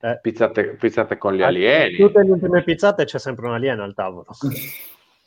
[0.00, 0.18] Eh.
[0.20, 1.96] Pizzate, pizzate, con gli a alieni.
[1.96, 4.26] Tutte le ultime pizzate c'è sempre un alieno al tavolo.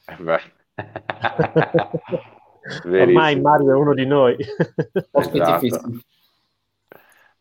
[2.85, 4.35] Ormai Mario è uno di noi.
[5.11, 6.01] esatto.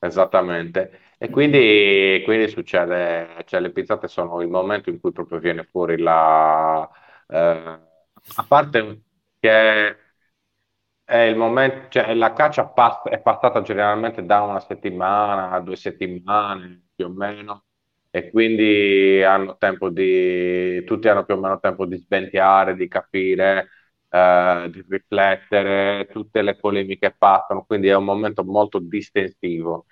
[0.00, 1.00] Esattamente.
[1.18, 5.98] E quindi, quindi succede, cioè le pizzate sono il momento in cui proprio viene fuori
[5.98, 6.88] la...
[7.26, 7.80] Eh,
[8.36, 9.02] a parte
[9.40, 9.96] che
[11.04, 15.76] è il momento, cioè la caccia pass- è passata generalmente da una settimana a due
[15.76, 17.64] settimane più o meno,
[18.10, 23.68] e quindi hanno tempo di, tutti hanno più o meno tempo di sventiare, di capire,
[24.08, 29.86] eh, di riflettere, tutte le polemiche passano, quindi è un momento molto distensivo.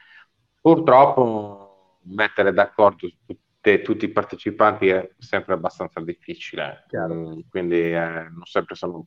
[0.60, 8.44] Purtroppo mettere d'accordo tutte, tutti i partecipanti è sempre abbastanza difficile, mm, quindi eh, non
[8.44, 9.06] sempre sono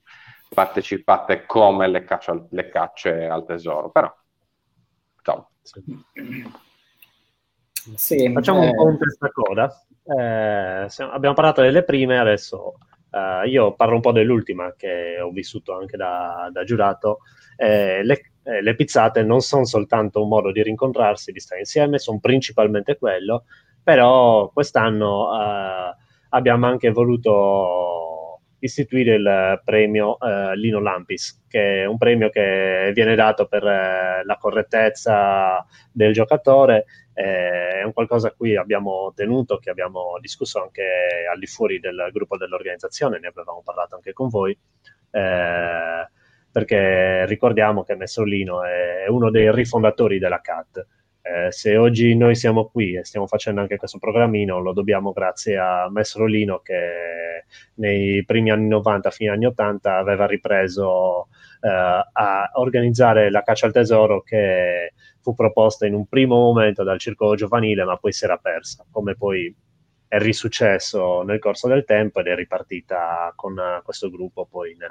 [0.53, 4.13] partecipate come le, caccia, le cacce al tesoro, però
[5.21, 5.47] insomma.
[7.95, 8.67] Sì, Facciamo eh...
[8.67, 9.85] un po' un testacoda.
[10.03, 12.77] Eh, abbiamo parlato delle prime, adesso
[13.11, 17.19] eh, io parlo un po' dell'ultima che ho vissuto anche da, da giurato.
[17.55, 21.99] Eh, le, eh, le, pizzate non sono soltanto un modo di rincontrarsi, di stare insieme,
[21.99, 23.45] sono principalmente quello,
[23.83, 25.95] però quest'anno eh,
[26.29, 28.08] abbiamo anche voluto
[28.59, 34.25] istituire il premio uh, Lino Lampis, che è un premio che viene dato per uh,
[34.25, 40.61] la correttezza del giocatore, eh, è un qualcosa a cui abbiamo tenuto, che abbiamo discusso
[40.61, 40.83] anche
[41.31, 44.57] al di fuori del gruppo dell'organizzazione, ne avevamo parlato anche con voi.
[45.11, 46.07] Eh,
[46.51, 50.87] perché ricordiamo che Messolino è uno dei rifondatori della CAT
[51.21, 55.57] eh, se oggi noi siamo qui e stiamo facendo anche questo programmino, lo dobbiamo grazie
[55.57, 57.43] a Mesrolino che
[57.75, 61.27] nei primi anni 90, fine anni 80, aveva ripreso
[61.61, 66.99] eh, a organizzare la caccia al tesoro che fu proposta in un primo momento dal
[66.99, 69.53] circolo giovanile, ma poi si era persa, come poi
[70.07, 74.89] è risuccesso nel corso del tempo ed è ripartita con questo gruppo poi nel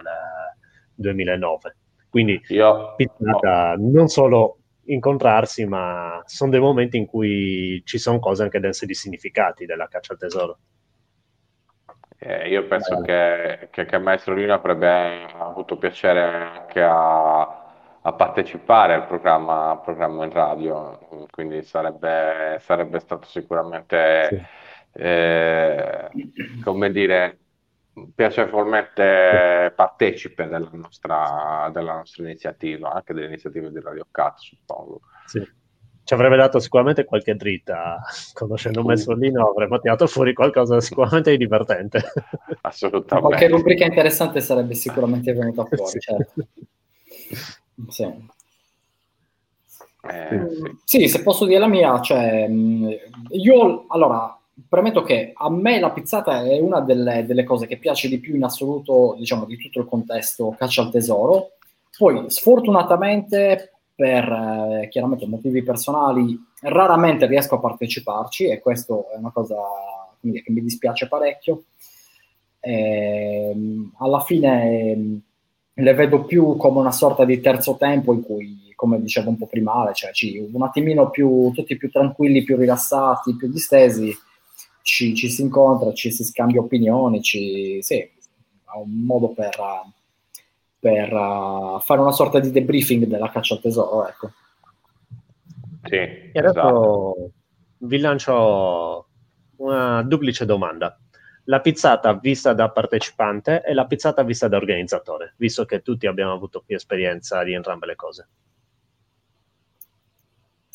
[0.95, 1.77] 2009.
[2.09, 3.75] Quindi Io, no.
[3.77, 4.59] non solo
[4.89, 9.89] incontrarsi, ma sono dei momenti in cui ci sono cose anche dense di significati della
[9.89, 10.59] caccia al tesoro.
[12.21, 13.05] Eh, io penso eh.
[13.05, 17.41] che, che, che, Maestro Lino avrebbe avuto piacere anche a,
[18.01, 20.99] a partecipare al programma, al programma, in radio,
[21.31, 24.29] quindi sarebbe, sarebbe stato sicuramente,
[24.93, 25.01] sì.
[25.01, 26.09] eh,
[26.65, 27.39] come dire,
[28.15, 35.01] piacevolmente partecipe della nostra, della nostra iniziativa, anche delle iniziative di Radio Cat, suppongo.
[35.27, 35.57] Sì.
[36.09, 38.01] Ci avrebbe dato sicuramente qualche dritta,
[38.33, 38.83] conoscendo.
[38.83, 42.03] Messolino avremmo tirato fuori qualcosa sicuramente di divertente.
[42.63, 43.29] Assolutamente.
[43.29, 45.99] Qualche rubrica interessante sarebbe sicuramente venuta fuori, sì.
[45.99, 46.47] certo.
[47.89, 48.37] Sì.
[50.11, 50.47] Eh,
[50.85, 51.01] sì.
[51.01, 51.09] sì.
[51.09, 56.59] se posso dire la mia, cioè, io allora premetto che a me la pizzata è
[56.59, 60.55] una delle, delle, cose che piace di più in assoluto, diciamo, di tutto il contesto
[60.57, 61.53] caccia al tesoro.
[61.97, 69.31] Poi, sfortunatamente, per eh, chiaramente motivi personali, raramente riesco a parteciparci e questo è una
[69.33, 69.57] cosa
[70.21, 71.65] quindi, che mi dispiace parecchio.
[72.61, 75.21] E, ehm, alla fine ehm,
[75.75, 79.47] le vedo più come una sorta di terzo tempo in cui, come dicevo un po'
[79.47, 84.17] prima, cioè, ci, un attimino più, tutti più tranquilli, più rilassati, più distesi,
[84.89, 88.11] ci, ci, si incontra, ci si scambia opinioni, ci, sì, è
[88.75, 89.55] un modo per,
[90.79, 94.31] per uh, fare una sorta di debriefing della caccia al tesoro, ecco.
[95.83, 97.31] Sì, e adesso esatto.
[97.81, 99.09] vi lancio
[99.57, 100.99] una duplice domanda.
[101.45, 106.33] La pizzata vista da partecipante e la pizzata vista da organizzatore, visto che tutti abbiamo
[106.33, 108.29] avuto più esperienza di entrambe le cose.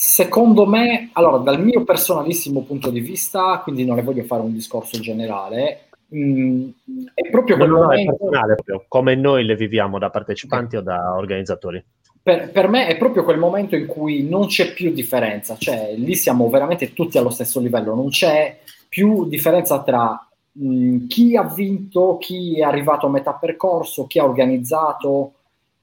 [0.05, 4.51] Secondo me, allora, dal mio personalissimo punto di vista, quindi non le voglio fare un
[4.51, 6.69] discorso generale, mh, mm,
[7.13, 8.11] è proprio quel no, momento...
[8.11, 10.93] è personale, proprio, come noi le viviamo da partecipanti okay.
[10.93, 11.81] o da organizzatori.
[12.21, 16.15] Per, per, me è proprio quel momento in cui non c'è più differenza, cioè lì
[16.15, 21.43] siamo veramente tutti allo stesso livello, non c'è più differenza tra mh, mm, chi ha
[21.43, 25.35] vinto, chi è arrivato a metà percorso, chi ha organizzato,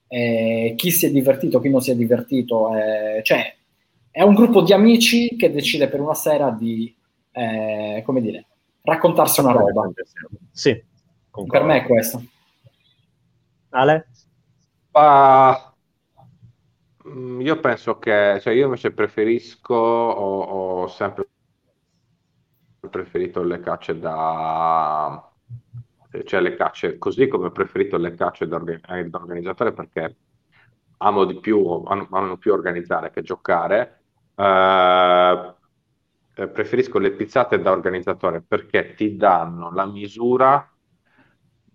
[0.07, 3.55] eh, chi si è divertito, chi non si è divertito, eh, cioè
[4.11, 6.93] è un gruppo di amici che decide per una sera di,
[7.31, 8.45] eh, come dire,
[8.81, 9.89] raccontarsi una roba.
[10.51, 10.83] Sì,
[11.29, 11.57] concordo.
[11.57, 12.21] per me è questo.
[13.69, 14.09] Ale?
[14.91, 15.53] Uh,
[17.39, 21.29] io penso che, cioè io invece preferisco, ho, ho sempre
[22.89, 25.31] preferito le cacce da,
[26.25, 30.15] cioè le cacce, così come ho preferito le cacce da, da organizzatore perché
[30.97, 34.00] amo di più, amo più organizzare che giocare.
[34.41, 35.53] Uh,
[36.33, 40.67] preferisco le pizzate da organizzatore perché ti danno la misura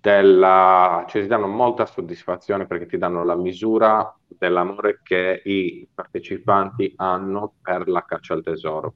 [0.00, 6.92] della, cioè ti danno molta soddisfazione perché ti danno la misura dell'amore che i partecipanti
[6.96, 8.94] hanno per la caccia al tesoro.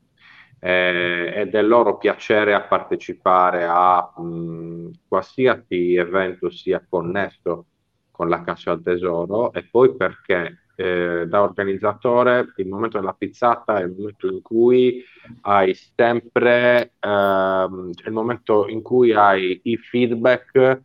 [0.59, 7.67] Eh, e del loro piacere a partecipare a mh, qualsiasi evento sia connesso
[8.11, 13.79] con la caccia al tesoro e poi perché eh, da organizzatore il momento della pizzata
[13.79, 15.05] è il momento in cui
[15.43, 20.83] hai sempre ehm, il momento in cui hai i feedback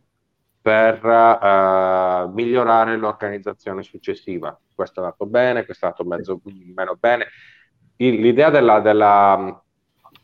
[0.60, 4.58] per uh, migliorare l'organizzazione successiva.
[4.74, 6.40] Questo è andato bene, questo è andato mezzo,
[6.74, 7.28] meno bene.
[7.96, 9.62] Il, l'idea della, della,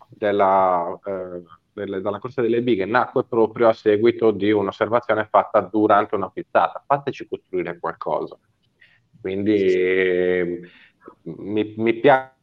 [0.09, 6.16] della, uh, delle, della corsa delle bighe nacque proprio a seguito di un'osservazione fatta durante
[6.16, 6.83] una pizzata.
[6.85, 8.37] Fateci costruire qualcosa.
[9.23, 10.61] Quindi
[11.23, 12.35] mi, mi piace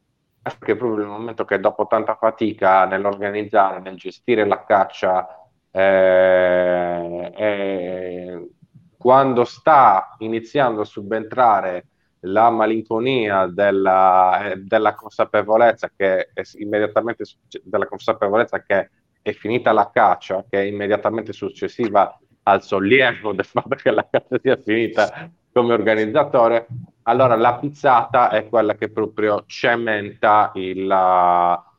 [0.58, 5.28] che proprio nel momento che dopo tanta fatica nell'organizzare, nel gestire la caccia,
[5.70, 8.48] eh, eh,
[8.96, 11.86] quando sta iniziando a subentrare
[12.20, 17.24] la malinconia della, eh, della consapevolezza che è immediatamente
[17.62, 18.90] della consapevolezza che
[19.22, 24.38] è finita la caccia, che è immediatamente successiva al sollievo del fatto che la caccia
[24.40, 26.66] sia finita come organizzatore,
[27.02, 30.86] allora la pizzata è quella che proprio cementa il,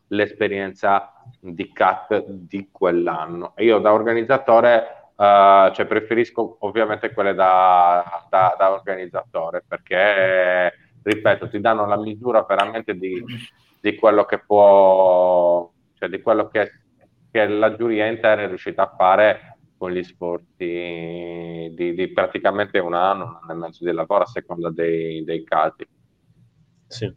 [0.08, 3.54] l'esperienza di CAT di quell'anno.
[3.58, 11.60] io da organizzatore uh, cioè preferisco ovviamente quelle da, da, da, organizzatore perché, ripeto, ti
[11.60, 13.24] danno la misura veramente di,
[13.80, 16.72] di quello che può, cioè di quello che,
[17.32, 19.51] che la giuria intera è riuscita a fare
[19.82, 24.28] con gli sporti di, di, praticamente un anno, un anno e mezzo di lavoro a
[24.28, 25.88] seconda dei, dei casi.
[26.86, 27.12] Sì.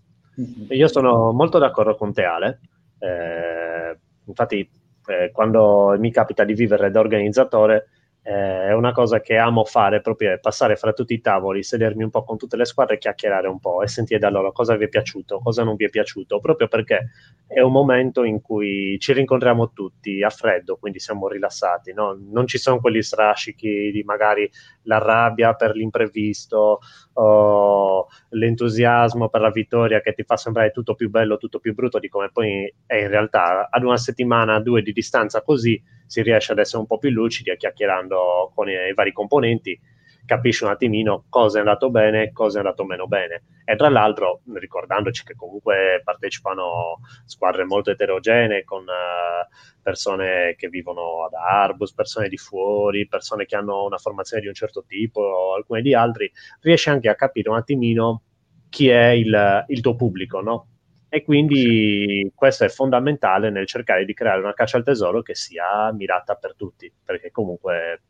[0.71, 2.61] Io sono molto d'accordo con te, Ale.
[2.99, 4.67] Eh, infatti,
[5.09, 7.91] eh, quando mi capita di vivere da organizzatore,
[8.27, 12.11] eh, è una cosa che amo fare proprio passare fra tutti i tavoli, sedermi un
[12.11, 14.89] po' con tutte le squadre, chiacchierare un po' e sentire da loro cosa vi è
[14.89, 17.11] piaciuto, cosa non vi è piaciuto, proprio perché
[17.47, 22.19] è un momento in cui ci rincontriamo tutti a freddo, quindi siamo rilassati, no?
[22.31, 24.51] non ci sono quegli strascichi di magari
[24.85, 26.81] la rabbia per l'imprevisto
[27.13, 31.99] o l'entusiasmo per la vittoria che ti fa sembrare tutto più bello, tutto più brutto
[31.99, 33.69] di come poi è in realtà.
[33.71, 37.51] Ad una settimana, due di distanza così si riesce ad essere un po' più lucidi
[37.51, 39.79] e chiacchierando con i, i vari componenti
[40.25, 43.45] capisci un attimino cosa è andato bene, cosa è andato meno bene.
[43.65, 51.25] E tra l'altro, ricordandoci che comunque partecipano squadre molto eterogenee con uh, persone che vivono
[51.25, 55.83] ad Arbus, persone di fuori, persone che hanno una formazione di un certo tipo, alcune
[55.83, 56.31] di altri,
[56.61, 58.23] riesci anche a capire un attimino
[58.69, 60.69] chi è il, il tuo pubblico, no?
[61.15, 65.93] E quindi questo è fondamentale nel cercare di creare una caccia al tesoro che sia
[65.93, 68.03] mirata per tutti, perché comunque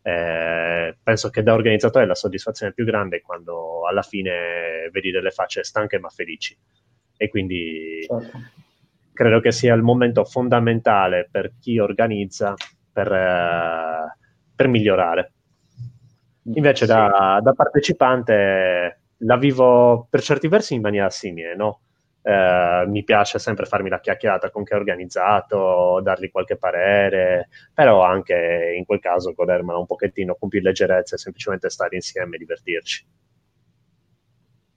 [0.00, 5.32] eh, penso che da organizzatore la soddisfazione più grande è quando alla fine vedi delle
[5.32, 6.56] facce stanche ma felici.
[7.16, 8.38] E quindi certo.
[9.12, 12.54] credo che sia il momento fondamentale per chi organizza
[12.92, 14.16] per, eh,
[14.54, 15.32] per migliorare.
[16.54, 16.92] Invece sì.
[16.92, 21.80] da, da partecipante la vivo per certi versi in maniera simile, no?
[22.24, 28.02] Eh, mi piace sempre farmi la chiacchierata con chi è organizzato, dargli qualche parere, però
[28.02, 32.38] anche in quel caso godermela un pochettino con più leggerezza e semplicemente stare insieme e
[32.38, 33.06] divertirci.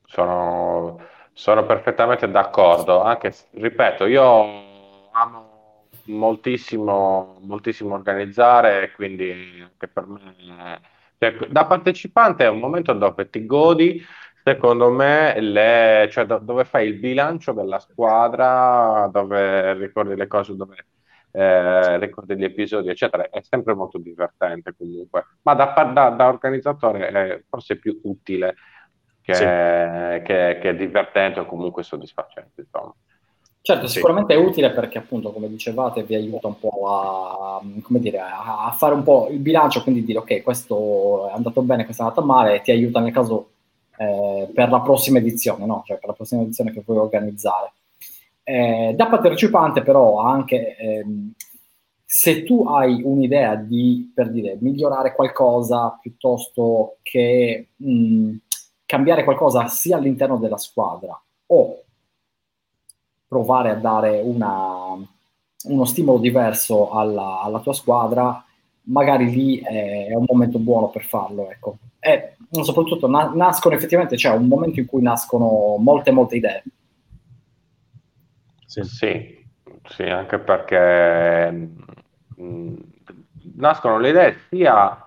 [0.06, 1.00] Sono,
[1.34, 10.82] sono perfettamente d'accordo, anche ripeto, io amo moltissimo, moltissimo organizzare, quindi anche per me,
[11.18, 14.04] cioè, da partecipante è un momento dove ti godi
[14.48, 20.56] Secondo me, le, cioè, do, dove fai il bilancio della squadra, dove ricordi le cose,
[20.56, 20.86] dove
[21.32, 25.26] eh, ricordi gli episodi, eccetera, è sempre molto divertente comunque.
[25.42, 28.54] Ma da, da, da organizzatore è forse più utile
[29.24, 29.44] che, sì.
[29.44, 32.62] che, che divertente o comunque soddisfacente.
[32.62, 32.94] Insomma.
[33.62, 37.62] Certo, sicuramente è utile perché appunto, come dicevate, vi aiuta un po' a,
[37.98, 42.04] dire, a, fare un po' il bilancio, quindi dire ok, questo è andato bene, questo
[42.04, 43.50] è andato male, ti aiuta nel caso
[43.98, 45.84] eh, per la prossima edizione, no?
[45.86, 47.74] cioè per la prossima edizione che vuoi organizzare.
[48.44, 51.34] Eh, da partecipante però anche ehm,
[52.06, 58.36] se tu hai un'idea di, per dire, migliorare qualcosa piuttosto che mh,
[58.86, 61.84] cambiare qualcosa sia all'interno della squadra o
[63.28, 64.96] provare a dare una,
[65.64, 68.45] uno stimolo diverso alla, alla, tua squadra,
[68.86, 71.50] magari lì è, un momento buono per farlo.
[71.50, 71.78] Ecco.
[72.00, 76.64] E soprattutto na- nascono effettivamente, c'è cioè un momento in cui nascono molte, molte idee.
[78.66, 79.46] Sì, sì,
[79.88, 81.70] sì anche perché
[82.36, 82.74] mh,
[83.56, 85.05] nascono le idee sia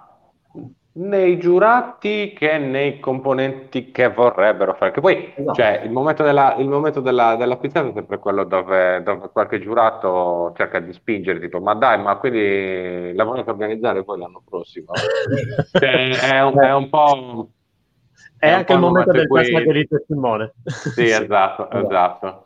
[0.99, 4.91] nei giurati che nei componenti che vorrebbero fare.
[4.91, 5.55] Che poi esatto.
[5.55, 10.53] cioè, il momento, della, il momento della, della è sempre quello dove, dove, qualche giurato
[10.57, 14.93] cerca di spingere, tipo, ma dai, ma quindi la volete organizzare poi l'anno prossimo?
[15.73, 17.51] cioè, è, un, è, un, po'...
[18.37, 19.73] È, è anche il momento, momento del cui...
[19.73, 20.53] di testimone.
[20.67, 22.43] Sì, esatto, esatto.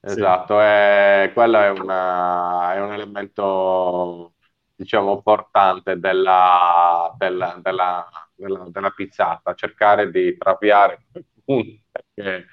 [0.00, 0.60] Esatto, sì.
[0.64, 4.34] è, quello è, una, è un elemento
[4.76, 11.06] diciamo, importante della, della, della, della, della pizzata, cercare di traviare
[11.42, 12.46] perché,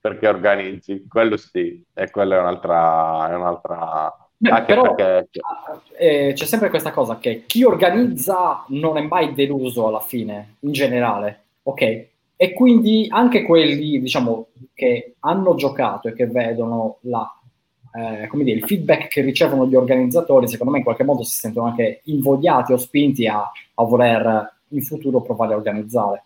[0.00, 3.28] perché organizzi, quello sì, e quella è un'altra...
[3.28, 5.40] È un'altra Beh, però perché...
[5.96, 10.72] eh, c'è sempre questa cosa che chi organizza non è mai deluso alla fine, in
[10.72, 12.06] generale, ok?
[12.36, 17.35] E quindi anche quelli, diciamo, che hanno giocato e che vedono la
[17.96, 21.36] eh, come dire, il feedback che ricevono gli organizzatori, secondo me in qualche modo si
[21.38, 26.24] sentono anche invogliati o spinti a, a voler in futuro provare a organizzare.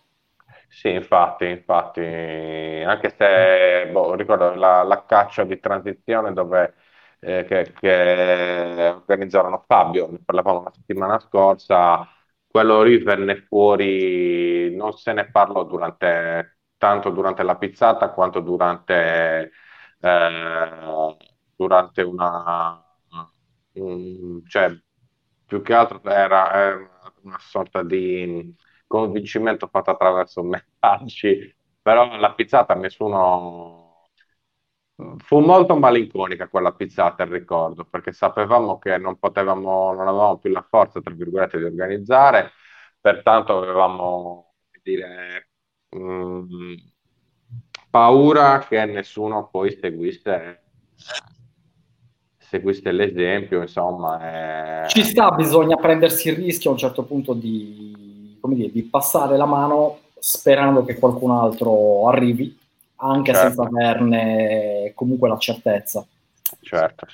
[0.67, 6.75] Sì, infatti, infatti, anche se boh, ricordo la, la, caccia di transizione dove
[7.19, 12.07] eh, che, che, organizzarono Fabio, ne parlavamo la settimana scorsa,
[12.47, 19.51] quello lì venne fuori, non se ne parlò durante, tanto durante la pizzata quanto durante
[19.99, 21.17] eh,
[21.61, 22.83] durante una,
[23.73, 24.75] um, cioè
[25.45, 26.89] più che altro era, era,
[27.21, 28.55] una sorta di
[28.87, 34.07] convincimento fatto attraverso messaggi, però la pizzata nessuno
[35.17, 40.65] fu molto malinconica quella pizzata, ricordo, perché sapevamo che non potevamo, non avevamo più la
[40.67, 42.51] forza, tra virgolette, di organizzare,
[42.99, 45.49] pertanto avevamo, dire,
[45.89, 46.73] mh, mm,
[47.89, 50.61] paura che nessuno poi seguisse
[52.51, 54.83] seguiste l'esempio, insomma...
[54.83, 54.87] È...
[54.89, 59.45] Ci sta, bisogna prendersi il rischio a un certo punto di, dire, di passare la
[59.45, 62.59] mano sperando che qualcun altro arrivi,
[62.97, 63.47] anche certo.
[63.47, 66.05] senza averne comunque la certezza.
[66.59, 67.07] Certo.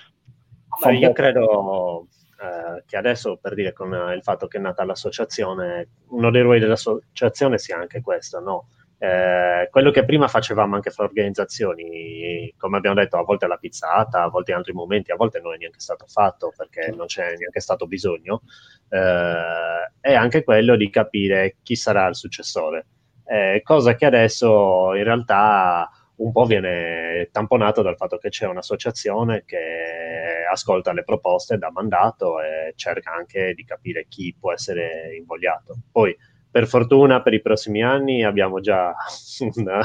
[0.83, 2.07] Beh, io credo
[2.41, 6.59] eh, che adesso, per dire, con il fatto che è nata l'associazione, uno dei ruoli
[6.59, 8.65] dell'associazione sia anche questo, no?
[8.99, 14.23] Eh, quello che prima facevamo anche fra organizzazioni, come abbiamo detto, a volte la pizzata,
[14.23, 17.35] a volte in altri momenti, a volte non è neanche stato fatto perché non c'è
[17.37, 18.41] neanche stato bisogno,
[18.89, 22.87] eh, è anche quello di capire chi sarà il successore,
[23.25, 29.43] eh, cosa che adesso in realtà un po' viene tamponato dal fatto che c'è un'associazione
[29.45, 35.75] che ascolta le proposte da mandato e cerca anche di capire chi può essere invogliato.
[35.91, 36.15] Poi
[36.57, 38.95] per fortuna per i prossimi anni abbiamo già
[39.57, 39.79] una,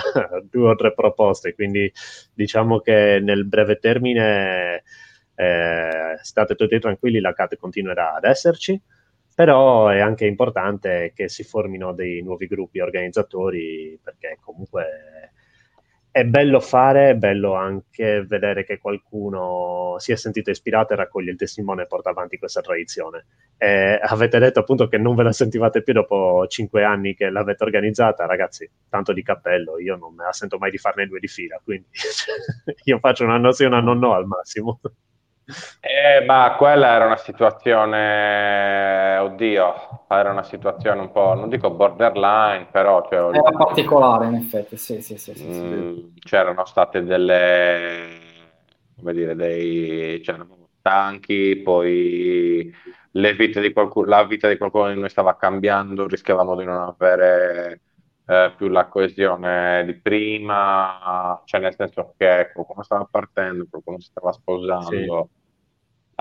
[0.50, 1.92] due o tre proposte, quindi
[2.32, 4.82] diciamo che nel breve termine
[5.34, 8.80] eh, state tutti tranquilli, la CAT continuerà ad esserci,
[9.34, 15.32] però è anche importante che si formino dei nuovi gruppi organizzatori perché comunque
[16.12, 21.30] è bello fare, è bello anche vedere che qualcuno si è sentito ispirato e raccoglie
[21.30, 23.24] il testimone e porta avanti questa tradizione.
[23.56, 27.64] E avete detto appunto che non ve la sentivate più dopo cinque anni che l'avete
[27.64, 31.28] organizzata, ragazzi, tanto di cappello, io non me la sento mai di farne due di
[31.28, 31.88] fila, quindi
[32.84, 34.80] io faccio un anno sì, un anno no al massimo.
[35.80, 42.68] Eh, ma quella era una situazione, oddio, era una situazione un po', non dico borderline,
[42.70, 43.06] però...
[43.08, 45.34] Cioè, era particolare in effetti, sì, sì, sì.
[45.34, 46.12] sì, mh, mm, sì.
[46.20, 48.18] C'erano state delle,
[48.96, 52.72] come dire, dei, c'erano stanchi, poi
[53.12, 56.76] le vite di qualcuno, la vita di qualcuno di noi stava cambiando, rischiavamo di non
[56.76, 57.80] avere
[58.32, 64.08] eh, più la coesione di prima, cioè nel senso che qualcuno stava partendo, qualcuno si
[64.08, 65.28] stava sposando.
[65.32, 65.40] Sì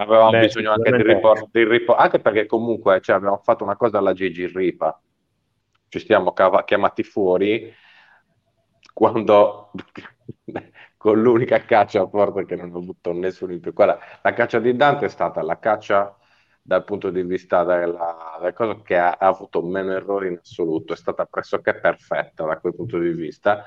[0.02, 3.76] Avevamo Beh, bisogno anche di riportare, di riport- anche perché comunque cioè, abbiamo fatto una
[3.76, 5.00] cosa alla Gigi Ripa,
[5.90, 7.72] ci siamo cav- chiamati fuori
[8.94, 9.72] quando
[10.98, 13.74] con l'unica caccia a porta che non ho avuto nessuno in più.
[13.74, 16.16] Quella, la caccia di Dante è stata la caccia
[16.62, 20.94] dal punto di vista della, della cosa che ha, ha, avuto meno errori in assoluto,
[20.94, 23.64] è stata pressoché perfetta da quel punto di vista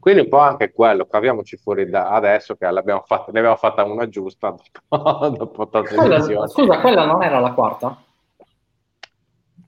[0.00, 3.84] Quindi un po' anche quello, caviamoci fuori da adesso che l'abbiamo fatta, ne abbiamo fatta
[3.84, 4.54] una giusta
[4.88, 8.02] dopo, dopo quella, Scusa, quella non era la quarta?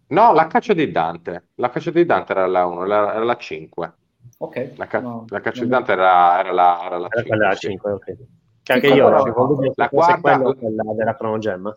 [0.08, 1.48] No, la caccia di Dante.
[1.56, 3.94] La caccia di Dante era la 1, era la 5.
[4.38, 4.72] Ok.
[4.76, 7.34] La, ca- no, la caccia di Dante era, era, la, era la 5.
[7.34, 8.16] Era la 5, ok.
[8.62, 11.76] Che anche io avevo la quarta, quella della cronogemma.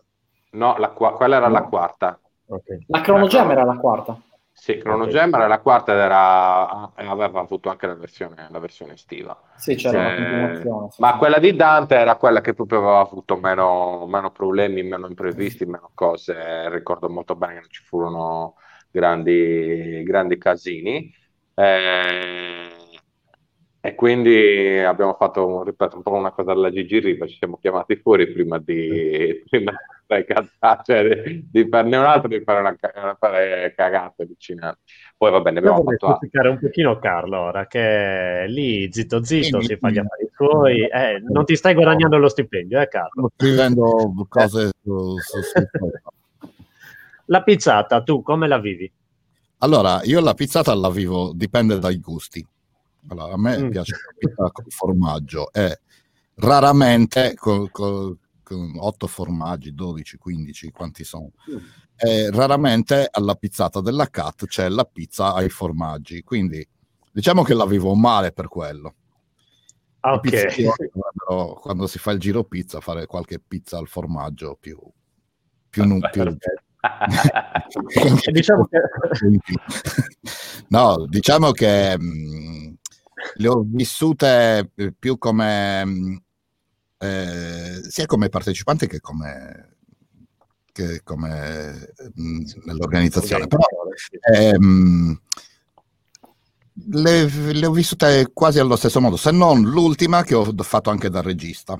[0.50, 1.52] No, la, quella era no.
[1.52, 2.18] la quarta.
[2.46, 2.84] Okay.
[2.88, 4.20] La cronogemma era la quarta.
[4.60, 9.34] Sì, Chronogemma era la quarta ed era, aveva avuto anche la versione, la versione estiva.
[9.56, 14.04] Sì, c'era eh, sì, Ma quella di Dante era quella che proprio aveva avuto meno,
[14.06, 16.68] meno problemi, meno imprevisti, meno cose.
[16.68, 18.56] Ricordo molto bene che non ci furono
[18.90, 21.10] grandi, grandi casini.
[21.54, 22.68] Eh,
[23.82, 27.96] e quindi abbiamo fatto, ripeto, un po' una cosa alla Gigi Riva, ci siamo chiamati
[27.96, 29.72] fuori prima di, prima
[30.06, 30.26] di,
[30.84, 34.80] cioè, di, di farne un altro, di fare, una, fare cagate vicine.
[35.16, 36.16] Poi va bene, abbiamo fatto...
[36.16, 41.22] spiegare un pochino Carlo ora, che lì zitto zitto si fa gli affari suoi, eh,
[41.26, 43.30] non ti stai guadagnando lo stipendio, eh Carlo?
[43.32, 46.00] Sto scrivendo cose su, su, su
[47.26, 48.92] La pizzata, tu come la vivi?
[49.62, 52.46] Allora, io la pizzata la vivo, dipende dai gusti
[53.08, 53.70] allora, a me mm.
[53.70, 55.80] piace la pizza con formaggio e
[56.34, 61.30] raramente con, con, con 8 formaggi, 12, 15, quanti sono.
[61.50, 61.56] Mm.
[61.96, 66.66] E raramente alla pizzata della cat c'è la pizza ai formaggi, quindi
[67.12, 68.94] diciamo che la vivo male per quello.
[70.02, 70.64] Ok.
[71.60, 74.78] Quando si fa il giro pizza, fare qualche pizza al formaggio più,
[75.68, 76.36] più, più, più
[78.32, 78.80] diciamo che...
[80.68, 82.59] no, diciamo che mh, mm,
[83.34, 86.16] le ho vissute eh, più come mm,
[86.98, 89.76] eh, sia come partecipante che come,
[90.72, 93.46] che come mh, mm, nell'organizzazione.
[93.46, 93.62] Però,
[94.32, 95.20] ehm,
[96.88, 101.08] le, le, ho vissute quasi allo stesso modo, se non l'ultima che ho fatto anche
[101.08, 101.78] da regista.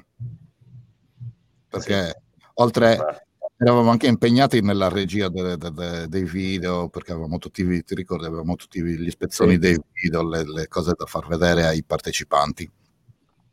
[1.68, 2.44] Perché sì.
[2.54, 3.28] oltre
[3.62, 8.24] eravamo anche impegnati nella regia de, de, de, dei video perché avevamo tutti, ti ricordi,
[8.24, 9.58] avevamo tutti gli spezzoni sì.
[9.58, 12.70] dei video, le, le, cose da far vedere ai partecipanti.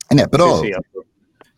[0.08, 1.01] E ne, però, sì, sì,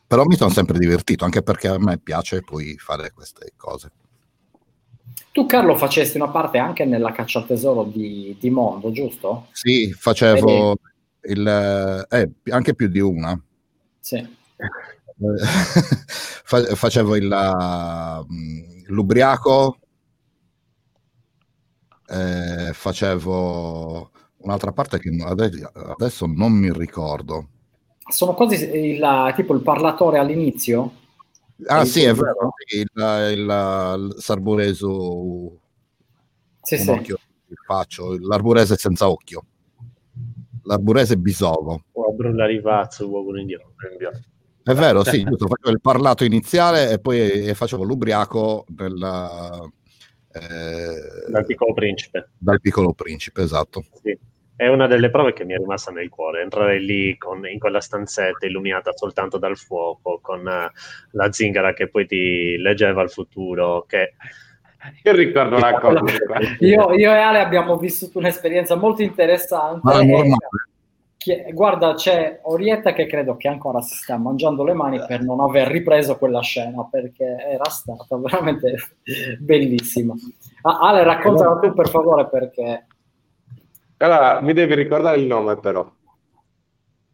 [0.07, 3.91] però mi sono sempre divertito, anche perché a me piace poi fare queste cose.
[5.31, 9.47] Tu Carlo facesti una parte anche nella caccia al tesoro di, di Mondo, giusto?
[9.51, 10.75] Sì, facevo
[11.21, 13.39] il, eh, anche più di una.
[13.99, 14.37] Sì.
[16.75, 18.25] facevo il, uh,
[18.87, 19.77] l'ubriaco,
[22.07, 25.09] eh, facevo un'altra parte che
[25.73, 27.49] adesso non mi ricordo.
[28.09, 30.93] Sono quasi il, tipo il parlatore all'inizio?
[31.67, 35.59] Ah sì, è vero, il, il, il sarbureso
[36.61, 36.89] sì, sì.
[36.89, 37.19] Occhio,
[37.67, 39.43] faccio, l'arburese senza occhio
[40.63, 43.73] l'arburese bisovo o Brulla Rivazzo uovo in indiano
[44.71, 49.59] è vero, sì, giusto, facevo il parlato iniziale e poi facevo l'ubriaco nella,
[50.31, 52.29] eh, dal piccolo principe.
[52.37, 53.83] Dal piccolo principe, esatto.
[54.01, 54.17] Sì.
[54.55, 57.79] È una delle prove che mi è rimasta nel cuore, entrare lì con, in quella
[57.79, 60.69] stanzetta illuminata soltanto dal fuoco, con uh,
[61.11, 64.15] la zingara che poi ti leggeva il futuro, che
[65.03, 66.01] io ricordo una cosa.
[66.59, 69.89] Io, io, e Ale abbiamo vissuto un'esperienza molto interessante.
[69.91, 70.01] Ah,
[71.51, 75.67] guarda, c'è Orietta che credo che ancora si sta mangiando le mani per non aver
[75.67, 78.75] ripreso quella scena perché era stata veramente
[79.39, 80.13] bellissima.
[80.61, 82.85] Ah, Ale, raccontala tu per favore perché.
[83.97, 85.91] Allora, mi devi ricordare il nome però.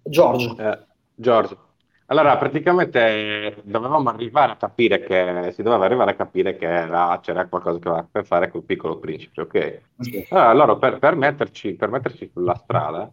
[0.03, 0.55] Giorgio.
[0.55, 0.79] Eh,
[1.15, 1.63] Giorgio.
[2.07, 7.47] Allora, praticamente dovevamo arrivare a capire che si doveva arrivare a capire che era, c'era
[7.47, 9.81] qualcosa che aveva a fare col piccolo principe, ok?
[10.29, 13.11] Allora, loro per, per, metterci, per metterci sulla strada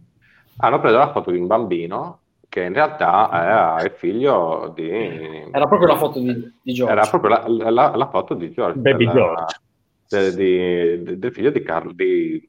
[0.56, 2.20] hanno preso la foto di un bambino
[2.52, 4.86] che in realtà era il figlio di...
[4.90, 6.92] Era proprio la foto di, di George.
[6.92, 8.78] Era proprio la, la, la foto di George.
[8.78, 9.60] Baby della, George.
[10.06, 12.46] De, di, de, del figlio di Carlo, di,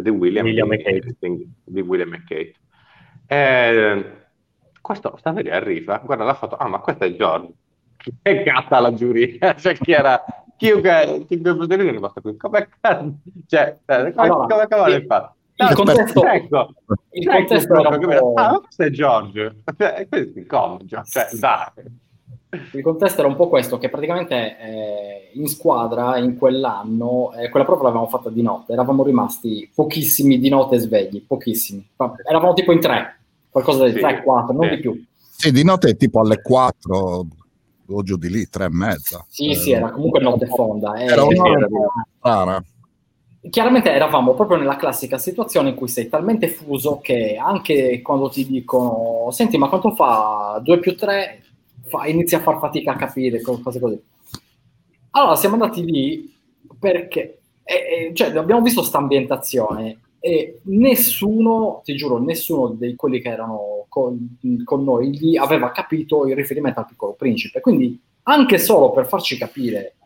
[0.00, 2.52] di William, William di, di, di, William McKay.
[3.28, 4.12] E
[4.80, 7.52] questo sta lì arriva, guarda la foto, ah ma questo è George.
[8.20, 10.20] Che gatta la giuria, cioè chi era...
[10.56, 12.68] Chiunque, chiunque è rimasto qui, come
[13.46, 15.36] cioè, come, allora, come cavolo hai fatto?
[15.64, 16.70] Il contesto, ecco,
[17.10, 18.32] il contesto era un po'...
[18.34, 19.54] Ah, questo è Giorgio.
[19.76, 20.06] Cioè,
[21.04, 22.06] cioè, dai.
[22.72, 27.66] Il contesto era un po' questo, che praticamente eh, in squadra in quell'anno, eh, quella
[27.66, 31.86] prova l'avevamo fatta di notte, eravamo rimasti pochissimi di notte svegli, pochissimi.
[32.26, 33.18] Eravamo tipo in tre,
[33.50, 34.74] qualcosa di sì, 3, 4, non sì.
[34.76, 35.04] di più.
[35.18, 37.26] Sì, di notte tipo alle 4
[37.90, 39.24] o giù di lì, tre e mezza.
[39.28, 40.94] Sì, eh, sì, era comunque notte fonda.
[40.94, 41.66] Eh, era un'ora
[42.18, 42.64] strana
[43.50, 48.46] chiaramente eravamo proprio nella classica situazione in cui sei talmente fuso che anche quando ti
[48.46, 50.60] dicono senti ma quanto fa?
[50.62, 51.42] 2 più 3
[51.82, 54.00] fa, inizi a far fatica a capire cose così.
[55.10, 56.34] Allora siamo andati lì
[56.78, 63.28] perché eh, cioè, abbiamo visto questa ambientazione e nessuno, ti giuro, nessuno di quelli che
[63.28, 67.60] erano con, con noi lì aveva capito il riferimento al piccolo principe.
[67.60, 69.96] Quindi anche solo per farci capire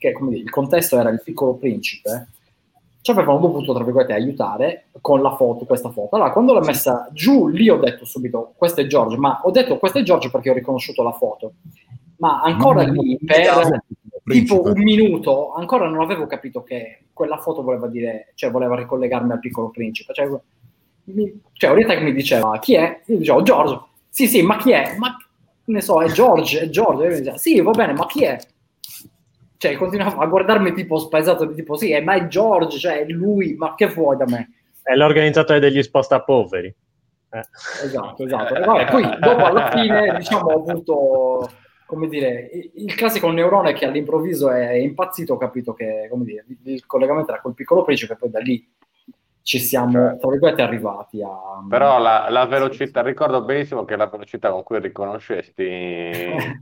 [0.00, 2.28] che dire, il contesto era il piccolo principe,
[3.02, 6.16] ci avevano dovuto, tra virgolette, aiutare con la foto, questa foto.
[6.16, 9.78] Allora, quando l'ho messa giù, lì ho detto subito, questo è George, ma ho detto
[9.78, 11.52] questo è George perché ho riconosciuto la foto.
[12.18, 13.82] Ma ancora non lì, per
[14.24, 19.32] tipo un minuto, ancora non avevo capito che quella foto voleva dire, cioè voleva ricollegarmi
[19.32, 20.12] al piccolo principe.
[20.12, 20.28] Cioè,
[21.04, 23.00] mi, cioè Orietta che mi diceva, chi è?
[23.06, 23.80] Io dicevo, George.
[24.10, 24.96] Sì, sì, ma chi è?
[24.98, 25.16] Ma
[25.64, 27.08] ne so, è George, è George.
[27.18, 28.38] Diceva, sì, va bene, ma chi è?
[29.60, 33.56] Cioè continuava a guardarmi tipo spaesato di tipo sì, ma è George, cioè è lui,
[33.56, 34.52] ma che vuoi da me?
[34.82, 36.74] È l'organizzatore degli sposta poveri.
[37.32, 37.42] Eh.
[37.84, 38.54] Esatto, esatto.
[38.54, 41.50] E vabbè, poi dopo alla fine diciamo ho avuto
[41.84, 46.86] come dire, il classico neurone che all'improvviso è impazzito, ho capito che come dire, il
[46.86, 48.66] collegamento era col piccolo principe, poi da lì
[49.42, 51.28] ci siamo, tra virgolette, arrivati a...
[51.68, 55.68] Però la, la velocità, ricordo benissimo che la velocità con cui riconoscesti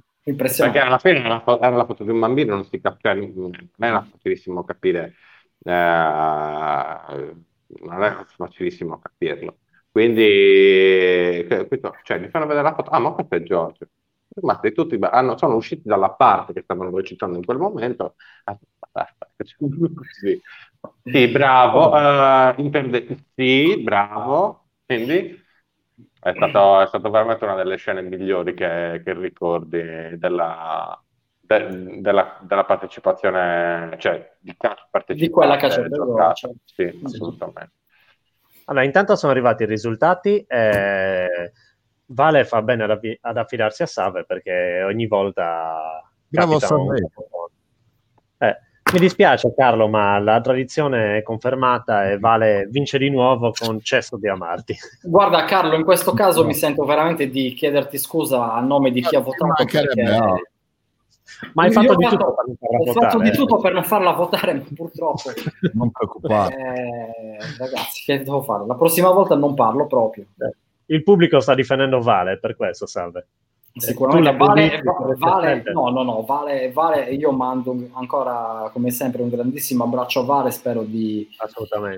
[0.28, 0.78] Impressionante.
[0.78, 3.14] Perché alla fine era la, foto, era la foto di un bambino, non si capiva,
[3.14, 5.14] non era facilissimo capire,
[5.64, 5.72] eh,
[7.80, 9.58] non era facilissimo capirlo.
[9.90, 13.88] Quindi, questo, cioè, mi fanno vedere la foto, ah, ma questo è Giorgio.
[14.34, 18.14] Rimasti tutti, hanno, sono usciti dalla parte che stavano recitando in quel momento.
[20.20, 20.40] sì.
[21.04, 24.66] sì, bravo, uh, intende- sì, bravo.
[24.84, 25.42] Quindi,
[26.20, 29.80] è stato, è stato, veramente una delle scene migliori che, che ricordi
[30.18, 31.00] della,
[31.40, 34.56] de, della, della, partecipazione, cioè di.
[35.14, 35.86] Di quella che c'è
[36.34, 36.50] cioè.
[36.64, 37.72] Sì, assolutamente.
[38.64, 40.44] Allora, intanto sono arrivati i risultati.
[40.46, 41.52] Eh,
[42.06, 46.02] vale fa bene ad, ad, affidarsi a Save perché ogni volta...
[46.26, 47.08] Bravo Save.
[48.38, 48.56] Eh,
[48.92, 54.16] mi dispiace Carlo, ma la tradizione è confermata e Vale vince di nuovo con cesso
[54.16, 54.76] di amarti.
[55.02, 59.16] Guarda Carlo, in questo caso mi sento veramente di chiederti scusa a nome di chi
[59.16, 59.64] ha votato.
[59.64, 60.02] Perché...
[60.02, 60.40] No.
[61.52, 64.12] Ma hai fatto, di, tutto per non farla ho fatto di tutto per non farla
[64.12, 65.30] votare, purtroppo.
[65.74, 66.54] non preoccupate.
[66.54, 68.66] Eh, ragazzi, che devo fare?
[68.66, 70.24] La prossima volta non parlo proprio.
[70.86, 73.26] Il pubblico sta difendendo Vale, per questo, salve.
[73.74, 74.82] Sicuramente vale,
[75.16, 80.24] vale, no, no, no, vale, vale, io mando ancora come sempre un grandissimo abbraccio a
[80.24, 81.28] Vale, spero di,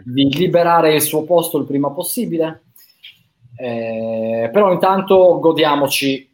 [0.05, 2.65] di liberare il suo posto il prima possibile,
[3.57, 6.29] eh, però intanto godiamoci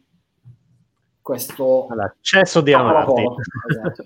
[1.21, 3.21] questo l'accesso di amarti
[3.69, 4.03] esatto.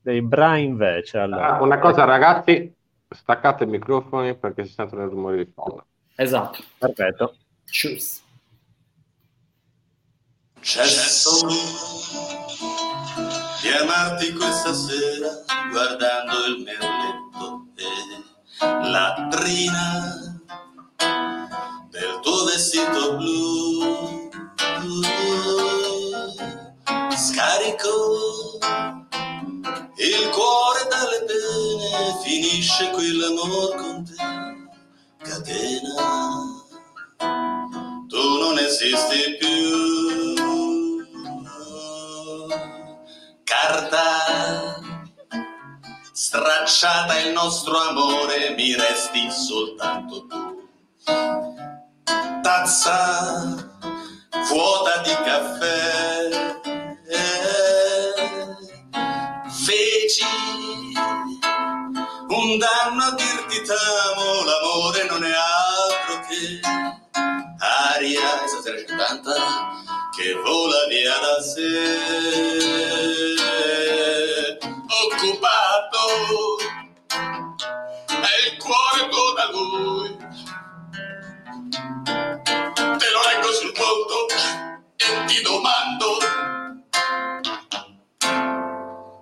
[0.00, 1.18] dei Bra invece.
[1.18, 1.56] Allora.
[1.56, 2.74] Ah, una cosa ragazzi,
[3.08, 5.86] staccate i microfoni perché si sentono i rumori di fondo.
[6.14, 6.62] Esatto.
[6.78, 7.36] Perfetto.
[7.64, 8.22] Cheers.
[10.62, 11.44] Cesso
[13.82, 20.38] amarti questa sera guardando il mio letto e la trina
[21.90, 24.30] del tuo vestito blu.
[27.16, 28.58] Scarico
[29.96, 34.14] il cuore dalle pene, finisce qui l'amor con te,
[35.28, 35.94] catena.
[38.08, 40.01] Tu non esisti più.
[43.52, 44.80] Carta.
[46.12, 50.68] Stracciata il nostro amore, mi resti soltanto tu.
[52.42, 53.70] Tazza
[54.48, 56.28] vuota di caffè.
[59.64, 60.24] Feci
[62.28, 66.60] un danno a dirti t'amo, l'amore non è altro che
[67.94, 69.34] aria, stasera c'è tanta
[70.16, 73.41] che vola via da sé
[75.04, 76.02] occupato
[78.08, 80.16] e il cuore tuo da lui.
[82.98, 84.26] Te lo leggo sul volto
[84.96, 86.18] e ti domando.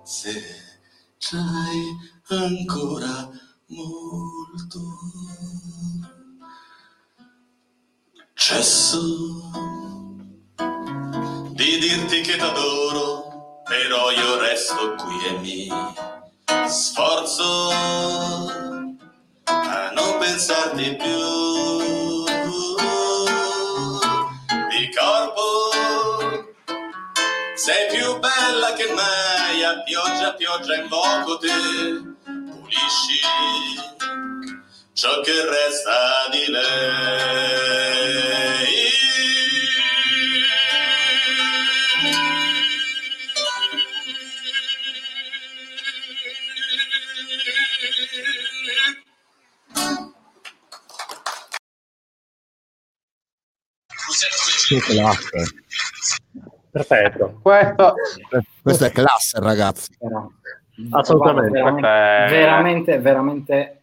[0.03, 0.33] Se
[1.17, 1.97] c'hai
[2.27, 3.29] ancora
[3.67, 4.79] molto
[8.33, 8.99] cesso
[11.51, 13.20] di dirti che t'adoro
[13.71, 15.69] però io resto qui e mi
[16.67, 17.69] sforzo
[19.45, 22.25] a non pensarti più.
[24.67, 25.71] Di corpo
[27.55, 31.47] sei più bella che mai, a pioggia, pioggia invoco te
[32.25, 33.21] pulisci
[34.91, 38.40] ciò che resta di lei.
[54.71, 55.43] Che classe.
[56.71, 57.39] Perfetto.
[57.41, 57.93] Questo,
[58.61, 59.97] Questa è classe, ragazzi.
[59.99, 60.29] Però,
[60.91, 61.51] Assolutamente.
[61.51, 62.29] Veramente, Eh.
[62.29, 63.81] veramente, veramente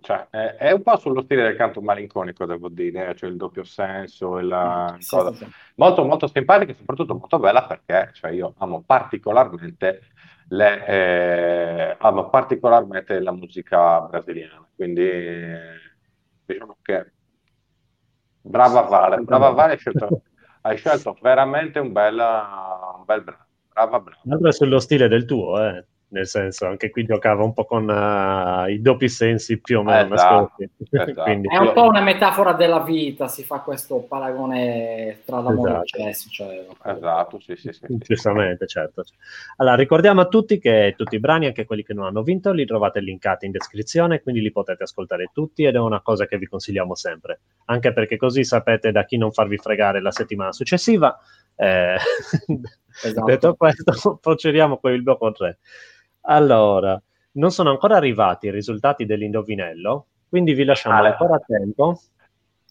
[0.00, 3.36] cioè, è, è un po' sullo stile del canto malinconico, devo dire, eh, cioè il
[3.36, 5.50] doppio senso, il, sì, cosa- sì, sì.
[5.76, 10.00] molto molto simpatica e soprattutto molto bella perché cioè, io amo particolarmente
[10.48, 15.58] le, eh, amo particolarmente la musica brasiliana, quindi eh,
[16.46, 17.12] diciamo che
[18.40, 20.22] brava Vale, brava Vale, hai scelto,
[20.62, 24.20] hai scelto veramente un bel, un bel brano, brava brava.
[24.24, 25.84] L'altro è sullo stile del tuo, eh.
[26.12, 30.14] Nel senso, anche qui giocava un po' con eh, i doppi sensi più o meno
[30.14, 30.56] Esatto,
[30.90, 31.22] esatto.
[31.22, 35.74] Quindi, È un po' una metafora della vita, si fa questo paragone tra l'amore e
[35.74, 36.02] il Esatto.
[36.02, 36.28] cesso.
[36.30, 37.86] Cioè, Esatto, sì, sì, sì.
[37.86, 37.98] sì.
[37.98, 39.04] Giustamente, certo.
[39.58, 42.66] Allora, ricordiamo a tutti che tutti i brani, anche quelli che non hanno vinto, li
[42.66, 46.46] trovate linkati in descrizione, quindi li potete ascoltare tutti ed è una cosa che vi
[46.46, 51.16] consigliamo sempre, anche perché così sapete da chi non farvi fregare la settimana successiva.
[51.54, 51.96] Eh,
[53.02, 53.24] Esatto.
[53.24, 55.58] Detto questo, procediamo con il blocco 3.
[56.30, 57.00] Allora,
[57.32, 61.08] non sono ancora arrivati i risultati dell'indovinello, quindi vi lasciamo Ale.
[61.08, 62.00] ancora tempo.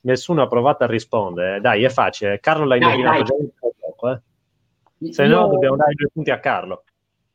[0.02, 1.60] Nessuno ha provato a rispondere.
[1.60, 2.40] Dai, è facile.
[2.40, 3.23] Carlo l'ha indovinato dai.
[3.26, 5.11] già in poco, eh.
[5.11, 6.84] Se no, dobbiamo dare due punti a Carlo.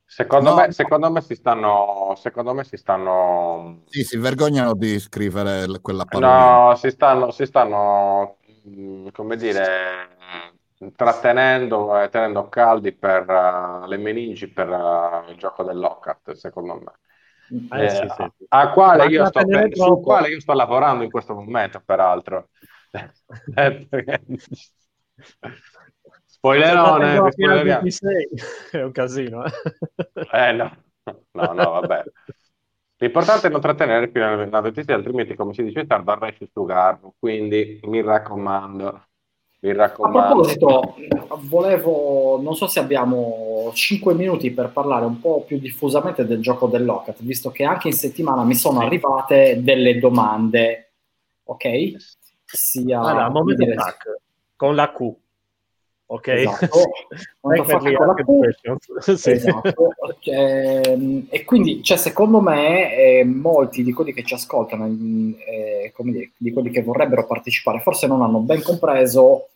[0.06, 0.56] Secondo, No.
[0.56, 6.04] me, secondo me si stanno, secondo me si stanno, Sì, si vergognano di scrivere quella
[6.04, 6.66] parola.
[6.68, 8.36] no, si stanno, si stanno,
[8.68, 10.08] mm, come dire,
[10.94, 16.74] trattenendo e tenendo caldi per eh, le meningi per eh, il gioco del Lockhart, secondo
[16.76, 16.92] me.
[17.84, 19.48] Eh, Eh, sì, sì, a quale io per-
[20.02, 22.50] quale io sto lavorando in questo momento, peraltro.
[23.56, 23.86] Eh,
[26.26, 27.20] Spoilerone.
[27.62, 28.28] 26
[28.72, 29.44] è un casino.
[29.44, 29.50] eh.
[30.30, 30.70] Eh no,
[31.32, 32.08] no, no, vabbè.
[32.98, 37.14] L'importante è non trattenere fino alla notizia, altrimenti, come si dice, tarda a sugarlo.
[37.18, 39.08] Quindi mi raccomando,
[39.64, 40.42] mi A raccomando.
[40.42, 40.94] proposito,
[41.48, 46.66] volevo, non so se abbiamo 5 minuti per parlare un po' più diffusamente del gioco
[46.66, 50.90] del Lockat, visto che anche in settimana mi sono arrivate delle domande,
[51.44, 51.92] ok?
[52.44, 54.18] Sia Allora, momento dire- tac,
[54.54, 55.12] con la Q.
[56.06, 56.28] Ok?
[56.28, 56.78] Esatto.
[59.16, 59.30] Sì.
[59.30, 59.88] Esatto.
[60.24, 65.92] Ehm, e quindi, cioè, secondo me, eh, molti di quelli che ci ascoltano, mm, eh,
[65.96, 69.48] come dire, di quelli che vorrebbero partecipare, forse non hanno ben compreso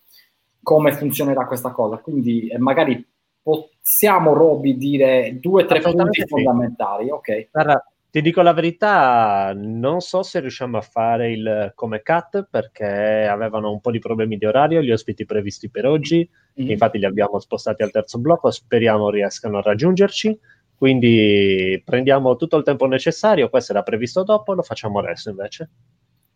[0.69, 1.97] come funzionerà questa cosa.
[1.97, 3.03] Quindi, eh, magari
[3.41, 6.27] possiamo, Roby, dire due o tre punti sì.
[6.27, 7.09] fondamentali.
[7.09, 12.47] Ok, Guarda, ti dico la verità, non so se riusciamo a fare il come cut
[12.51, 16.29] perché avevano un po' di problemi di orario gli ospiti previsti per oggi,
[16.61, 16.69] Mm.
[16.69, 20.39] infatti li abbiamo spostati al terzo blocco, speriamo riescano a raggiungerci,
[20.77, 25.71] quindi prendiamo tutto il tempo necessario, questo era previsto dopo, lo facciamo adesso invece.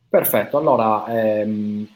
[0.09, 0.57] perfetto.
[0.59, 1.87] Allora, ehm,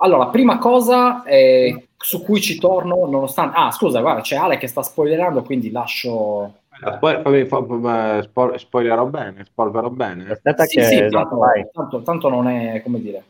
[0.00, 3.56] allora prima cosa eh, su cui ci torno, nonostante...
[3.58, 6.54] Ah, scusa, guarda, c'è Ale che sta spoilerando, quindi lascio...
[6.72, 10.42] Eh, Poi, fammi- fa- eh, spo- spoilerò bene, spolverò bene.
[10.44, 10.82] Aspetta Sì, che...
[10.82, 13.24] sì, esatto, tanto, tanto- tanto non è, come dire,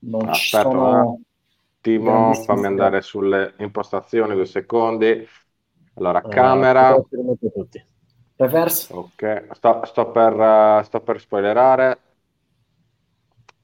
[0.00, 1.20] non ci Aspetta, sono...
[1.80, 5.26] Timo, grandissimi fammi andare sulle impostazioni, due secondi.
[5.94, 6.96] Allora, Allora, camera.
[8.38, 8.88] Reverse?
[8.88, 9.22] Ok,
[9.54, 12.02] sto, sto per, eh, sto per spoilerare.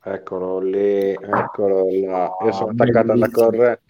[0.04, 2.36] Eccolo lì, eccolo là.
[2.44, 3.82] Io sono Ah, attaccato alla corrente.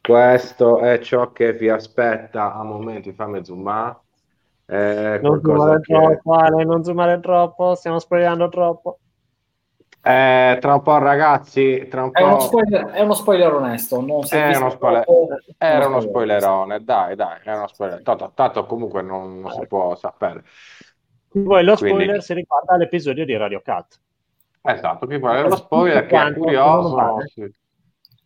[0.00, 3.98] Questo è ciò che vi aspetta a momenti, fammi zoomare.
[4.64, 5.92] È Non zoomare che...
[5.94, 8.98] troppo, Ale, non zoomare troppo, stiamo spoilerando troppo.
[10.02, 12.40] Eh, tra un po', ragazzi, tra un È uno po'...
[12.40, 15.04] spoiler, è uno spoiler onesto, non si è uno spoiler-
[15.58, 18.02] Era uno spoiler spoilerone, dai, dai, era uno spoiler.
[18.02, 20.42] Tanto, tanto comunque non, non si può sapere.
[21.28, 24.00] Poi lo Quindi- spoiler si riguarda l'episodio di Radio Cut.
[24.62, 27.50] Esatto, chi vuole lo spoiler che è curioso si,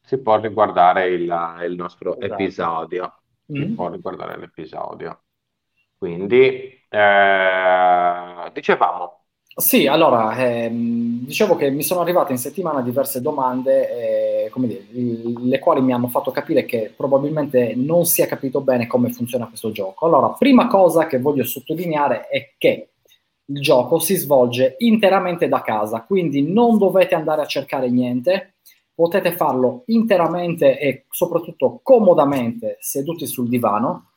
[0.02, 1.22] si può riguardare il,
[1.66, 2.20] il nostro Esatto.
[2.20, 3.22] episodio.
[3.52, 3.72] Si Mm.
[3.72, 5.24] può riguardare l'episodio.
[5.96, 14.46] Quindi, eh, dicevamo, Sì, allora, ehm, dicevo che mi sono arrivate in settimana diverse domande,
[14.46, 18.88] eh, dire, le quali mi hanno fatto capire che probabilmente non si è capito bene
[18.88, 20.06] come funziona questo gioco.
[20.06, 22.88] Allora, prima cosa che voglio sottolineare è che
[23.46, 28.54] il gioco si svolge interamente da casa, quindi non dovete andare a cercare niente,
[28.94, 34.10] potete farlo interamente e soprattutto comodamente seduti sul divano.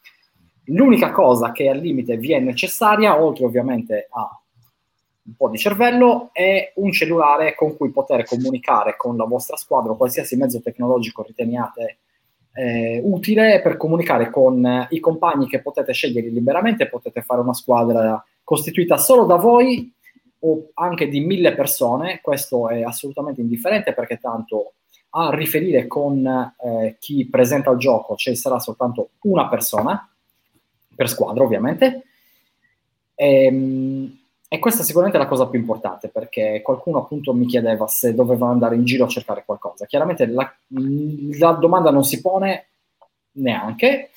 [0.65, 4.41] L'unica cosa che al limite vi è necessaria, oltre ovviamente a
[5.27, 9.91] un po' di cervello, è un cellulare con cui poter comunicare con la vostra squadra
[9.91, 11.97] o qualsiasi mezzo tecnologico riteniate
[12.57, 18.23] eh, utile per comunicare con i compagni che potete scegliere liberamente, potete fare una squadra
[18.43, 19.93] costituita solo da voi
[20.39, 24.73] o anche di mille persone, questo è assolutamente indifferente perché tanto
[25.11, 30.09] a riferire con eh, chi presenta il gioco ci sarà soltanto una persona
[30.95, 32.03] per squadra ovviamente.
[33.15, 34.16] Ehm,
[34.49, 38.47] e questa sicuramente è la cosa più importante perché qualcuno appunto mi chiedeva se doveva
[38.47, 39.85] andare in giro a cercare qualcosa.
[39.85, 40.49] Chiaramente la,
[41.37, 42.67] la domanda non si pone
[43.33, 44.11] neanche,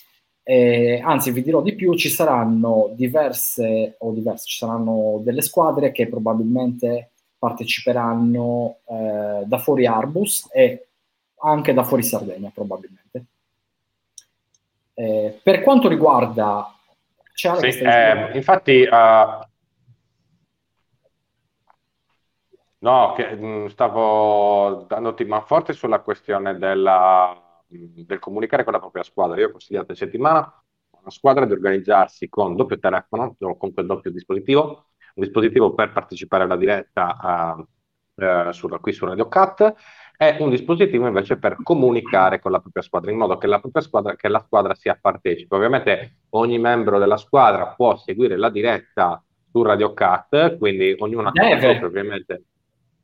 [0.44, 5.90] eh, anzi vi dirò di più, ci saranno diverse, o diverse, ci saranno delle squadre
[5.90, 10.86] che probabilmente parteciperanno eh, da fuori Arbus e
[11.42, 13.24] anche da fuori Sardegna probabilmente.
[14.94, 16.72] Eh, per quanto riguarda...
[17.32, 19.48] Sì, eh, infatti uh,
[22.82, 28.72] No, che, mh, mm, stavo dandoti man forte sulla questione della, mh, del comunicare con
[28.72, 29.38] la propria squadra.
[29.38, 33.74] Io ho consigliato in settimana a una squadra di organizzarsi con doppio telefono, o con
[33.74, 37.56] quel doppio dispositivo, un dispositivo per partecipare alla diretta
[38.16, 39.74] uh, uh, su, qui su Radio Cat
[40.16, 43.82] e un dispositivo invece per comunicare con la propria squadra in modo che la propria
[43.82, 45.54] squadra, che la squadra sia partecipe.
[45.54, 51.84] Ovviamente ogni membro della squadra può seguire la diretta su Radio Cat, quindi ognuno ha
[51.84, 52.44] ovviamente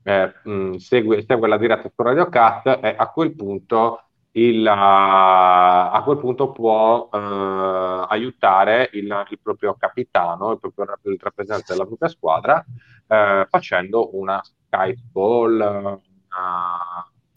[0.06, 4.70] eh, mh, segue, segue, la diretta su Radio Cat e a quel punto, il, uh,
[4.70, 11.86] a quel punto può uh, aiutare il, il, proprio capitano, il proprio il rappresentante della
[11.86, 16.00] propria squadra, uh, facendo una Skype call, una,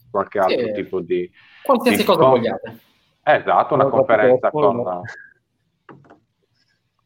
[0.08, 1.28] qualche altro sì, tipo di...
[1.64, 2.78] Qualsiasi di cosa vogliate.
[3.24, 5.02] Esatto, una conferenza con...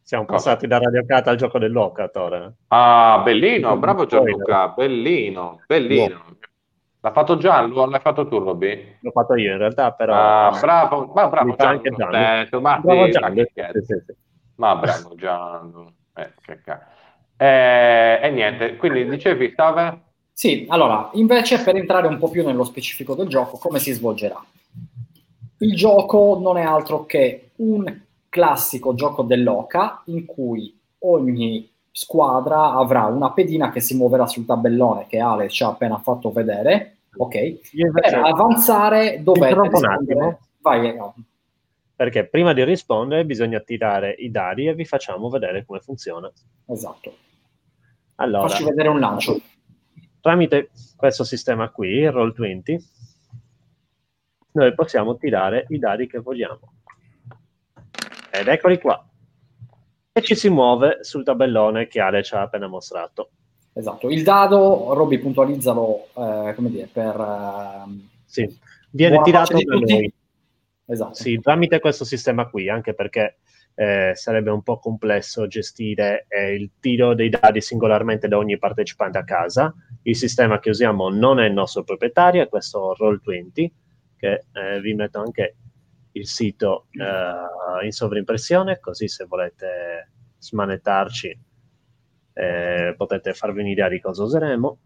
[0.05, 2.53] Siamo passati da Radio Cat al gioco dell'Ocat ora.
[2.67, 6.37] Ah, bellino, bravo Gianluca, bellino, bellino.
[6.99, 8.97] L'ha fatto Gianlu l'hai fatto tu, Robby?
[8.99, 10.13] L'ho fatto io in realtà, però...
[10.13, 11.75] Ah, bravo, ma bravo Gianlu.
[11.75, 12.15] Anche Gianlu.
[12.17, 13.45] Eh, ma, bravo Gianlu.
[13.51, 14.13] Sì, sì, sì.
[14.57, 15.91] ma bravo Gianlu.
[16.17, 16.85] Eh, che cazzo.
[17.37, 19.99] Eh, e niente, quindi dicevi, stava...
[20.31, 24.39] Sì, allora, invece per entrare un po' più nello specifico del gioco, come si svolgerà?
[25.57, 28.03] Il gioco non è altro che un
[28.35, 35.07] classico gioco dell'oca in cui ogni squadra avrà una pedina che si muoverà sul tabellone
[35.07, 36.97] che Ale ci ha appena fatto vedere.
[37.15, 37.59] Ok,
[37.93, 40.39] per avanzare dovete attimo.
[40.59, 41.15] Vai, no.
[41.95, 46.29] Perché prima di rispondere bisogna tirare i dadi e vi facciamo vedere come funziona.
[46.65, 47.15] Esatto.
[48.15, 49.39] Allora, Facci vedere un lancio.
[50.19, 52.83] Tramite questo sistema qui, Roll20,
[54.51, 56.74] noi possiamo tirare i dadi che vogliamo.
[58.39, 59.03] Ed eccoli qua.
[60.11, 63.29] E ci si muove sul tabellone che Ale ci ha appena mostrato.
[63.73, 67.19] Esatto, il dado, Robby puntualizzalo, eh, come dire, per...
[67.19, 68.59] Eh, sì,
[68.91, 70.13] viene tirato da noi.
[70.85, 71.13] Esatto.
[71.15, 73.39] Sì, tramite questo sistema qui, anche perché
[73.75, 79.17] eh, sarebbe un po' complesso gestire eh, il tiro dei dadi singolarmente da ogni partecipante
[79.17, 79.73] a casa.
[80.03, 83.67] Il sistema che usiamo non è il nostro proprietario, è questo Roll20,
[84.15, 85.55] che eh, vi metto anche
[86.15, 91.39] il sito eh, in sovrimpressione, così se volete smanettarci
[92.33, 94.77] eh, potete farvi un'idea di cosa useremo.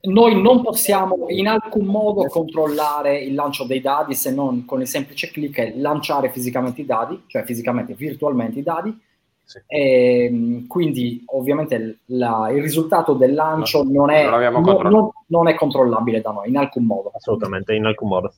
[0.00, 4.86] Noi non possiamo in alcun modo controllare il lancio dei dadi se non con il
[4.86, 8.96] semplice clic e lanciare fisicamente i dadi, cioè fisicamente, virtualmente i dadi.
[9.42, 9.58] Sì.
[9.66, 15.48] E, ehm, quindi ovviamente la, il risultato del lancio no, non, è, non, non, non,
[15.48, 17.10] è, controllabile da noi in alcun modo.
[17.14, 18.32] Assolutamente, in alcun modo.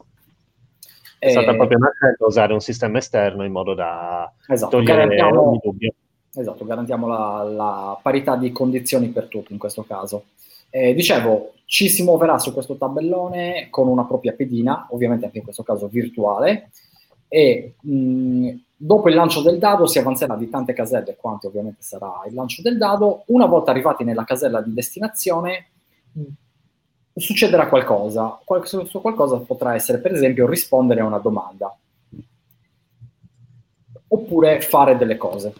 [1.20, 5.60] È stata proprio una scelta usare un sistema esterno in modo da esatto, togliere ogni
[5.62, 5.92] dubbio.
[6.34, 10.24] Esatto, garantiamo la, la, parità di condizioni per tutti in questo caso.
[10.70, 15.44] Eh, dicevo, ci si muoverà su questo tabellone con una propria pedina, ovviamente anche in
[15.44, 16.70] questo caso virtuale,
[17.28, 22.22] e mh, dopo il lancio del dado si avanzerà di tante caselle, quanto ovviamente sarà
[22.26, 23.24] il lancio del dado.
[23.26, 25.66] Una volta arrivati nella casella di destinazione,
[27.20, 28.40] succederà qualcosa.
[28.44, 31.74] Questo qualcosa potrà essere, per esempio, rispondere a una domanda
[34.12, 35.52] oppure fare delle cose.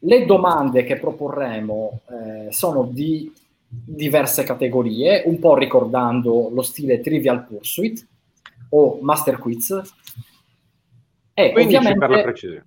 [0.00, 3.32] Le domande che proporremo eh, sono di
[3.66, 8.06] diverse categorie, un po' ricordando lo stile Trivial Pursuit
[8.70, 9.80] o Master Quiz.
[11.34, 12.66] E 15 per la precisione.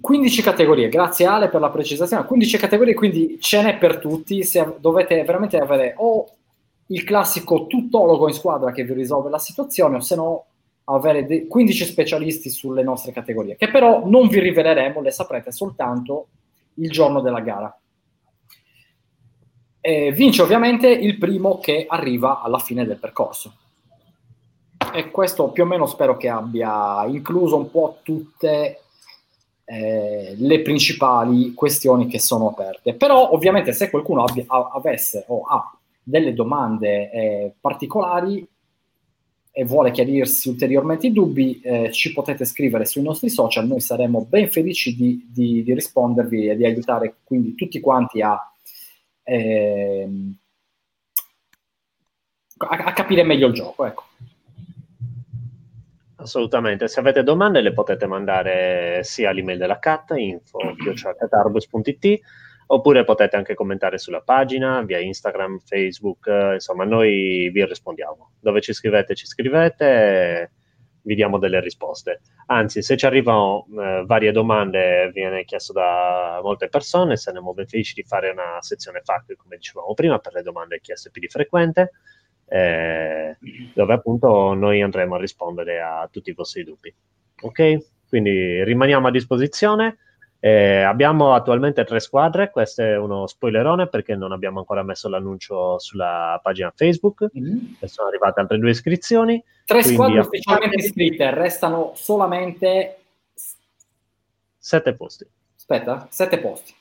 [0.00, 2.24] 15 categorie, grazie Ale per la precisazione.
[2.24, 4.42] 15 categorie, quindi ce n'è per tutti.
[4.42, 6.35] Se dovete veramente avere o
[6.88, 10.44] il classico tuttologo in squadra che vi risolve la situazione, o se no
[10.84, 16.28] avere de- 15 specialisti sulle nostre categorie, che però non vi riveleremo, le saprete soltanto
[16.74, 17.76] il giorno della gara.
[19.80, 23.54] E vince ovviamente il primo che arriva alla fine del percorso.
[24.92, 28.80] E questo più o meno spero che abbia incluso un po' tutte
[29.64, 32.94] eh, le principali questioni che sono aperte.
[32.94, 35.76] Però ovviamente se qualcuno abbia, avesse o ha
[36.08, 38.48] delle domande eh, particolari
[39.50, 44.24] e vuole chiarirsi ulteriormente i dubbi, eh, ci potete scrivere sui nostri social, noi saremo
[44.24, 48.38] ben felici di, di, di rispondervi e di aiutare quindi tutti quanti a,
[49.24, 50.08] eh,
[52.58, 53.86] a, a capire meglio il gioco.
[53.86, 54.04] Ecco.
[56.16, 62.20] Assolutamente, se avete domande le potete mandare sia all'email della CAT, info.catarbus.it,
[62.66, 68.32] oppure potete anche commentare sulla pagina, via Instagram, Facebook, insomma noi vi rispondiamo.
[68.40, 70.52] Dove ci scrivete, ci scrivete,
[71.02, 72.20] vi diamo delle risposte.
[72.46, 77.94] Anzi, se ci arrivano eh, varie domande, viene chiesto da molte persone, saremo ben felici
[77.94, 81.92] di fare una sezione FAQ, come dicevamo prima, per le domande chieste più di frequente
[82.48, 83.36] eh,
[83.74, 86.94] dove appunto noi andremo a rispondere a tutti i vostri dubbi.
[87.42, 87.76] Ok?
[88.08, 89.98] Quindi rimaniamo a disposizione.
[90.38, 95.78] Eh, abbiamo attualmente tre squadre, questo è uno spoilerone perché non abbiamo ancora messo l'annuncio
[95.78, 97.82] sulla pagina Facebook, mm-hmm.
[97.84, 99.42] sono arrivate altre due iscrizioni.
[99.64, 102.98] Tre squadre ufficialmente iscritte, restano solamente
[104.58, 105.26] sette posti.
[105.56, 106.74] Aspetta, sette posti.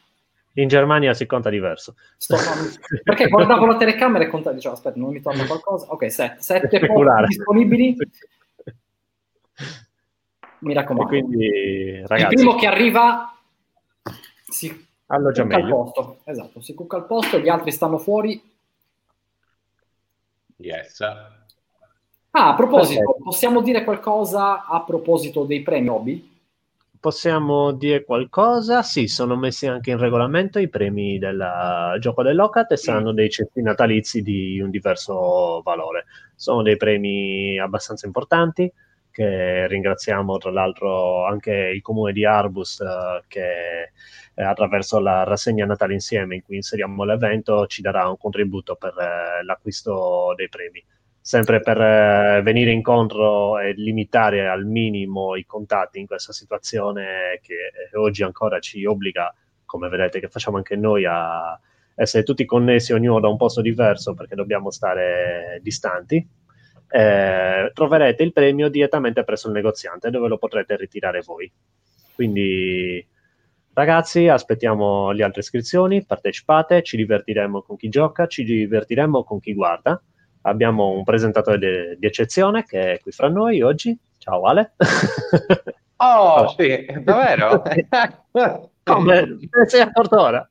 [0.58, 1.96] In Germania si conta diverso.
[2.18, 2.36] Sto,
[3.04, 5.92] perché guardavo la telecamera e contavo, dicevo, aspetta, non mi torna qualcosa.
[5.92, 7.96] Ok, sette, sette posti disponibili.
[10.60, 11.14] Mi raccomando.
[11.14, 13.35] E quindi, ragazzi, il primo che arriva
[14.56, 16.18] si allora cucca al posto.
[16.24, 18.42] Esatto, si cucca al posto, gli altri stanno fuori.
[20.58, 21.02] Yes.
[21.02, 23.24] Ah, a proposito, Perfetto.
[23.24, 26.34] possiamo dire qualcosa a proposito dei premi hobby?
[27.06, 28.82] possiamo dire qualcosa?
[28.82, 33.62] Sì, sono messi anche in regolamento i premi del gioco dell'Ocat e saranno dei centi
[33.62, 36.06] natalizi di un diverso valore.
[36.34, 38.74] Sono dei premi abbastanza importanti
[39.12, 43.92] che ringraziamo tra l'altro anche il comune di Arbus eh, che
[44.36, 48.94] eh, attraverso la rassegna Natale insieme in cui inseriamo l'evento ci darà un contributo per
[48.98, 50.84] eh, l'acquisto dei premi
[51.26, 57.56] sempre per eh, venire incontro e limitare al minimo i contatti in questa situazione che
[57.92, 59.34] eh, oggi ancora ci obbliga,
[59.66, 61.60] come vedete che facciamo anche noi, a
[61.96, 66.24] essere tutti connessi, ognuno da un posto diverso perché dobbiamo stare distanti.
[66.88, 71.52] Eh, troverete il premio direttamente presso il negoziante dove lo potrete ritirare voi.
[72.14, 73.04] Quindi
[73.76, 79.54] ragazzi, aspettiamo le altre iscrizioni, partecipate, ci divertiremo con chi gioca, ci divertiremo con chi
[79.54, 80.02] guarda
[80.46, 83.98] abbiamo un presentatore de- di eccezione che è qui fra noi oggi.
[84.18, 84.74] Ciao Ale.
[85.98, 87.64] Oh, sì, davvero?
[88.84, 89.38] Come?
[89.66, 90.50] Sei accorto ora?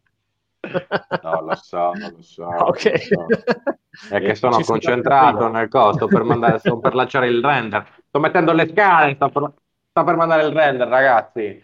[1.22, 2.46] No, lo so, lo so.
[2.64, 2.84] Ok.
[3.10, 4.14] Lo so.
[4.14, 7.86] È che sono Ci concentrato nel costo per, mandare, sto per lanciare il render.
[8.08, 9.52] Sto mettendo le scale, sto per,
[9.90, 11.62] sto per mandare il render, ragazzi.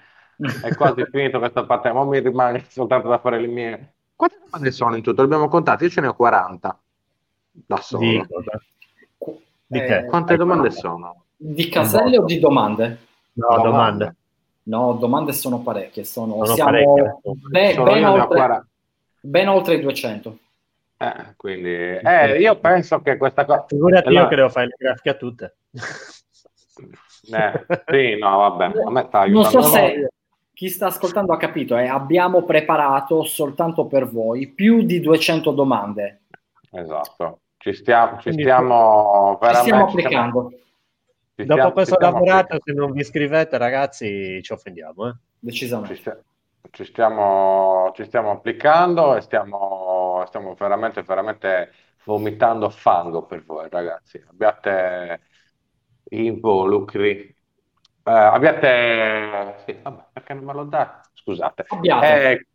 [0.62, 3.92] È quasi finito questa parte, ma mi rimane soltanto da fare le mie.
[4.16, 5.22] Quante domande sono in tutto?
[5.22, 6.78] Dobbiamo contare, io ce ne ho 40
[7.52, 8.02] da solo.
[8.02, 8.26] Di,
[9.66, 10.74] di eh, Quante domande no.
[10.74, 11.24] sono?
[11.36, 12.98] Di caselle o di domande?
[13.34, 13.64] No, domande.
[13.64, 14.14] domande.
[14.62, 16.04] No, domande sono parecchie.
[16.04, 17.18] Sono, sono siamo parecchie.
[17.50, 18.66] Be- sono ben, oltre,
[19.20, 20.38] ben, oltre, i 200.
[20.98, 23.64] Eh, quindi, eh, io penso che questa cosa...
[23.66, 24.22] Figurati allora...
[24.24, 25.54] io che devo fare le grafiche a tutte.
[27.32, 30.08] Eh, sì, no, vabbè, a me sta Non so se
[30.61, 36.24] chi sta ascoltando ha capito, eh, abbiamo preparato soltanto per voi più di 200 domande.
[36.73, 39.55] Esatto, ci stiamo, ci stiamo veramente...
[39.55, 40.51] Ci stiamo applicando.
[40.51, 45.09] Ci Dopo stiamo, questo lavorato, se non vi iscrivete, ragazzi, ci offendiamo.
[45.09, 45.15] Eh?
[45.39, 45.97] Decisamente.
[45.97, 46.12] Ci,
[46.73, 51.73] ci, stiamo, ci stiamo applicando e stiamo, stiamo veramente, veramente
[52.05, 54.23] vomitando fango per voi, ragazzi.
[54.28, 55.20] Abbiate
[56.11, 57.35] involucri.
[58.11, 59.62] Eh, abbiate...
[59.65, 61.09] Sì, vabbè, perché non me lo date?
[61.12, 61.65] Scusate.
[62.03, 62.47] Eh,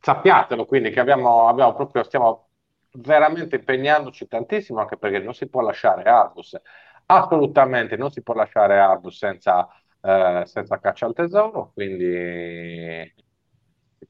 [0.00, 2.50] sappiatelo quindi che abbiamo, abbiamo proprio, stiamo
[2.92, 6.60] veramente impegnandoci tantissimo anche perché non si può lasciare Arbus,
[7.06, 9.66] assolutamente non si può lasciare Arbus senza,
[10.02, 13.14] eh, senza caccia al tesoro, quindi,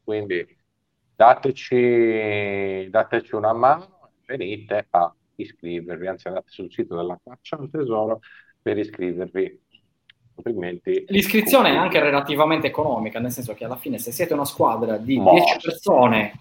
[0.03, 0.45] quindi
[1.15, 7.71] dateci, dateci una mano e venite a iscrivervi, anzi andate sul sito della caccia al
[7.71, 8.21] tesoro
[8.61, 9.61] per iscrivervi.
[10.44, 14.97] Altrimenti, L'iscrizione è anche relativamente economica, nel senso che alla fine se siete una squadra
[14.97, 16.32] di 10 persone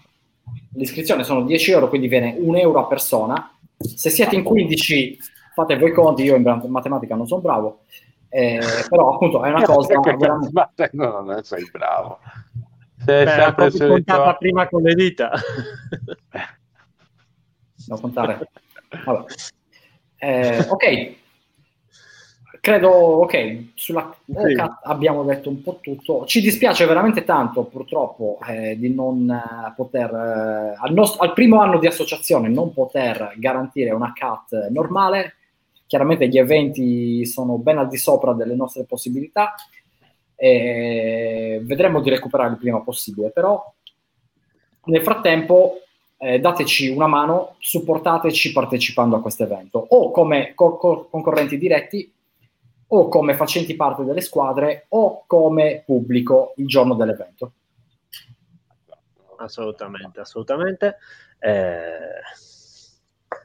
[0.74, 3.56] l'iscrizione sono 10 euro, quindi viene un euro a persona.
[3.76, 5.18] Se siete in 15,
[5.54, 7.80] fate voi conti, io in matematica non sono bravo,
[8.28, 10.90] Eh, però appunto è una cosa veramente...
[10.92, 12.18] non sei bravo.
[13.04, 14.36] Sei Beh, sempre solito...
[14.38, 15.30] prima con le dita.
[17.84, 18.48] Devo contare.
[19.04, 19.24] Vabbè.
[20.16, 21.20] Eh, ok
[22.62, 24.54] credo ok sulla sì.
[24.84, 26.24] abbiamo detto un po' tutto.
[26.26, 31.60] Ci dispiace veramente tanto purtroppo eh, di non eh, poter eh, al, nost- al primo
[31.60, 35.34] anno di associazione non poter garantire una cat normale.
[35.88, 39.54] Chiaramente gli eventi sono ben al di sopra delle nostre possibilità
[40.36, 43.60] e vedremo di recuperare il prima possibile, però
[44.84, 45.80] nel frattempo
[46.16, 49.84] eh, dateci una mano, supportateci partecipando a questo evento.
[49.88, 52.12] O come co- co- concorrenti diretti
[52.94, 57.52] o come facenti parte delle squadre o come pubblico il giorno dell'evento.
[59.36, 60.96] Assolutamente, assolutamente.
[61.38, 61.90] Eh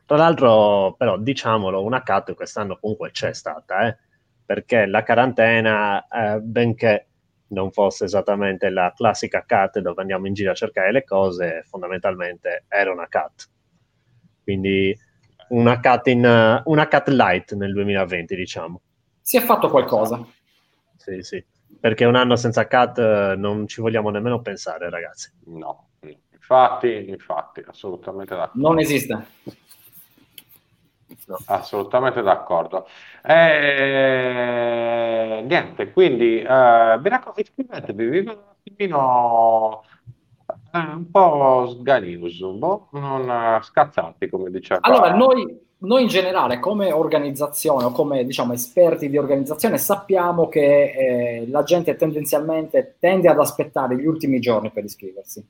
[0.07, 3.97] tra l'altro, però, diciamolo, una cut quest'anno comunque c'è stata, eh?
[4.45, 7.07] perché la quarantena, eh, benché
[7.49, 12.65] non fosse esattamente la classica cut dove andiamo in giro a cercare le cose, fondamentalmente
[12.69, 13.49] era una cut.
[14.43, 14.97] Quindi
[15.49, 18.81] una cut, in, una cut light nel 2020, diciamo.
[19.27, 20.25] Si è fatto qualcosa.
[20.95, 21.43] Sì, sì,
[21.81, 25.29] perché un anno senza cut eh, non ci vogliamo nemmeno pensare, ragazzi.
[25.47, 25.89] No,
[26.31, 28.65] infatti, infatti, assolutamente d'accordo.
[28.65, 29.25] Non esiste.
[31.25, 31.37] No.
[31.47, 32.87] Assolutamente d'accordo.
[33.21, 33.33] Eh,
[35.45, 39.83] niente, quindi eh, vi raccomando, iscrivetevi, vi vedo un attimino
[40.71, 44.79] eh, un po' sganius, un po' non scazzati, come diceva.
[44.83, 50.91] Allora, noi, noi, in generale, come organizzazione o come diciamo esperti di organizzazione, sappiamo che
[50.91, 55.45] eh, la gente tendenzialmente tende ad aspettare gli ultimi giorni per iscriversi.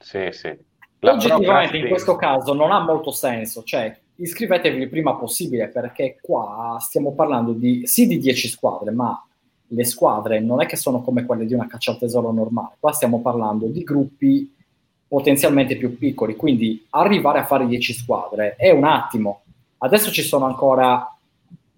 [0.00, 0.56] Sì, sì.
[1.00, 6.18] La Oggettivamente in questo caso non ha molto senso, cioè iscrivetevi il prima possibile perché
[6.20, 9.24] qua stiamo parlando di, sì di 10 squadre, ma
[9.68, 12.92] le squadre non è che sono come quelle di una caccia al tesoro normale, qua
[12.92, 14.52] stiamo parlando di gruppi
[15.08, 19.42] potenzialmente più piccoli, quindi arrivare a fare 10 squadre è un attimo.
[19.82, 21.14] Adesso ci sono ancora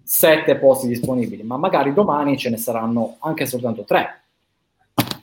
[0.03, 4.21] 7 posti disponibili, ma magari domani ce ne saranno anche soltanto 3.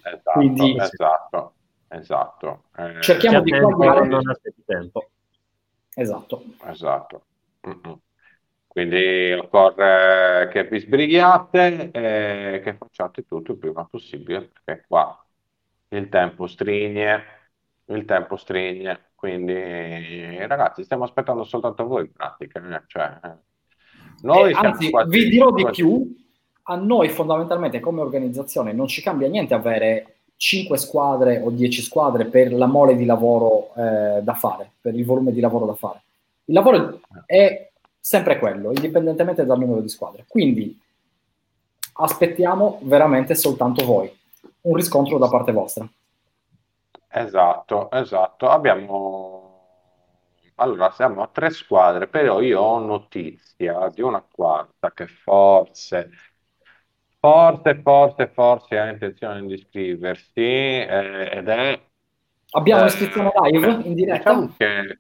[0.03, 1.53] Esatto, quindi, esatto,
[1.89, 2.63] esatto.
[2.77, 4.07] Eh, cerchiamo di guardare...
[4.07, 5.11] Non aspetti tempo.
[5.95, 6.45] Esatto.
[6.65, 7.23] Esatto.
[7.69, 7.97] Mm-hmm.
[8.67, 15.23] Quindi occorre che vi sbrighiate e che facciate tutto il prima possibile, perché qua
[15.89, 17.25] il tempo strigne,
[17.87, 22.59] il tempo strigne, quindi ragazzi stiamo aspettando soltanto voi in pratica.
[22.59, 22.83] Eh?
[22.87, 23.21] Cioè,
[24.23, 26.17] noi eh, anzi, vi dirò di più,
[26.63, 32.25] a noi fondamentalmente come organizzazione non ci cambia niente avere 5 squadre o 10 squadre
[32.25, 36.01] per la mole di lavoro eh, da fare, per il volume di lavoro da fare.
[36.47, 37.71] Il lavoro è
[38.01, 40.25] sempre quello, indipendentemente dal numero di squadre.
[40.27, 40.81] Quindi
[41.93, 44.11] aspettiamo veramente soltanto voi,
[44.63, 45.87] un riscontro da parte vostra.
[47.13, 48.49] Esatto, esatto.
[48.49, 49.49] Abbiamo
[50.57, 56.11] allora siamo a tre squadre, però io ho notizia di una quarta che forse
[57.21, 61.81] Forse, forse, forse ha intenzione di iscriversi eh, ed è...
[62.53, 64.33] Abbiamo eh, live in diretta?
[64.33, 64.99] Diciamo che...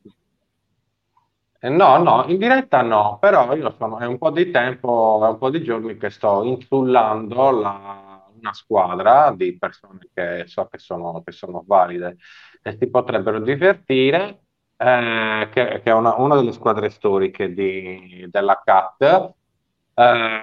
[1.62, 5.28] Eh, no, no, in diretta no, però io sono, è un po' di tempo, è
[5.28, 8.10] un po' di giorni che sto insullando la,
[8.41, 12.17] una squadra di persone che so che sono, che sono valide
[12.62, 14.43] e si potrebbero divertire,
[14.77, 19.33] eh, che, che, è una, una, delle squadre storiche di, della CAT.
[19.95, 20.41] Eh,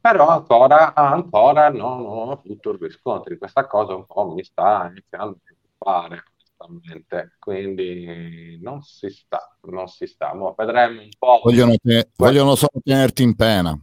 [0.00, 3.36] però ancora, ancora non ho avuto riscontri.
[3.36, 6.22] Questa cosa un po' mi sta iniziando a preoccupare,
[6.56, 7.36] onestamente.
[7.38, 10.32] Quindi non si sta, non si sta.
[10.34, 11.40] Ma vedremo un po'.
[11.42, 13.78] Vogliono, te- vogliono solo tenerti in pena.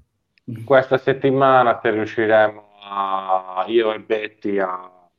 [0.64, 2.66] Questa settimana se riusciremo
[3.68, 5.09] io e Betty a,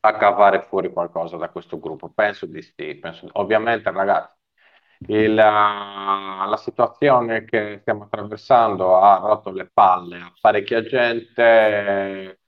[0.00, 2.10] a cavare fuori qualcosa da questo gruppo.
[2.10, 2.94] Penso di sì.
[2.96, 4.34] Penso, ovviamente, ragazzi
[5.08, 12.40] il, la situazione che stiamo attraversando ha rotto le palle a parecchia gente,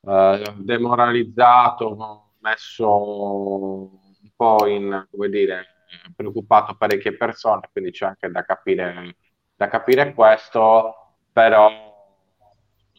[0.00, 5.66] eh, demoralizzato, messo un po' in, come dire,
[6.14, 9.16] preoccupato parecchie persone, quindi c'è anche da capire,
[9.54, 11.68] da capire questo, però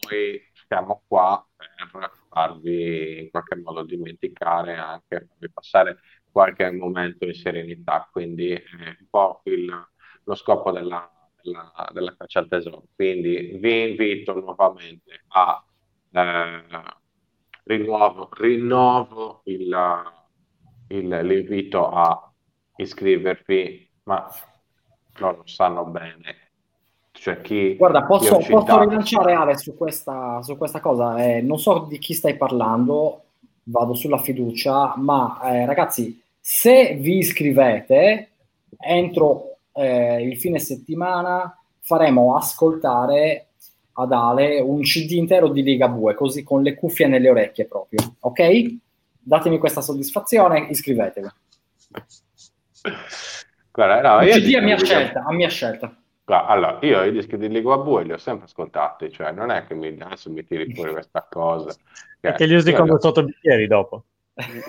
[0.09, 5.99] noi siamo qua per farvi in qualche modo dimenticare, anche farvi passare
[6.31, 9.69] qualche momento di serenità, quindi è un po' il,
[10.23, 11.11] lo scopo della,
[11.41, 12.85] della, della, caccia al tesoro.
[12.95, 15.61] Quindi vi invito nuovamente a
[16.09, 16.63] eh,
[17.63, 19.77] rinnovo, rinnovo il,
[20.87, 22.33] il, l'invito a
[22.77, 24.25] iscrivervi, ma
[25.17, 26.40] loro sanno bene
[27.21, 31.23] Cioè chi, Guarda, posso, chi posso rilanciare Ale su questa, su questa cosa?
[31.23, 33.25] Eh, non so di chi stai parlando,
[33.65, 38.29] vado sulla fiducia, ma eh, ragazzi, se vi iscrivete
[38.75, 43.49] entro eh, il fine settimana faremo ascoltare
[43.93, 48.15] ad Ale un CD intero di Liga Bue, così con le cuffie nelle orecchie proprio,
[48.21, 48.77] ok?
[49.19, 51.27] Datemi questa soddisfazione, iscrivetevi.
[53.71, 55.95] Guarda, no, io CD a mia scelta, a mia scelta.
[56.33, 59.87] Allora, io i dischi di Ligabue li ho sempre ascoltati, cioè non è che mi,
[59.99, 61.73] adesso mi tiri fuori questa cosa.
[62.19, 64.05] Che, che li usi come sottobicchieri dopo.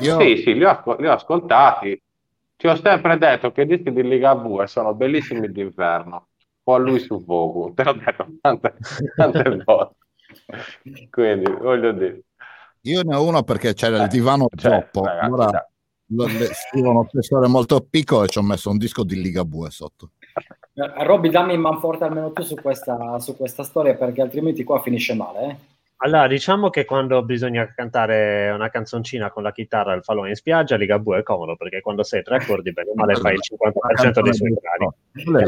[0.01, 0.21] Io...
[0.21, 2.01] Sì, sì, li ho, li ho, ascoltati.
[2.57, 6.29] Ti ho sempre detto che i dischi di Ligabue sono bellissimi d'inverno.
[6.65, 8.77] O a lui su Vogue, te l'ho detto tante,
[9.17, 9.97] tante volte.
[11.11, 12.23] Quindi, voglio dire.
[12.83, 15.07] Io ne ho uno perché c'era eh, il divano cioè, troppo.
[15.07, 15.67] Ragazzi, allora, cioè.
[16.07, 20.11] lo, scrivono un spessore molto piccolo e ci ho messo un disco di Ligabue sotto.
[20.75, 24.81] Eh, Robby, dammi in manforte almeno tu su questa, su questa storia perché altrimenti qua
[24.81, 25.41] finisce male.
[25.43, 25.57] Eh?
[26.05, 30.35] Allora, diciamo che quando bisogna cantare una canzoncina con la chitarra e il falò in
[30.35, 34.21] spiaggia, Ligabue è comodo perché quando sei tre accordi, bene o male, fai il 50%
[34.21, 34.89] dei suoi brani.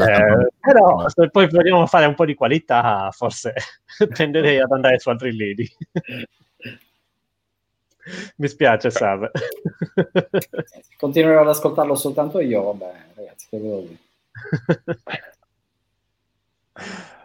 [0.01, 3.53] Eh, però se poi vogliamo fare un po' di qualità, forse
[4.15, 5.69] tenderei ad andare su altri lidi.
[8.37, 9.29] Mi spiace, Sav.
[10.97, 13.97] Continuerò ad ascoltarlo soltanto io, vabbè, ragazzi, che devo dire.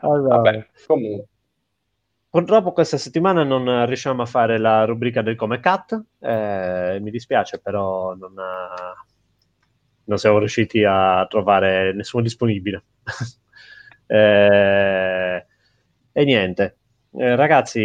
[0.01, 1.29] Allora, Vabbè, comunque.
[2.31, 7.59] Purtroppo questa settimana non riusciamo a fare la rubrica del come cat, eh, mi dispiace
[7.59, 8.95] però non, ha...
[10.05, 12.85] non, siamo riusciti a trovare nessuno disponibile.
[14.07, 15.47] eh,
[16.13, 16.79] e niente,
[17.15, 17.81] eh, ragazzi,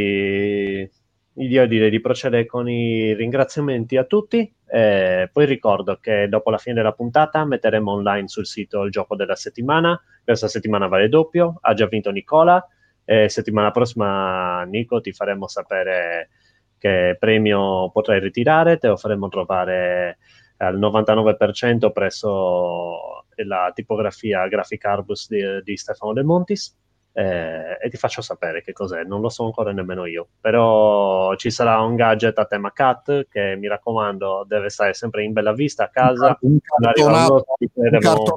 [1.33, 4.54] io direi di procedere con i ringraziamenti a tutti.
[4.67, 9.15] Eh, poi ricordo che dopo la fine della puntata metteremo online sul sito il gioco
[9.15, 9.99] della settimana.
[10.23, 11.57] Questa settimana vale doppio.
[11.61, 12.65] Ha già vinto Nicola.
[13.03, 16.29] E settimana prossima, Nico, ti faremo sapere
[16.77, 18.77] che premio potrai ritirare.
[18.77, 20.17] Te lo faremo trovare
[20.57, 26.75] al 99% presso la tipografia Graphic Arbus di, di Stefano De Montis
[27.17, 31.49] eh, e ti faccio sapere che cos'è, non lo so ancora nemmeno io, però ci
[31.49, 35.85] sarà un gadget a tema cat che mi raccomando deve stare sempre in bella vista
[35.85, 38.33] a casa, un cartonato, un cartonato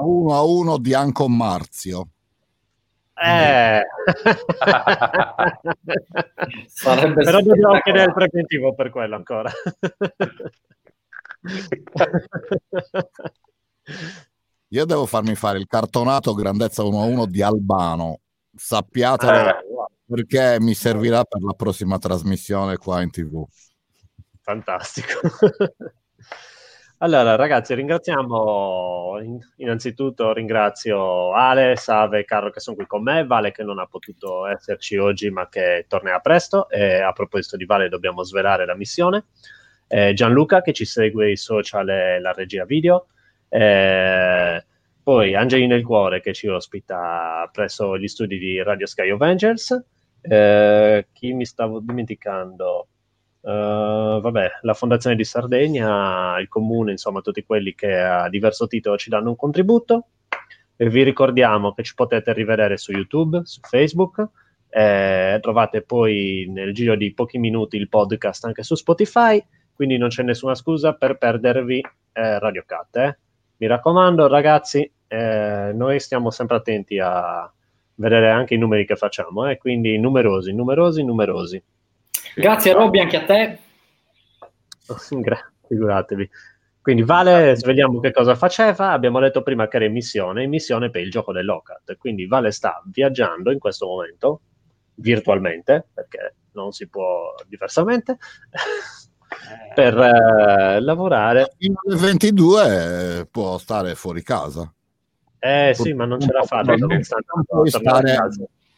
[0.00, 2.08] uno a uno di Anco Marzio.
[3.14, 3.84] Eh.
[6.66, 9.52] Sarebbe però dobbiamo chiedere il preventivo per quello ancora.
[14.72, 18.20] Io devo farmi fare il cartonato grandezza 1 a 1 di Albano.
[18.54, 19.64] Sappiatelo eh,
[20.04, 23.46] perché mi servirà per la prossima trasmissione qua in tv.
[24.42, 25.20] Fantastico.
[26.98, 29.14] allora, ragazzi, ringraziamo
[29.56, 33.86] innanzitutto ringrazio Ale, Save e Carlo che sono qui con me, Vale che non ha
[33.86, 38.76] potuto esserci oggi ma che tornerà presto e a proposito di Vale dobbiamo svelare la
[38.76, 39.28] missione.
[39.86, 43.06] Eh, Gianluca che ci segue i social e la regia video
[43.48, 44.64] eh,
[45.02, 49.84] poi Angeli nel Cuore che ci ospita presso gli studi di Radio Sky Avengers.
[50.20, 52.88] Eh, chi mi stavo dimenticando?
[53.40, 58.98] Uh, vabbè, la Fondazione di Sardegna, il comune, insomma, tutti quelli che a diverso titolo
[58.98, 60.08] ci danno un contributo.
[60.76, 64.28] E vi ricordiamo che ci potete rivedere su YouTube, su Facebook.
[64.68, 69.42] Eh, trovate poi nel giro di pochi minuti il podcast anche su Spotify,
[69.72, 71.80] quindi non c'è nessuna scusa per perdervi
[72.12, 72.96] eh, Radio Cat.
[72.96, 73.18] Eh
[73.58, 77.50] mi raccomando, ragazzi, eh, noi stiamo sempre attenti a
[77.94, 79.58] vedere anche i numeri che facciamo, eh?
[79.58, 81.62] quindi numerosi, numerosi, numerosi.
[82.34, 83.58] Grazie Robby, anche a te.
[85.66, 86.30] figuratevi.
[86.80, 88.92] Quindi Vale, svegliamo che cosa faceva.
[88.92, 91.96] Abbiamo detto prima che era in missione, in missione per il gioco dell'Ocat.
[91.98, 94.40] Quindi Vale sta viaggiando in questo momento,
[94.94, 98.16] virtualmente, perché non si può diversamente,
[99.74, 101.52] per eh, lavorare.
[101.56, 104.72] Fino alle 22 può stare fuori casa.
[105.38, 106.62] Eh sì, ma non ce la fa.
[106.62, 106.88] Non, non,
[107.46, 108.16] puoi stare,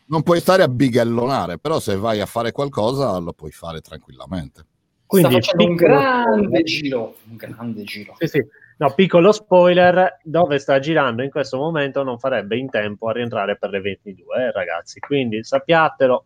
[0.06, 4.66] non puoi stare a bighellonare, però se vai a fare qualcosa lo puoi fare tranquillamente.
[5.06, 8.14] Quindi Sta un grande giro, un grande giro.
[8.18, 8.46] Sì, sì.
[8.76, 13.56] No, piccolo spoiler, dove sta girando in questo momento non farebbe in tempo a rientrare
[13.58, 15.00] per le 22, eh, ragazzi.
[15.00, 16.24] Quindi sappiatelo,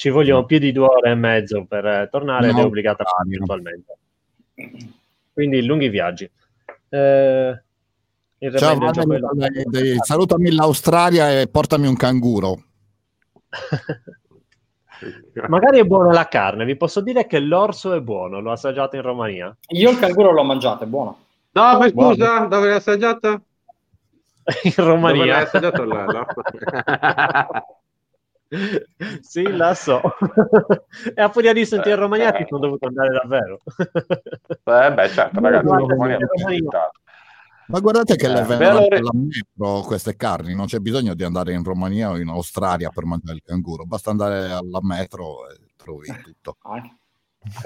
[0.00, 3.02] ci vogliono più di due ore e mezzo per eh, tornare no, ed è obbligata
[3.02, 3.98] a virtualmente.
[5.30, 6.24] Quindi lunghi viaggi.
[6.88, 7.62] Eh,
[8.56, 12.62] Ciao, dei, dei, dei, salutami l'Australia e portami un canguro.
[15.48, 19.02] Magari è buona la carne, vi posso dire che l'orso è buono, l'ho assaggiato in
[19.02, 19.54] Romania.
[19.68, 21.24] Io il canguro l'ho mangiato, è buono.
[21.52, 22.48] No, ma scusa, buono.
[22.48, 23.42] dove l'hai assaggiato?
[24.64, 25.44] in Romania.
[29.20, 30.00] sì, la so.
[31.14, 32.46] e a furia di sentire eh, Romagnati eh.
[32.48, 33.58] sono dovuto andare davvero.
[33.76, 36.18] eh, beh, certo, ragazzi, Romania
[37.70, 41.52] ma guardate che eh, le vengono la metro queste carni, non c'è bisogno di andare
[41.52, 46.08] in Romania o in Australia per mangiare il canguro, basta andare alla metro e trovi
[46.20, 46.56] tutto.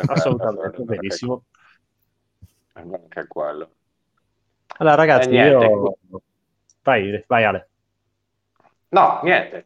[0.06, 1.44] Assolutamente, benissimo.
[2.74, 3.70] Anche quello.
[4.76, 5.96] Allora ragazzi, io...
[6.82, 7.68] Vai, vai Ale.
[8.88, 9.64] No, niente.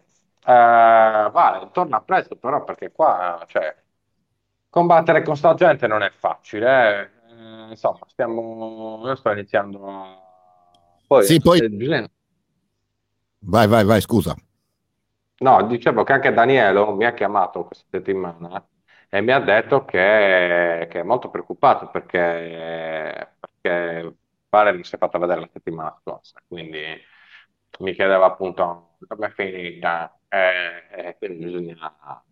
[0.48, 3.76] Uh, vale, torna presto però perché qua, cioè,
[4.70, 7.12] combattere con sta gente non è facile.
[7.12, 7.16] Eh.
[7.38, 9.02] Eh, insomma, stiamo...
[9.04, 10.26] Io sto iniziando a
[11.06, 11.60] poi, sì, poi...
[13.40, 14.34] Vai, vai, vai, scusa.
[15.40, 18.66] No, dicevo che anche Danielo mi ha chiamato questa settimana
[19.08, 24.16] e mi ha detto che, che è molto preoccupato perché, perché
[24.48, 26.82] pare non si è fatta vedere la settimana scorsa, quindi
[27.78, 31.76] mi chiedeva appunto come è finita e, e quindi bisogna,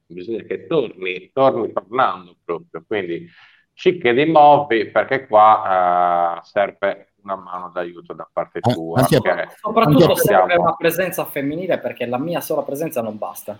[0.06, 3.26] bisogna, che torni, torni tornando proprio, quindi
[3.72, 9.00] cicche di movi perché qua uh, serve una mano d'aiuto da parte eh, tua.
[9.00, 13.58] Anche, che, soprattutto se serve una presenza femminile perché la mia sola presenza non basta.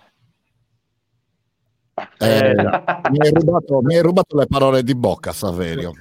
[2.19, 2.53] Eh,
[3.09, 5.91] mi, hai rubato, mi, hai rubato, le parole di bocca, Saverio.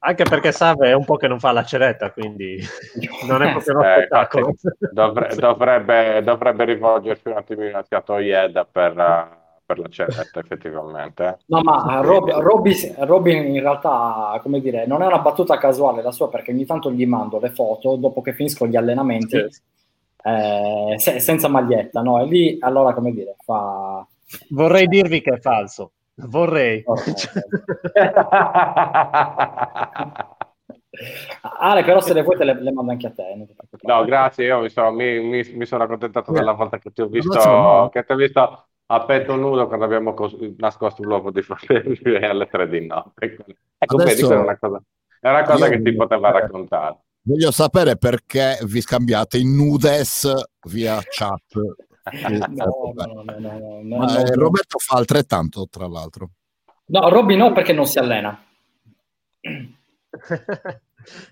[0.00, 2.56] Anche perché Save è un po' che non fa la ceretta, quindi
[3.26, 4.54] non è proprio uno eh, spettacolo.
[4.92, 8.94] Dovre, dovrebbe, dovrebbe, rivolgersi un attimino a Tiato Ieda per,
[9.66, 11.38] per la ceretta effettivamente.
[11.46, 16.12] No, ma Rob, Robby, Robin in realtà, come dire, non è una battuta casuale la
[16.12, 19.60] sua perché ogni tanto gli mando le foto dopo che finisco gli allenamenti sì.
[20.22, 22.20] eh, se, senza maglietta, no?
[22.20, 24.06] E lì allora, come dire, fa...
[24.50, 25.90] Vorrei dirvi che è falso.
[26.26, 26.82] Vorrei.
[26.84, 27.14] Okay.
[31.60, 33.46] Ale, però se le vuoi te le, le mando anche a te.
[33.82, 37.06] No, grazie, io mi sono, mi, mi, mi sono accontentato della volta che ti ho
[37.06, 42.16] visto, che ti ho visto a petto nudo quando abbiamo cos- nascosto l'uovo di fratelli
[42.24, 43.36] alle tre di notte.
[43.78, 44.82] Ecco, vedi, è una cosa,
[45.20, 46.98] è una cosa che ti poteva raccontare.
[47.22, 50.30] Voglio sapere perché vi scambiate in nudes
[50.68, 51.42] via chat.
[52.28, 56.30] No, no, no, no, eh, Roberto fa altrettanto, tra l'altro.
[56.86, 58.42] No, Robby no, perché non si allena.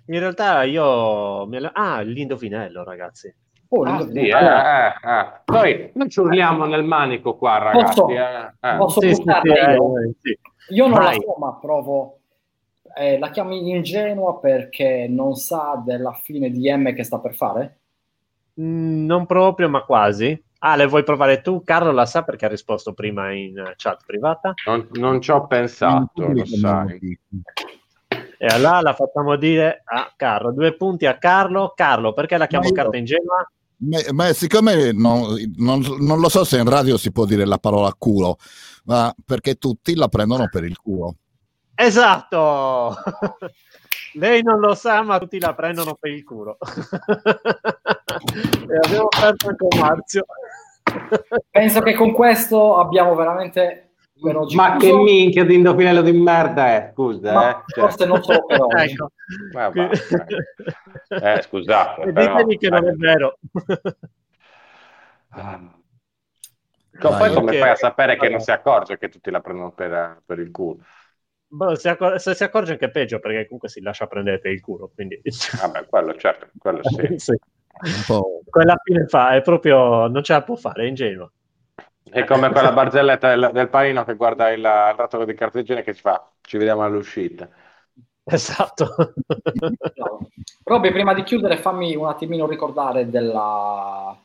[0.07, 1.49] In realtà io...
[1.73, 3.35] Ah, l'indovinello, ragazzi.
[3.69, 5.41] Oh, ah, sì, eh, eh, eh.
[5.47, 8.01] Noi non ci urliamo nel manico qua, ragazzi.
[8.01, 8.53] Posso, eh.
[8.61, 8.77] eh.
[8.77, 10.15] posso sì, sì, io?
[10.23, 10.39] Sì.
[10.69, 11.17] io non Vai.
[11.17, 12.19] la so, ma provo.
[12.95, 17.79] Eh, la chiami ingenua perché non sa della fine di M che sta per fare?
[18.61, 20.41] Mm, non proprio, ma quasi.
[20.69, 21.63] Ah, le vuoi provare tu?
[21.63, 24.53] Carlo la sa perché ha risposto prima in chat privata.
[24.67, 27.17] Non, non ci ho pensato, lo sai.
[28.37, 30.51] E allora la facciamo dire a Carlo.
[30.51, 31.73] Due punti a Carlo.
[31.77, 33.49] Carlo, perché la chiamo carta ingenua?
[33.77, 37.59] Ma, ma siccome non, non, non, lo so se in radio si può dire la
[37.59, 38.37] parola culo,
[38.87, 41.15] ma perché tutti la prendono per il culo.
[41.77, 42.93] Esatto!
[44.15, 46.59] Lei non lo sa, ma tutti la prendono per il culo.
[48.07, 50.25] e abbiamo perso anche Marzio.
[51.51, 53.87] Penso che con questo abbiamo veramente
[54.55, 57.33] ma che minchia di indovinello di merda è, scusa.
[57.33, 57.63] Ma eh.
[57.67, 58.07] Forse cioè.
[58.07, 58.75] non solo per oggi.
[58.93, 59.11] ecco.
[59.53, 59.91] Vabbè,
[61.09, 62.13] eh, scusate.
[62.13, 63.39] Però, ditemi che non è vero.
[65.31, 65.61] Ah.
[66.99, 67.59] poi come okay.
[67.59, 70.79] fai a sapere che non si accorge che tutti la prendono per, per il culo?
[71.49, 74.63] Boh, si accor- se si accorge anche peggio perché comunque si lascia prendere per il
[74.63, 74.91] culo.
[74.95, 75.21] Quindi...
[75.61, 77.19] Vabbè, quello certo, quello sì.
[77.19, 77.39] sì.
[78.49, 81.31] Quella fine fa, è proprio, non ce la può fare, è ingenuo.
[82.09, 85.95] È come quella barzelletta del, del panino che guarda il, il rotolo di carteggione che
[85.95, 87.49] ci fa, ci vediamo all'uscita.
[88.25, 89.15] Esatto.
[90.65, 94.17] Robby, prima di chiudere, fammi un attimino ricordare della,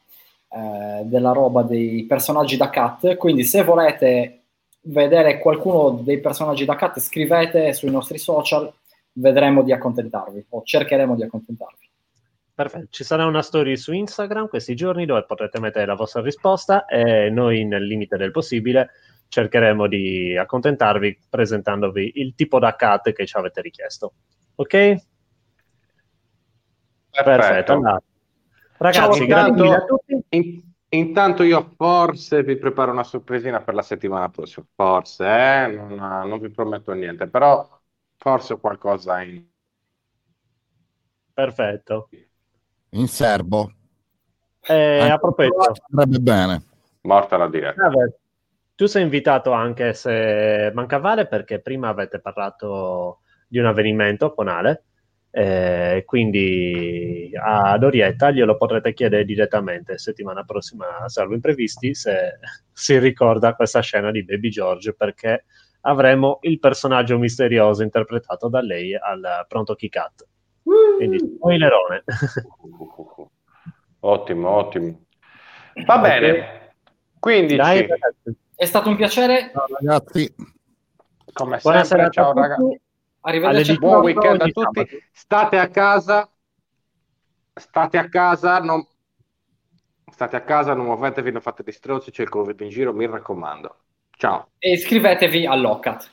[0.49, 3.15] eh, della roba dei personaggi da cat.
[3.15, 4.41] Quindi, se volete
[4.83, 8.71] vedere qualcuno dei personaggi da cat, scrivete sui nostri social,
[9.13, 11.90] vedremo di accontentarvi o cercheremo di accontentarvi.
[12.61, 16.85] Perfetto, ci sarà una story su Instagram questi giorni dove potrete mettere la vostra risposta
[16.85, 18.91] e noi nel limite del possibile
[19.29, 24.13] cercheremo di accontentarvi presentandovi il tipo da cat che ci avete richiesto.
[24.55, 24.69] Ok?
[24.69, 25.07] Perfetto.
[27.23, 27.71] Perfetto.
[27.71, 28.01] Allora,
[28.77, 30.23] ragazzi, grazie a tutti.
[30.29, 35.67] In, intanto io forse vi preparo una sorpresina per la settimana prossima, forse, eh?
[35.67, 37.67] non, non vi prometto niente, però
[38.17, 39.43] forse qualcosa in...
[41.33, 42.07] Perfetto
[42.91, 43.71] in serbo.
[44.61, 46.63] Eh, a proposito, andrebbe bene.
[47.01, 47.89] Morta la diretta.
[47.89, 48.13] Vabbè,
[48.75, 54.47] tu sei invitato anche se manca Vale perché prima avete parlato di un avvenimento con
[54.47, 54.83] Ale
[55.33, 62.39] Eh, quindi ad Orietta glielo potrete chiedere direttamente settimana prossima, salvo imprevisti, se
[62.73, 65.45] si ricorda questa scena di Baby George, perché
[65.81, 70.27] avremo il personaggio misterioso interpretato da lei al pronto kick out.
[70.63, 72.03] Quindi spoilerone.
[74.01, 75.05] ottimo, ottimo.
[75.85, 76.75] Va bene.
[77.19, 77.55] 15.
[77.55, 77.87] Dai,
[78.55, 79.51] è stato un piacere.
[79.51, 80.35] Ciao ragazzi.
[81.33, 82.81] Come sempre, ciao ragazzi.
[83.21, 83.77] Arrivederci.
[83.77, 84.87] Buon weekend a tutti.
[85.11, 86.29] State a casa.
[87.53, 88.59] State a casa.
[88.59, 88.85] Non...
[90.11, 93.77] State a casa, non muovetevi, non fate distrozi, c'è il Covid in giro, mi raccomando.
[94.11, 94.49] Ciao.
[94.59, 96.11] E iscrivetevi all'OCAT.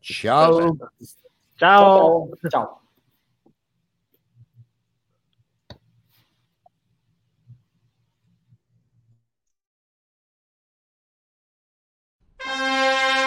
[0.00, 0.76] Ciao.
[1.54, 2.28] Ciao.
[2.48, 2.83] Ciao.
[12.56, 13.23] Música